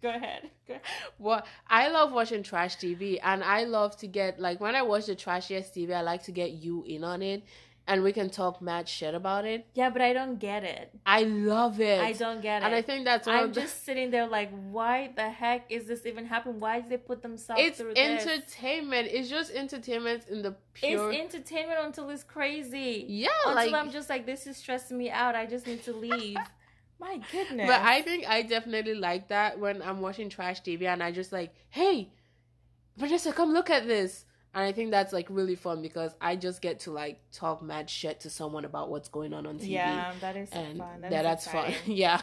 go 0.00 0.10
ahead. 0.10 0.50
Go 0.68 0.74
ahead. 0.74 0.82
Well, 1.18 1.42
I 1.68 1.88
love 1.88 2.12
watching 2.12 2.44
trash 2.44 2.76
TV, 2.76 3.18
and 3.22 3.42
I 3.42 3.64
love 3.64 3.96
to 3.98 4.06
get 4.06 4.38
like 4.38 4.60
when 4.60 4.76
I 4.76 4.82
watch 4.82 5.06
the 5.06 5.16
trashiest 5.16 5.74
TV, 5.74 5.92
I 5.92 6.02
like 6.02 6.22
to 6.24 6.32
get 6.32 6.52
you 6.52 6.84
in 6.86 7.02
on 7.02 7.20
it, 7.22 7.42
and 7.86 8.02
we 8.02 8.12
can 8.12 8.30
talk 8.30 8.62
mad 8.62 8.88
shit 8.88 9.14
about 9.14 9.44
it. 9.44 9.66
Yeah, 9.74 9.90
but 9.90 10.02
I 10.02 10.12
don't 10.12 10.38
get 10.38 10.62
it. 10.62 10.92
I 11.04 11.24
love 11.24 11.80
it. 11.80 12.00
I 12.00 12.12
don't 12.12 12.40
get 12.40 12.62
it. 12.62 12.66
and 12.66 12.74
I 12.74 12.82
think 12.82 13.04
that's 13.04 13.26
I'm 13.26 13.52
the, 13.52 13.60
just 13.60 13.84
sitting 13.84 14.10
there 14.10 14.26
like, 14.26 14.50
why 14.70 15.12
the 15.14 15.28
heck 15.28 15.70
is 15.70 15.86
this 15.86 16.06
even 16.06 16.26
happening? 16.26 16.60
Why 16.60 16.80
did 16.80 16.90
they 16.90 16.96
put 16.96 17.22
themselves 17.22 17.60
it's 17.62 17.78
through 17.78 17.94
this? 17.94 18.26
entertainment. 18.26 19.08
It's 19.10 19.28
just 19.28 19.50
entertainment 19.52 20.26
in 20.28 20.42
the 20.42 20.54
pure. 20.74 21.10
It's 21.10 21.34
entertainment 21.34 21.80
until 21.82 22.08
it's 22.10 22.24
crazy. 22.24 23.04
yeah, 23.08 23.28
Until 23.46 23.72
like. 23.72 23.72
I'm 23.74 23.90
just 23.90 24.08
like, 24.08 24.26
this 24.26 24.46
is 24.46 24.56
stressing 24.56 24.96
me 24.96 25.10
out. 25.10 25.34
I 25.34 25.46
just 25.46 25.66
need 25.66 25.82
to 25.84 25.92
leave. 25.92 26.36
My 27.00 27.20
goodness. 27.32 27.66
but 27.66 27.80
I 27.80 28.00
think 28.02 28.28
I 28.28 28.42
definitely 28.42 28.94
like 28.94 29.28
that 29.28 29.58
when 29.58 29.82
I'm 29.82 30.00
watching 30.00 30.28
trash 30.28 30.62
TV, 30.62 30.84
and 30.84 31.02
I 31.02 31.10
just 31.10 31.32
like, 31.32 31.52
hey, 31.70 32.12
Vanessa, 32.96 33.32
come 33.32 33.52
look 33.52 33.70
at 33.70 33.88
this. 33.88 34.24
And 34.54 34.64
I 34.64 34.72
think 34.72 34.90
that's 34.90 35.12
like 35.12 35.26
really 35.30 35.54
fun 35.54 35.80
because 35.80 36.14
I 36.20 36.36
just 36.36 36.60
get 36.60 36.80
to 36.80 36.90
like 36.90 37.20
talk 37.32 37.62
mad 37.62 37.88
shit 37.88 38.20
to 38.20 38.30
someone 38.30 38.64
about 38.64 38.90
what's 38.90 39.08
going 39.08 39.32
on 39.32 39.46
on 39.46 39.58
TV. 39.58 39.70
yeah, 39.70 40.12
that 40.20 40.36
is 40.36 40.50
and 40.50 40.78
fun. 40.78 41.00
That 41.00 41.10
that, 41.10 41.20
is 41.20 41.24
that's 41.24 41.48
fun. 41.48 41.72
yeah. 41.86 42.20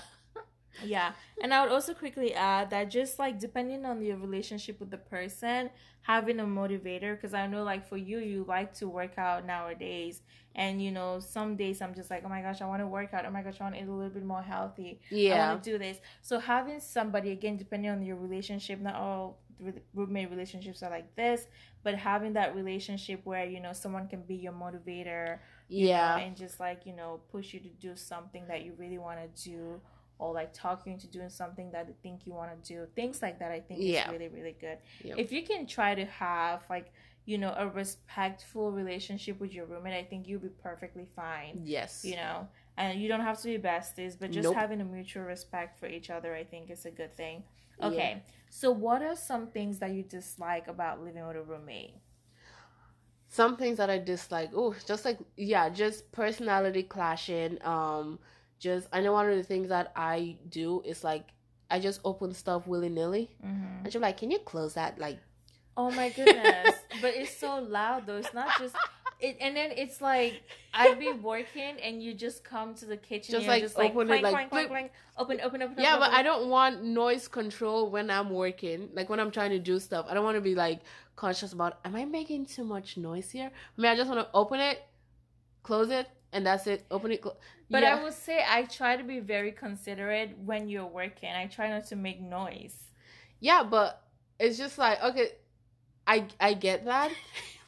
Yeah, 0.83 1.11
and 1.41 1.53
I 1.53 1.63
would 1.63 1.71
also 1.71 1.93
quickly 1.93 2.33
add 2.33 2.69
that 2.69 2.89
just 2.89 3.19
like 3.19 3.39
depending 3.39 3.85
on 3.85 4.01
your 4.01 4.17
relationship 4.17 4.79
with 4.79 4.91
the 4.91 4.97
person, 4.97 5.71
having 6.01 6.39
a 6.39 6.45
motivator 6.45 7.15
because 7.15 7.33
I 7.33 7.47
know 7.47 7.63
like 7.63 7.87
for 7.87 7.97
you, 7.97 8.19
you 8.19 8.45
like 8.47 8.73
to 8.75 8.87
work 8.87 9.17
out 9.17 9.45
nowadays, 9.45 10.21
and 10.55 10.81
you 10.81 10.91
know 10.91 11.19
some 11.19 11.55
days 11.55 11.81
I'm 11.81 11.93
just 11.93 12.09
like, 12.09 12.23
oh 12.25 12.29
my 12.29 12.41
gosh, 12.41 12.61
I 12.61 12.65
want 12.65 12.81
to 12.81 12.87
work 12.87 13.13
out. 13.13 13.25
Oh 13.25 13.31
my 13.31 13.41
gosh, 13.41 13.55
I 13.59 13.63
want 13.63 13.75
to 13.75 13.81
eat 13.81 13.87
a 13.87 13.91
little 13.91 14.09
bit 14.09 14.25
more 14.25 14.41
healthy. 14.41 15.01
Yeah. 15.09 15.47
I 15.47 15.49
want 15.49 15.63
to 15.63 15.71
do 15.71 15.77
this. 15.77 15.97
So 16.21 16.39
having 16.39 16.79
somebody 16.79 17.31
again, 17.31 17.57
depending 17.57 17.91
on 17.91 18.01
your 18.03 18.15
relationship, 18.15 18.79
not 18.79 18.95
all 18.95 19.39
re- 19.48 19.48
roommate 19.93 20.29
relationships 20.29 20.81
are 20.83 20.89
like 20.89 21.15
this, 21.15 21.47
but 21.83 21.95
having 21.95 22.33
that 22.33 22.55
relationship 22.55 23.21
where 23.25 23.45
you 23.45 23.59
know 23.59 23.73
someone 23.73 24.07
can 24.07 24.21
be 24.21 24.35
your 24.35 24.53
motivator, 24.53 25.39
you 25.67 25.85
know, 25.85 25.91
Yeah. 25.91 26.17
and 26.17 26.35
just 26.37 26.59
like 26.59 26.85
you 26.85 26.93
know 26.95 27.19
push 27.31 27.53
you 27.53 27.59
to 27.59 27.69
do 27.69 27.95
something 27.95 28.47
that 28.47 28.63
you 28.63 28.73
really 28.77 28.97
want 28.97 29.19
to 29.35 29.43
do 29.49 29.79
or 30.17 30.33
like 30.33 30.51
talk 30.53 30.85
you 30.85 30.91
into 30.91 31.07
doing 31.07 31.29
something 31.29 31.71
that 31.71 31.87
they 31.87 31.93
think 32.03 32.25
you 32.25 32.33
want 32.33 32.51
to 32.51 32.73
do 32.73 32.85
things 32.93 33.21
like 33.21 33.39
that 33.39 33.51
i 33.53 33.59
think 33.61 33.79
Yeah. 33.79 34.03
is 34.05 34.11
really 34.11 34.27
really 34.27 34.55
good 34.59 34.77
Yep. 35.05 35.17
if 35.17 35.31
you 35.31 35.43
can 35.43 35.65
try 35.65 35.95
to 35.95 36.03
have 36.05 36.63
like 36.69 36.91
you 37.25 37.37
know 37.37 37.53
a 37.55 37.65
respectful 37.69 38.71
relationship 38.71 39.39
with 39.39 39.53
your 39.53 39.65
roommate 39.65 39.93
i 39.93 40.03
think 40.03 40.27
you'll 40.27 40.41
be 40.41 40.49
perfectly 40.49 41.07
fine 41.15 41.61
Yes. 41.63 42.03
you 42.03 42.15
know 42.17 42.47
and 42.77 42.99
you 43.01 43.07
don't 43.07 43.21
have 43.21 43.39
to 43.41 43.47
be 43.47 43.57
besties 43.57 44.17
but 44.19 44.31
just 44.31 44.43
Nope. 44.43 44.55
having 44.55 44.81
a 44.81 44.85
mutual 44.85 45.23
respect 45.23 45.79
for 45.79 45.85
each 45.87 46.09
other 46.09 46.35
i 46.35 46.43
think 46.43 46.69
is 46.69 46.85
a 46.85 46.91
good 46.91 47.13
thing 47.15 47.43
okay 47.81 48.21
so 48.49 48.71
what 48.71 49.01
are 49.01 49.15
some 49.15 49.47
things 49.47 49.79
that 49.79 49.91
you 49.91 50.03
dislike 50.03 50.67
about 50.67 51.01
living 51.03 51.25
with 51.27 51.35
a 51.37 51.41
roommate 51.43 51.95
Some 53.27 53.57
things 53.57 53.77
that 53.77 53.89
I 53.91 53.99
dislike. 53.99 54.49
Oh, 54.55 54.75
just 54.87 55.05
like 55.05 55.19
yeah, 55.37 55.69
just 55.69 56.11
personality 56.11 56.83
clashing. 56.83 57.59
Um, 57.63 58.19
just 58.59 58.87
I 58.91 59.01
know 59.01 59.13
one 59.13 59.29
of 59.29 59.37
the 59.37 59.43
things 59.43 59.69
that 59.69 59.91
I 59.95 60.37
do 60.49 60.81
is 60.83 61.03
like 61.03 61.27
I 61.69 61.79
just 61.79 62.01
open 62.03 62.33
stuff 62.33 62.65
willy 62.65 62.89
nilly, 62.89 63.29
mm-hmm. 63.45 63.83
and 63.83 63.93
she's 63.93 64.01
like, 64.01 64.17
"Can 64.17 64.31
you 64.31 64.39
close 64.39 64.73
that?" 64.73 64.97
Like, 64.99 65.19
Oh 65.77 65.91
my 65.91 66.09
goodness. 66.17 66.75
but 67.01 67.13
it's 67.15 67.37
so 67.37 67.59
loud 67.59 68.07
though. 68.07 68.17
It's 68.17 68.33
not 68.33 68.57
just 68.57 68.75
it 69.19 69.37
and 69.41 69.55
then 69.55 69.71
it's 69.75 70.01
like 70.01 70.43
I'd 70.73 70.99
be 70.99 71.11
working 71.21 71.75
and 71.83 72.01
you 72.01 72.13
just 72.13 72.43
come 72.43 72.73
to 72.75 72.85
the 72.85 72.97
kitchen 72.97 73.33
Just, 73.33 73.43
and 73.43 73.47
like, 73.47 73.63
just 73.63 73.77
open 73.77 74.07
clank, 74.07 74.25
it, 74.25 74.71
like, 74.71 74.93
open 75.17 75.41
open 75.41 75.61
open 75.61 75.61
yeah, 75.77 75.95
open, 75.95 75.99
but 75.99 76.07
open. 76.07 76.13
I 76.13 76.23
don't 76.23 76.49
want 76.49 76.83
noise 76.83 77.27
control 77.27 77.89
when 77.89 78.09
I'm 78.09 78.29
working. 78.29 78.89
Like 78.93 79.09
when 79.09 79.19
I'm 79.19 79.31
trying 79.31 79.51
to 79.51 79.59
do 79.59 79.79
stuff, 79.79 80.05
I 80.09 80.13
don't 80.13 80.23
want 80.23 80.37
to 80.37 80.41
be 80.41 80.55
like 80.55 80.81
conscious 81.15 81.53
about. 81.53 81.79
Am 81.83 81.95
I 81.95 82.05
making 82.05 82.45
too 82.45 82.63
much 82.63 82.97
noise 82.97 83.29
here? 83.31 83.51
I 83.77 83.81
mean, 83.81 83.91
I 83.91 83.95
just 83.95 84.09
want 84.09 84.21
to 84.21 84.27
open 84.33 84.59
it, 84.59 84.81
close 85.63 85.89
it, 85.89 86.07
and 86.31 86.45
that's 86.45 86.65
it. 86.67 86.85
Open 86.89 87.11
it. 87.11 87.23
But 87.69 87.83
yeah. 87.83 87.97
I 87.97 88.03
would 88.03 88.13
say 88.13 88.43
I 88.47 88.63
try 88.63 88.95
to 88.95 89.03
be 89.03 89.19
very 89.19 89.51
considerate 89.51 90.37
when 90.45 90.69
you're 90.69 90.85
working. 90.85 91.29
I 91.29 91.47
try 91.47 91.69
not 91.69 91.87
to 91.87 91.95
make 91.95 92.21
noise. 92.21 92.75
yeah, 93.39 93.63
but 93.63 94.01
it's 94.39 94.57
just 94.57 94.77
like 94.77 95.03
okay, 95.03 95.31
I 96.07 96.25
I 96.39 96.53
get 96.53 96.85
that, 96.85 97.11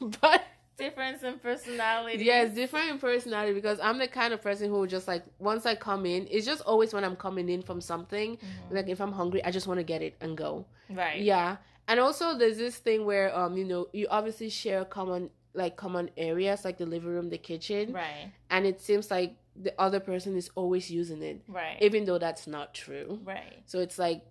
but 0.00 0.42
Difference 0.78 1.22
in 1.22 1.38
personality. 1.38 2.28
it's 2.28 2.54
different 2.54 2.90
in 2.90 2.98
personality 2.98 3.52
because 3.54 3.78
I'm 3.80 3.98
the 3.98 4.08
kind 4.08 4.32
of 4.32 4.40
person 4.42 4.68
who 4.70 4.86
just 4.86 5.06
like 5.06 5.22
once 5.38 5.66
I 5.66 5.74
come 5.74 6.06
in, 6.06 6.26
it's 6.30 6.46
just 6.46 6.62
always 6.62 6.92
when 6.94 7.04
I'm 7.04 7.16
coming 7.16 7.48
in 7.48 7.62
from 7.62 7.80
something. 7.80 8.36
Mhm. 8.36 8.70
Like 8.70 8.88
if 8.88 9.00
I'm 9.00 9.12
hungry, 9.12 9.44
I 9.44 9.50
just 9.50 9.66
want 9.66 9.78
to 9.78 9.84
get 9.84 10.02
it 10.02 10.16
and 10.20 10.36
go. 10.36 10.64
Right. 10.90 11.20
Yeah, 11.20 11.58
and 11.88 12.00
also 12.00 12.36
there's 12.36 12.58
this 12.58 12.76
thing 12.78 13.04
where 13.04 13.36
um 13.36 13.56
you 13.56 13.64
know 13.64 13.88
you 13.92 14.06
obviously 14.10 14.48
share 14.48 14.84
common 14.84 15.30
like 15.54 15.76
common 15.76 16.10
areas 16.16 16.64
like 16.64 16.78
the 16.78 16.86
living 16.86 17.10
room, 17.10 17.28
the 17.28 17.38
kitchen, 17.38 17.92
Right. 17.92 18.32
and 18.50 18.66
it 18.66 18.80
seems 18.80 19.10
like 19.10 19.36
the 19.54 19.74
other 19.78 20.00
person 20.00 20.34
is 20.34 20.50
always 20.54 20.90
using 20.90 21.22
it, 21.22 21.42
Right. 21.46 21.76
even 21.82 22.06
though 22.06 22.18
that's 22.18 22.46
not 22.46 22.72
true. 22.72 23.20
right. 23.24 23.58
So 23.66 23.80
it's 23.80 23.98
like 23.98 24.24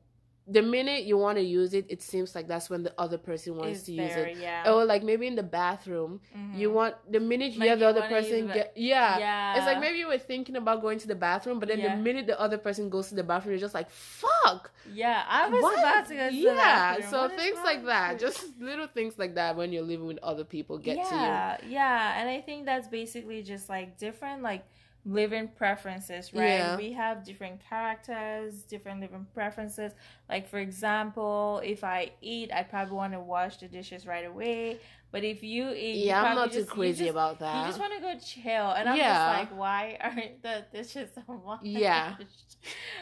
the 0.48 0.62
minute 0.62 1.04
you 1.04 1.18
want 1.18 1.38
to 1.38 1.44
use 1.44 1.74
it, 1.74 1.86
it 1.88 2.02
seems 2.02 2.34
like 2.34 2.48
that's 2.48 2.68
when 2.70 2.82
the 2.84 2.92
other 2.98 3.18
person 3.18 3.56
wants 3.56 3.84
to 3.84 3.92
use 3.94 4.12
it. 4.16 4.38
Yeah. 4.38 4.72
Or 4.72 4.84
like 4.86 5.04
maybe 5.04 5.28
in 5.28 5.36
the 5.36 5.44
bathroom, 5.44 6.20
Mhm. 6.36 6.58
you 6.58 6.72
want 6.72 6.96
the 7.10 7.20
minute 7.20 7.54
you 7.54 7.60
Like 7.60 7.70
have 7.70 7.80
the 7.80 7.88
other 7.88 8.02
person 8.02 8.48
get 8.48 8.74
yeah. 8.76 9.20
yeah. 9.20 9.56
It's 9.58 9.66
like 9.68 9.80
maybe 9.80 10.00
you 10.00 10.08
were 10.08 10.18
thinking 10.18 10.56
about 10.56 10.82
going 10.82 10.98
to 11.00 11.08
the 11.08 11.16
bathroom, 11.16 11.60
but 11.60 11.70
then 11.70 11.80
Yeah. 11.80 11.96
the 11.96 12.02
minute 12.02 12.26
the 12.26 12.39
other 12.42 12.58
person 12.58 12.89
goes 12.89 13.10
to 13.10 13.16
the 13.16 13.24
bathroom, 13.24 13.52
you're 13.54 13.62
just 13.62 13.76
like, 13.76 13.89
"Fuck!" 13.92 14.72
Yeah, 14.92 15.24
I 15.30 15.48
was 15.48 15.62
What? 15.62 15.78
about 15.80 16.08
to 16.08 16.16
go 16.16 16.30
to 16.30 16.36
the 16.36 16.42
yeah. 16.42 17.10
So 17.10 17.22
What 17.22 17.36
things 17.38 17.60
like 17.64 17.86
that, 17.86 18.20
just 18.20 18.60
little 18.60 18.88
things 18.88 19.20
like 19.20 19.36
that, 19.36 19.56
when 19.56 19.72
you're 19.72 19.84
living 19.84 20.08
with 20.08 20.20
other 20.24 20.44
people, 20.44 20.78
get 20.80 20.96
to 21.08 21.16
you. 21.16 21.22
yeah, 21.22 21.58
Yeah, 21.68 22.20
and 22.20 22.28
I 22.28 22.42
think 22.42 22.66
that's 22.66 22.88
basically 22.88 23.44
just 23.44 23.70
like 23.70 23.98
different 24.00 24.42
like 24.42 24.66
living 25.06 25.47
preferences, 25.58 26.34
right? 26.34 26.43
Yeah. 26.43 26.78
We 26.78 26.91
have 26.93 27.24
different 27.24 27.62
characters, 27.68 28.62
different 28.64 29.02
living 29.02 29.26
preferences. 29.34 29.93
Like 30.30 30.47
for 30.47 30.60
example, 30.60 31.62
if 31.64 31.84
I 31.84 32.12
eat, 32.22 32.52
I 32.54 32.64
probably 32.64 32.95
want 32.95 33.14
to 33.14 33.20
wash 33.20 33.58
the 33.58 33.68
dishes 33.68 34.06
right 34.06 34.26
away. 34.26 34.80
But 35.12 35.24
if 35.24 35.43
you, 35.43 35.70
you 35.70 36.05
yeah, 36.05 36.24
I'm 36.24 36.36
not 36.36 36.51
just, 36.51 36.70
too 36.70 36.74
crazy 36.74 37.05
just, 37.05 37.12
about 37.12 37.39
that. 37.39 37.57
You 37.57 37.68
just 37.68 37.80
want 37.80 37.93
to 37.95 38.01
go 38.01 38.14
chill, 38.18 38.72
and 38.72 38.88
I'm 38.88 38.95
Yeah. 38.97 39.14
just 39.14 39.28
like, 39.28 39.59
why 39.59 39.97
aren't 40.01 40.41
the 40.41 40.66
dishes 40.72 41.09
washed? 41.28 41.66
Yeah. 41.66 42.16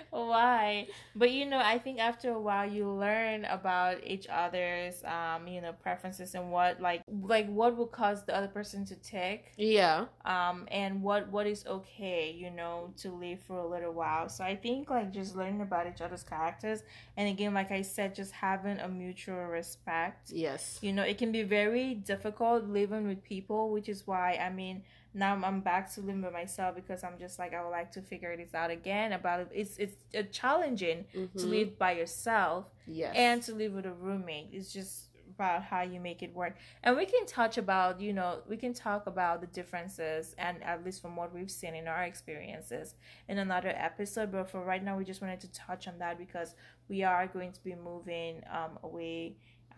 why? 0.09 0.87
But 1.15 1.31
you 1.31 1.45
know, 1.45 1.59
I 1.59 1.77
think 1.77 1.99
after 1.99 2.31
a 2.31 2.39
while, 2.39 2.69
you 2.69 2.89
learn 2.89 3.45
about 3.45 4.03
each 4.03 4.27
other's, 4.27 5.03
um, 5.03 5.47
you 5.47 5.61
know, 5.61 5.73
preferences 5.73 6.33
and 6.35 6.51
what 6.51 6.81
like 6.81 7.01
like 7.21 7.47
what 7.47 7.77
will 7.77 7.87
cause 7.87 8.23
the 8.25 8.35
other 8.35 8.47
person 8.47 8.85
to 8.85 8.95
tick 8.95 9.51
yeah, 9.57 10.05
um 10.25 10.67
and 10.71 11.01
what 11.01 11.29
what 11.29 11.45
is 11.47 11.65
okay 11.65 12.31
you 12.37 12.49
know 12.51 12.93
to 12.97 13.09
live 13.11 13.39
for 13.41 13.57
a 13.59 13.67
little 13.67 13.91
while 13.93 14.29
so 14.29 14.43
i 14.43 14.55
think 14.55 14.89
like 14.89 15.11
just 15.11 15.35
learning 15.35 15.61
about 15.61 15.87
each 15.87 16.01
other's 16.01 16.23
characters 16.23 16.83
and 17.17 17.27
again 17.29 17.53
like 17.53 17.71
i 17.71 17.81
said 17.81 18.13
just 18.15 18.31
having 18.31 18.79
a 18.79 18.87
mutual 18.87 19.45
respect 19.45 20.31
yes, 20.31 20.79
you 20.81 20.91
know 20.93 21.03
it 21.03 21.17
can 21.17 21.31
be 21.31 21.43
very 21.43 21.98
difficult 22.03 22.63
living 22.65 23.07
with 23.07 23.23
people 23.23 23.71
which 23.71 23.89
is 23.89 24.05
why 24.07 24.33
i 24.35 24.49
mean 24.49 24.83
now 25.13 25.33
i'm 25.43 25.59
back 25.61 25.91
to 25.93 26.01
living 26.01 26.21
by 26.21 26.29
myself 26.29 26.75
because 26.75 27.03
i'm 27.03 27.17
just 27.19 27.39
like 27.39 27.53
i 27.53 27.61
would 27.63 27.69
like 27.71 27.91
to 27.91 28.01
figure 28.01 28.35
this 28.37 28.53
out 28.53 28.69
again 28.71 29.13
about 29.13 29.39
it. 29.41 29.49
It's 29.53 29.77
it's 29.77 29.95
uh, 30.15 30.23
challenging 30.31 31.05
to 31.13 31.19
Mhm. 31.19 31.49
live 31.49 31.77
by 31.79 31.91
yourself 31.93 32.65
yes, 32.87 33.13
and 33.15 33.41
to 33.43 33.53
live 33.53 33.73
with 33.73 33.85
a 33.85 33.93
roommate. 33.93 34.49
It's 34.51 34.71
just 34.73 35.05
about 35.35 35.63
how 35.63 35.81
you 35.83 35.99
make 36.01 36.21
it 36.21 36.33
work. 36.35 36.57
And 36.83 36.97
we 36.97 37.05
can 37.05 37.25
touch 37.25 37.57
about 37.57 38.01
you 38.01 38.13
know 38.13 38.41
we 38.47 38.57
can 38.57 38.73
talk 38.73 39.07
about 39.07 39.39
the 39.41 39.47
differences 39.47 40.35
and 40.37 40.61
at 40.63 40.83
least 40.83 41.01
from 41.01 41.15
what 41.15 41.33
we've 41.33 41.51
seen 41.51 41.75
in 41.75 41.87
our 41.87 42.03
experiences 42.03 42.95
in 43.29 43.37
another 43.39 43.69
episode. 43.89 44.31
But 44.31 44.49
for 44.51 44.61
right 44.63 44.83
now 44.83 44.97
we 44.97 45.05
just 45.05 45.21
wanted 45.21 45.39
to 45.41 45.51
touch 45.53 45.87
on 45.87 45.97
that 45.99 46.17
because 46.17 46.55
we 46.89 47.03
are 47.03 47.25
going 47.27 47.51
to 47.53 47.63
be 47.63 47.73
moving 47.75 48.41
um, 48.51 48.77
away 48.83 49.37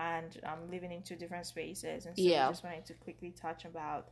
and 0.10 0.40
um, 0.50 0.60
living 0.72 0.92
in 0.92 1.02
two 1.10 1.16
different 1.16 1.46
spaces 1.46 2.06
and 2.06 2.16
so 2.18 2.24
Yeah. 2.24 2.48
we 2.48 2.54
just 2.54 2.64
wanted 2.64 2.86
to 2.86 2.94
quickly 3.06 3.32
touch 3.46 3.66
about 3.66 4.04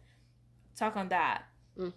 talk 0.76 0.96
on 0.96 1.10
that 1.10 1.44
hmm 1.78 1.90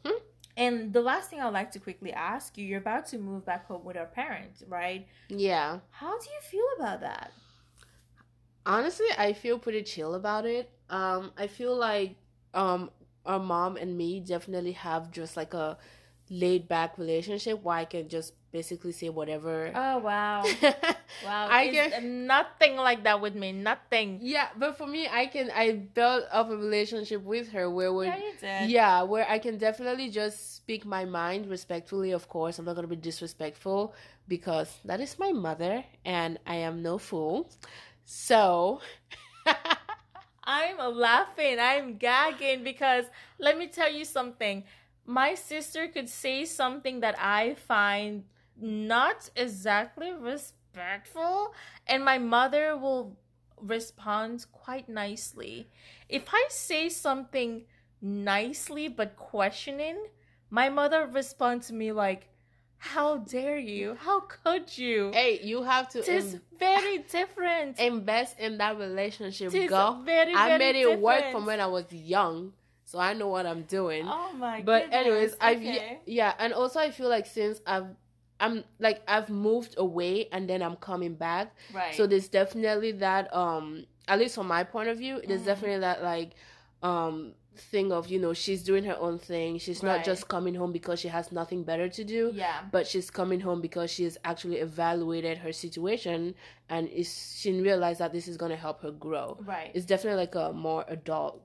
and 0.57 0.93
the 0.93 1.01
last 1.01 1.30
thing 1.30 1.40
i'd 1.40 1.53
like 1.61 1.70
to 1.76 1.80
quickly 1.86 2.12
ask 2.12 2.59
you 2.59 2.64
you're 2.64 2.84
about 2.86 3.05
to 3.12 3.18
move 3.18 3.45
back 3.45 3.66
home 3.66 3.84
with 3.84 3.97
our 3.97 4.11
parents 4.22 4.62
right 4.68 5.07
yeah. 5.28 5.78
how 5.90 6.12
do 6.18 6.26
you 6.34 6.40
feel 6.53 6.68
about 6.78 7.01
that 7.01 7.32
Honestly, 8.64 9.07
I 9.18 9.32
feel 9.32 9.59
pretty 9.59 9.82
chill 9.82 10.14
about 10.14 10.47
it. 10.47 10.70
Um, 10.88 11.32
I 11.36 11.47
feel 11.49 11.76
like 11.76 12.16
um 12.55 12.90
our 13.24 13.40
mom 13.40 13.76
and 13.76 13.97
me 13.97 14.20
definitely 14.20 14.72
have 14.72 15.11
just 15.11 15.36
like 15.36 15.55
a 15.55 15.78
laid 16.30 16.68
back 16.68 16.99
relationship 16.99 17.62
where 17.62 17.76
I 17.76 17.84
can 17.84 18.09
just 18.09 18.34
basically 18.53 18.93
say 18.93 19.09
whatever. 19.09 19.73
oh 19.75 19.99
wow 19.99 20.45
Wow, 21.25 21.47
I 21.51 21.65
it's 21.65 21.95
can- 21.95 22.27
nothing 22.27 22.77
like 22.77 23.05
that 23.05 23.21
with 23.21 23.35
me. 23.35 23.53
Nothing. 23.53 24.19
yeah, 24.23 24.49
but 24.57 24.77
for 24.79 24.87
me, 24.87 25.07
I 25.07 25.27
can 25.27 25.51
I 25.55 25.73
built 25.73 26.25
up 26.33 26.51
a 26.51 26.57
relationship 26.57 27.23
with 27.23 27.51
her 27.53 27.69
where 27.71 27.93
we're 27.93 28.07
Yeah, 28.07 28.17
you 28.17 28.33
did. 28.41 28.71
Yeah, 28.71 29.03
where 29.03 29.27
I 29.29 29.39
can 29.39 29.57
definitely 29.59 30.09
just 30.11 30.57
speak 30.57 30.85
my 30.85 31.05
mind 31.05 31.47
respectfully, 31.49 32.11
of 32.13 32.29
course. 32.29 32.59
I'm 32.59 32.65
not 32.65 32.75
going 32.75 32.89
to 32.89 32.95
be 32.97 32.97
disrespectful 32.97 33.95
because 34.27 34.73
that 34.85 35.01
is 35.01 35.19
my 35.19 35.33
mother 35.33 35.85
and 36.05 36.39
I 36.47 36.57
am 36.67 36.83
no 36.83 36.99
fool. 36.99 37.51
So, 38.05 38.81
I'm 40.45 40.79
laughing. 40.97 41.59
I'm 41.61 41.97
gagging 41.99 42.65
because 42.65 43.05
let 43.39 43.57
me 43.59 43.69
tell 43.69 43.93
you 43.93 44.05
something. 44.05 44.65
My 45.07 45.35
sister 45.35 45.89
could 45.89 46.09
say 46.09 46.45
something 46.47 47.01
that 47.01 47.17
I 47.19 47.55
find 47.55 48.25
not 48.61 49.31
exactly 49.37 50.13
respectful, 50.13 51.55
and 51.87 52.05
my 52.05 52.19
mother 52.19 52.77
will 52.77 53.17
respond 53.61 54.47
quite 54.53 54.89
nicely. 54.89 55.69
If 56.09 56.25
I 56.33 56.47
say 56.49 56.89
something 56.89 57.65
nicely 58.01 58.89
but 58.89 59.17
questioning, 59.17 60.07
my 60.51 60.69
mother 60.69 61.07
responds 61.07 61.69
to 61.69 61.75
me 61.75 61.93
like, 61.93 62.29
How 62.79 63.19
dare 63.19 63.59
you? 63.59 63.97
How 64.01 64.21
could 64.21 64.77
you? 64.77 65.11
hey, 65.13 65.41
you 65.43 65.63
have 65.63 65.89
to 65.91 66.01
It 66.01 66.09
is 66.09 66.35
in- 66.35 66.41
very 66.59 66.99
different. 66.99 67.79
invest 67.79 68.39
in 68.41 68.59
that 68.59 68.77
relationship, 68.79 69.53
girl. 69.69 70.03
very, 70.05 70.35
I 70.35 70.59
made 70.59 70.77
it 70.77 70.99
work 70.99 71.31
from 71.31 71.47
when 71.47 71.61
I 71.61 71.67
was 71.67 71.87
young, 71.93 72.53
so 72.85 72.99
I 72.99 73.13
know 73.15 73.29
what 73.29 73.47
I'm 73.47 73.63
doing. 73.63 74.05
Oh 74.09 74.33
my 74.35 74.61
but 74.63 74.91
goodness. 74.91 75.01
anyways, 75.01 75.37
I've 75.41 75.63
yeah, 76.07 76.35
and 76.39 76.53
also 76.53 76.81
I 76.81 76.91
feel 76.91 77.09
like 77.09 77.27
since 77.27 77.61
I've 77.67 77.87
I'm 78.43 78.64
like 78.80 79.01
I've 79.09 79.30
moved 79.30 79.74
away 79.78 80.28
and 80.32 80.51
then 80.51 80.61
I'm 80.62 80.76
coming 80.76 81.14
back, 81.14 81.55
right. 81.72 81.95
So 81.95 82.07
there's 82.07 82.28
definitely 82.28 82.93
that 83.07 83.32
um 83.34 83.86
at 84.09 84.18
least 84.18 84.34
from 84.34 84.49
my 84.49 84.64
point 84.64 84.88
of 84.90 84.99
view, 84.99 85.20
there's 85.26 85.43
Mhm. 85.43 85.47
definitely 85.47 85.78
that 85.80 86.03
like 86.03 86.30
um 86.82 87.34
thing 87.55 87.93
of, 87.93 88.09
you 88.09 88.18
know, 88.18 88.32
she's 88.32 88.62
doing 88.64 88.82
her 88.84 88.97
own 88.99 89.18
thing. 89.18 89.59
She's 89.59 89.82
Right. 89.82 89.97
not 89.97 90.05
just 90.05 90.26
coming 90.26 90.55
home 90.55 90.72
because 90.72 90.99
she 91.01 91.09
has 91.09 91.30
nothing 91.30 91.64
better 91.64 91.86
to 91.99 92.03
do. 92.05 92.32
yeah. 92.34 92.62
But 92.72 92.86
she's 92.86 93.11
coming 93.11 93.40
home 93.40 93.61
because 93.61 93.90
she's 93.90 94.16
actually 94.24 94.57
evaluated 94.57 95.38
her 95.38 95.53
situation 95.53 96.34
and 96.70 96.88
is 96.88 97.36
she 97.38 97.53
realized 97.61 98.01
that 98.01 98.12
this 98.12 98.26
is 98.26 98.36
gonna 98.38 98.57
help 98.57 98.80
her 98.82 98.90
grow. 98.90 99.36
Right. 99.40 99.70
It's 99.74 99.84
definitely 99.86 100.20
like 100.24 100.34
a 100.34 100.53
more 100.53 100.84
adult 100.88 101.43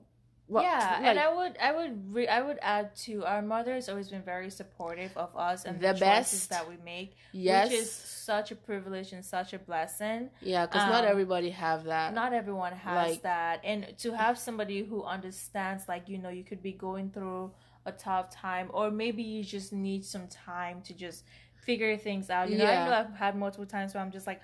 well, 0.48 0.64
yeah, 0.64 0.78
like, 0.78 1.04
and 1.08 1.18
I 1.18 1.34
would, 1.34 1.56
I 1.58 1.72
would, 1.72 2.14
re- 2.14 2.28
I 2.28 2.40
would 2.40 2.58
add 2.62 2.96
to 3.04 3.24
our 3.24 3.42
mother 3.42 3.74
has 3.74 3.88
always 3.88 4.08
been 4.08 4.22
very 4.22 4.50
supportive 4.50 5.14
of 5.16 5.36
us 5.36 5.64
and 5.66 5.78
the, 5.80 5.92
The 5.92 5.98
choices 5.98 6.46
that 6.48 6.68
we 6.68 6.76
make, 6.84 7.16
yes, 7.32 7.68
which 7.70 7.78
is 7.80 7.90
such 7.92 8.50
a 8.50 8.54
privilege 8.56 9.12
and 9.12 9.24
such 9.24 9.52
a 9.52 9.58
blessing. 9.58 10.30
yeah, 10.40 10.64
because 10.66 10.88
not 10.90 11.04
um, 11.04 11.10
everybody 11.10 11.50
have 11.50 11.84
that. 11.84 12.14
Not 12.14 12.32
everyone 12.32 12.72
has 12.72 13.10
Like- 13.12 13.22
that, 13.22 13.60
and 13.64 13.94
to 13.98 14.12
have 14.16 14.38
somebody 14.38 14.82
who 14.82 15.04
understands, 15.04 15.86
like 15.86 16.08
you 16.08 16.18
know, 16.18 16.30
you 16.30 16.44
could 16.44 16.62
be 16.62 16.72
going 16.72 17.10
through 17.10 17.52
a 17.86 17.92
tough 17.92 18.30
time, 18.30 18.70
or 18.72 18.90
maybe 18.90 19.22
you 19.22 19.44
just 19.44 19.72
need 19.72 20.04
some 20.04 20.26
time 20.28 20.80
to 20.82 20.94
just 20.94 21.24
figure 21.66 21.96
things 21.96 22.30
out. 22.30 22.48
You 22.50 22.58
know, 22.58 22.64
I 22.64 22.72
Yeah. 22.72 22.84
know 22.86 22.92
I've 22.94 23.14
had 23.14 23.36
multiple 23.36 23.66
times 23.66 23.92
where 23.94 24.02
I'm 24.02 24.10
just 24.10 24.26
like. 24.26 24.40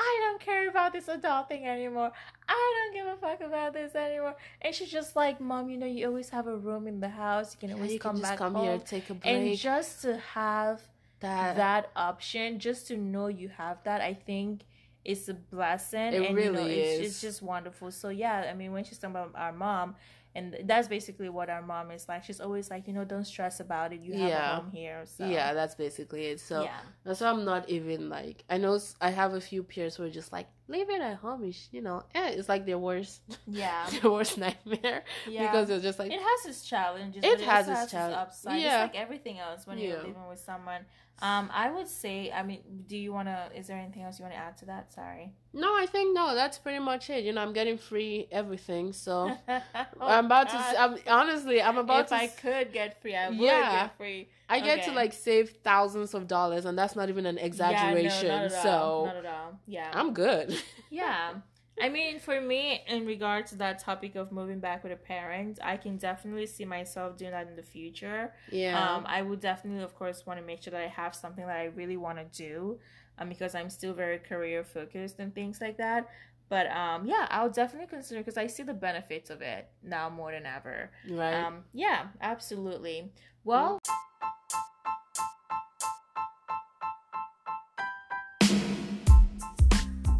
I 0.00 0.20
don't 0.24 0.40
care 0.40 0.68
about 0.68 0.92
this 0.92 1.08
adult 1.08 1.48
thing 1.48 1.66
anymore. 1.66 2.12
I 2.48 2.74
don't 2.76 2.94
give 2.98 3.06
a 3.12 3.16
fuck 3.20 3.40
about 3.40 3.72
this 3.72 3.94
anymore. 3.96 4.36
And 4.62 4.72
she's 4.74 4.90
just 4.90 5.16
like, 5.16 5.40
Mom, 5.40 5.68
you 5.70 5.76
know, 5.76 5.86
you 5.86 6.06
always 6.06 6.30
have 6.30 6.46
a 6.46 6.56
room 6.56 6.86
in 6.86 7.00
the 7.00 7.08
house. 7.08 7.54
You 7.54 7.58
can 7.60 7.70
Yeah, 7.70 7.74
always 7.76 7.92
you 7.94 7.98
come 7.98 8.12
can 8.16 8.20
just 8.20 8.30
back 8.32 8.38
come 8.38 8.54
home. 8.54 8.64
here, 8.64 8.78
take 8.78 9.10
a 9.10 9.14
break. 9.14 9.34
and 9.34 9.56
just 9.56 10.02
to 10.02 10.16
have 10.34 10.80
that, 11.20 11.56
that 11.56 11.90
option, 11.96 12.60
just 12.60 12.86
to 12.88 12.96
know 12.96 13.26
you 13.26 13.48
have 13.48 13.82
that, 13.84 14.00
I 14.00 14.14
think 14.14 14.60
it's 15.04 15.28
a 15.28 15.34
blessing. 15.34 16.12
It 16.12 16.14
and 16.14 16.24
you 16.24 16.30
know, 16.30 16.34
really 16.52 16.78
it's, 16.80 17.00
is. 17.00 17.06
it's 17.10 17.20
just 17.20 17.42
wonderful. 17.42 17.90
So 17.90 18.08
yeah, 18.10 18.46
I 18.50 18.54
mean, 18.54 18.72
when 18.72 18.84
she's 18.84 18.98
talking 18.98 19.16
about 19.16 19.32
our 19.34 19.52
mom, 19.52 19.96
and 20.38 20.56
that's 20.64 20.88
basically 20.88 21.28
what 21.28 21.50
our 21.50 21.62
mom 21.62 21.90
is 21.90 22.08
like. 22.08 22.24
She's 22.24 22.40
always 22.40 22.70
like, 22.70 22.86
you 22.88 22.94
know, 22.94 23.04
don't 23.04 23.24
stress 23.24 23.60
about 23.60 23.92
it. 23.92 24.00
You 24.00 24.12
have 24.14 24.28
Yeah. 24.28 24.52
a 24.52 24.56
home 24.60 24.70
here. 24.70 25.04
So 25.04 25.26
yeah, 25.26 25.52
that's 25.54 25.74
basically 25.74 26.26
it. 26.26 26.40
So 26.40 26.62
yeah, 26.62 26.80
That's 27.04 27.20
why 27.20 27.28
I'm 27.28 27.44
not 27.44 27.68
even 27.68 28.08
like 28.08 28.44
I 28.48 28.56
know 28.58 28.78
I 29.00 29.10
have 29.10 29.34
a 29.34 29.40
few 29.40 29.62
peers 29.62 29.96
who 29.96 30.04
are 30.04 30.10
just 30.20 30.32
like 30.32 30.46
leave 30.68 30.88
it 30.90 31.00
at 31.00 31.16
home. 31.16 31.44
Is 31.44 31.68
you 31.72 31.82
know, 31.82 32.02
eh, 32.14 32.30
it's 32.36 32.48
like 32.48 32.64
their 32.66 32.78
worst, 32.78 33.20
yeah, 33.46 33.86
their 34.00 34.10
worst 34.10 34.38
nightmare 34.38 35.04
yeah. 35.28 35.42
because 35.50 35.68
they're 35.68 35.80
just 35.80 35.98
like 35.98 36.12
it 36.12 36.20
has 36.20 36.46
its 36.46 36.62
challenges. 36.62 37.22
It 37.24 37.38
but 37.38 37.46
has 37.46 37.68
its 37.68 37.90
challenge- 37.92 38.16
upside. 38.16 38.60
yeah. 38.60 38.84
It's 38.84 38.94
like 38.94 39.02
everything 39.02 39.38
else 39.38 39.66
when 39.66 39.78
you're 39.78 39.96
living 39.98 40.28
with 40.28 40.38
someone. 40.40 40.82
Um, 41.20 41.50
I 41.52 41.68
would 41.70 41.88
say, 41.88 42.30
I 42.30 42.42
mean, 42.44 42.60
do 42.86 42.96
you 42.96 43.12
wanna? 43.12 43.48
Is 43.54 43.66
there 43.66 43.76
anything 43.76 44.02
else 44.02 44.18
you 44.20 44.22
wanna 44.24 44.36
add 44.36 44.56
to 44.58 44.66
that? 44.66 44.92
Sorry. 44.92 45.32
no, 45.52 45.74
I 45.76 45.86
think 45.86 46.14
no, 46.14 46.34
that's 46.34 46.58
pretty 46.58 46.78
much 46.78 47.10
it. 47.10 47.24
You 47.24 47.32
know, 47.32 47.40
I'm 47.40 47.52
getting 47.52 47.76
free 47.76 48.28
everything, 48.30 48.92
so 48.92 49.32
Oh, 49.48 49.60
I'm 50.00 50.26
about 50.26 50.48
to. 50.50 50.54
God. 50.56 50.74
s- 50.74 50.76
I'm 50.78 50.98
honestly, 51.20 51.60
I'm 51.60 51.76
about 51.78 52.02
if 52.04 52.08
to. 52.10 52.14
I 52.14 52.24
s- 52.24 52.38
could 52.40 52.72
get 52.72 53.00
free, 53.02 53.16
I 53.16 53.28
would 53.30 53.38
Yeah. 53.38 53.86
get 53.86 53.96
free. 53.96 54.28
I 54.48 54.60
get 54.60 54.84
to 54.84 54.92
like 54.92 55.12
save 55.12 55.50
thousands 55.64 56.14
of 56.14 56.26
dollars, 56.28 56.64
and 56.64 56.78
that's 56.78 56.94
not 56.94 57.08
even 57.08 57.26
an 57.26 57.36
exaggeration. 57.38 58.26
Yeah, 58.28 58.38
no, 58.38 58.44
at 58.46 58.54
all. 58.54 58.62
so 58.62 59.04
not 59.06 59.16
at 59.16 59.26
all. 59.26 59.58
Yeah, 59.66 59.90
I'm 59.92 60.14
good. 60.14 60.56
yeah. 60.90 61.34
I 61.80 61.88
mean, 61.88 62.18
for 62.18 62.40
me, 62.40 62.82
in 62.86 63.06
regards 63.06 63.50
to 63.50 63.56
that 63.58 63.78
topic 63.78 64.16
of 64.16 64.32
moving 64.32 64.60
back 64.60 64.82
with 64.82 64.92
a 64.92 64.96
parent, 64.96 65.58
I 65.62 65.76
can 65.76 65.96
definitely 65.96 66.46
see 66.46 66.64
myself 66.64 67.16
doing 67.16 67.30
that 67.32 67.48
in 67.48 67.56
the 67.56 67.62
future. 67.62 68.32
yeah. 68.50 68.96
Um, 68.96 69.04
I 69.06 69.22
would 69.22 69.40
definitely, 69.40 69.82
of 69.82 69.94
course, 69.94 70.26
want 70.26 70.40
to 70.40 70.46
make 70.46 70.62
sure 70.62 70.70
that 70.72 70.80
I 70.80 70.88
have 70.88 71.14
something 71.14 71.46
that 71.46 71.56
I 71.56 71.66
really 71.66 71.96
want 71.96 72.18
to 72.18 72.24
do, 72.36 72.78
um, 73.18 73.28
because 73.28 73.54
I'm 73.54 73.70
still 73.70 73.92
very 73.92 74.18
career 74.18 74.64
focused 74.64 75.18
and 75.18 75.34
things 75.34 75.60
like 75.60 75.76
that. 75.78 76.08
But 76.48 76.70
um, 76.70 77.06
yeah, 77.06 77.26
I'll 77.30 77.50
definitely 77.50 77.88
consider 77.88 78.20
because 78.20 78.38
I 78.38 78.46
see 78.46 78.62
the 78.62 78.74
benefits 78.74 79.28
of 79.30 79.42
it 79.42 79.68
now 79.82 80.08
more 80.08 80.32
than 80.32 80.46
ever. 80.46 80.90
right. 81.10 81.34
Um, 81.34 81.64
yeah, 81.72 82.06
absolutely. 82.20 83.12
Well. 83.44 83.78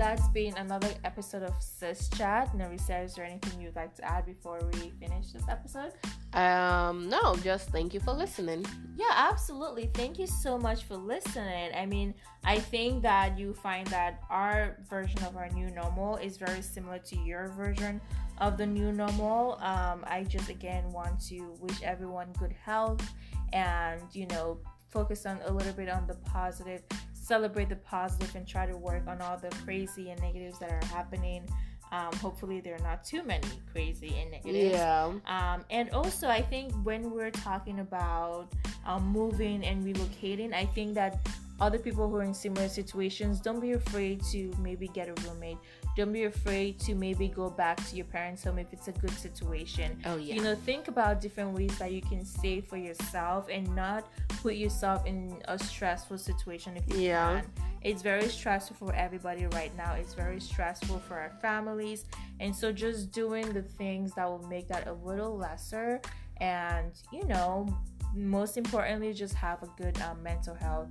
That's 0.09 0.29
been 0.29 0.57
another 0.57 0.89
episode 1.05 1.43
of 1.43 1.53
Sis 1.61 2.09
Chat. 2.09 2.57
Narisa, 2.57 3.05
is 3.05 3.15
there 3.15 3.27
anything 3.27 3.61
you'd 3.61 3.77
like 3.77 3.95
to 3.97 4.05
add 4.07 4.25
before 4.25 4.59
we 4.73 4.91
finish 4.99 5.33
this 5.33 5.43
episode? 5.51 5.93
Um, 6.33 7.11
no, 7.11 7.37
just 7.37 7.69
thank 7.69 7.93
you 7.93 8.01
for 8.01 8.13
listening. 8.13 8.65
Yeah, 8.97 9.13
absolutely. 9.15 9.91
Thank 9.93 10.19
you 10.19 10.27
so 10.27 10.57
much 10.57 10.85
for 10.85 10.97
listening. 10.97 11.73
I 11.75 11.85
mean, 11.85 12.15
I 12.43 12.59
think 12.59 13.03
that 13.03 13.39
you 13.39 13.53
find 13.53 13.87
that 13.89 14.23
our 14.31 14.79
version 14.89 15.23
of 15.25 15.37
our 15.37 15.51
new 15.51 15.69
normal 15.73 16.17
is 16.17 16.39
very 16.39 16.63
similar 16.63 17.01
to 17.01 17.17
your 17.17 17.49
version 17.49 18.01
of 18.39 18.57
the 18.57 18.65
new 18.65 18.93
normal. 18.93 19.59
Um, 19.61 20.07
I 20.07 20.25
just 20.27 20.49
again 20.49 20.91
want 20.91 21.21
to 21.27 21.55
wish 21.61 21.83
everyone 21.83 22.29
good 22.39 22.55
health 22.65 23.07
and 23.53 24.01
you 24.15 24.27
know 24.29 24.59
focus 24.89 25.27
on 25.27 25.39
a 25.45 25.53
little 25.53 25.73
bit 25.73 25.89
on 25.89 26.07
the 26.07 26.15
positive, 26.15 26.83
celebrate 27.29 27.69
the 27.69 27.77
positive, 27.77 28.35
and 28.35 28.47
try 28.49 28.67
to 28.67 28.77
work 28.77 29.07
on 29.07 29.21
all 29.21 29.37
the 29.37 29.51
crazy 29.65 30.11
and 30.11 30.21
negatives 30.21 30.59
that 30.59 30.71
are 30.71 30.87
happening. 30.87 31.47
Um, 31.93 32.13
hopefully, 32.17 32.61
there 32.61 32.75
are 32.75 32.87
not 32.91 33.05
too 33.05 33.23
many 33.23 33.49
crazy 33.73 34.15
and 34.21 34.31
negatives. 34.31 34.75
Yeah. 34.75 35.13
Um, 35.27 35.65
and 35.71 35.91
also, 35.91 36.29
I 36.29 36.43
think 36.43 36.73
when 36.83 37.11
we're 37.11 37.31
talking 37.31 37.81
about 37.81 38.53
um, 38.85 39.07
moving 39.07 39.65
and 39.65 39.85
relocating, 39.85 40.53
I 40.53 40.67
think 40.67 40.95
that 40.95 41.27
other 41.61 41.79
people 41.79 42.09
who 42.09 42.17
are 42.17 42.23
in 42.23 42.35
similar 42.35 42.69
situations 42.69 43.41
don't 43.41 43.61
be 43.61 43.73
afraid 43.73 44.23
to 44.33 44.55
maybe 44.61 44.89
get 44.89 45.09
a 45.09 45.15
roommate 45.27 45.59
don't 45.99 46.13
be 46.13 46.25
afraid 46.25 46.79
to 46.79 46.95
maybe 46.95 47.27
go 47.27 47.51
back 47.51 47.77
to 47.89 47.97
your 47.97 48.05
parents' 48.07 48.45
home 48.45 48.59
if 48.59 48.73
it's 48.73 48.87
a 48.87 48.93
good 48.93 49.11
situation. 49.11 50.01
Oh 50.07 50.17
yeah. 50.17 50.37
You 50.37 50.43
know, 50.43 50.55
think 50.55 50.87
about 50.87 51.21
different 51.21 51.53
ways 51.59 51.77
that 51.79 51.91
you 51.91 52.01
can 52.01 52.25
save 52.25 52.67
for 52.67 52.77
yourself 52.77 53.49
and 53.51 53.65
not 53.75 54.07
put 54.41 54.55
yourself 54.55 55.05
in 55.07 55.43
a 55.49 55.59
stressful 55.59 56.19
situation 56.19 56.77
if 56.77 56.89
you 56.89 57.01
Yeah. 57.01 57.41
can. 57.41 57.51
It's 57.83 58.03
very 58.03 58.29
stressful 58.29 58.77
for 58.77 58.95
everybody 58.95 59.47
right 59.47 59.77
now. 59.77 59.95
It's 59.95 60.15
very 60.15 60.41
stressful 60.41 61.01
for 61.01 61.19
our 61.19 61.33
families. 61.43 62.05
And 62.39 62.55
so 62.55 62.71
just 62.71 63.11
doing 63.11 63.53
the 63.53 63.63
things 63.63 64.13
that 64.15 64.27
will 64.29 64.47
make 64.47 64.69
that 64.69 64.87
a 64.87 64.93
little 64.93 65.37
lesser 65.37 66.01
and, 66.41 66.93
you 67.13 67.25
know, 67.25 67.67
most 68.15 68.57
importantly, 68.57 69.13
just 69.13 69.35
have 69.35 69.63
a 69.65 69.69
good 69.77 70.01
um, 70.03 70.23
mental 70.23 70.55
health. 70.55 70.91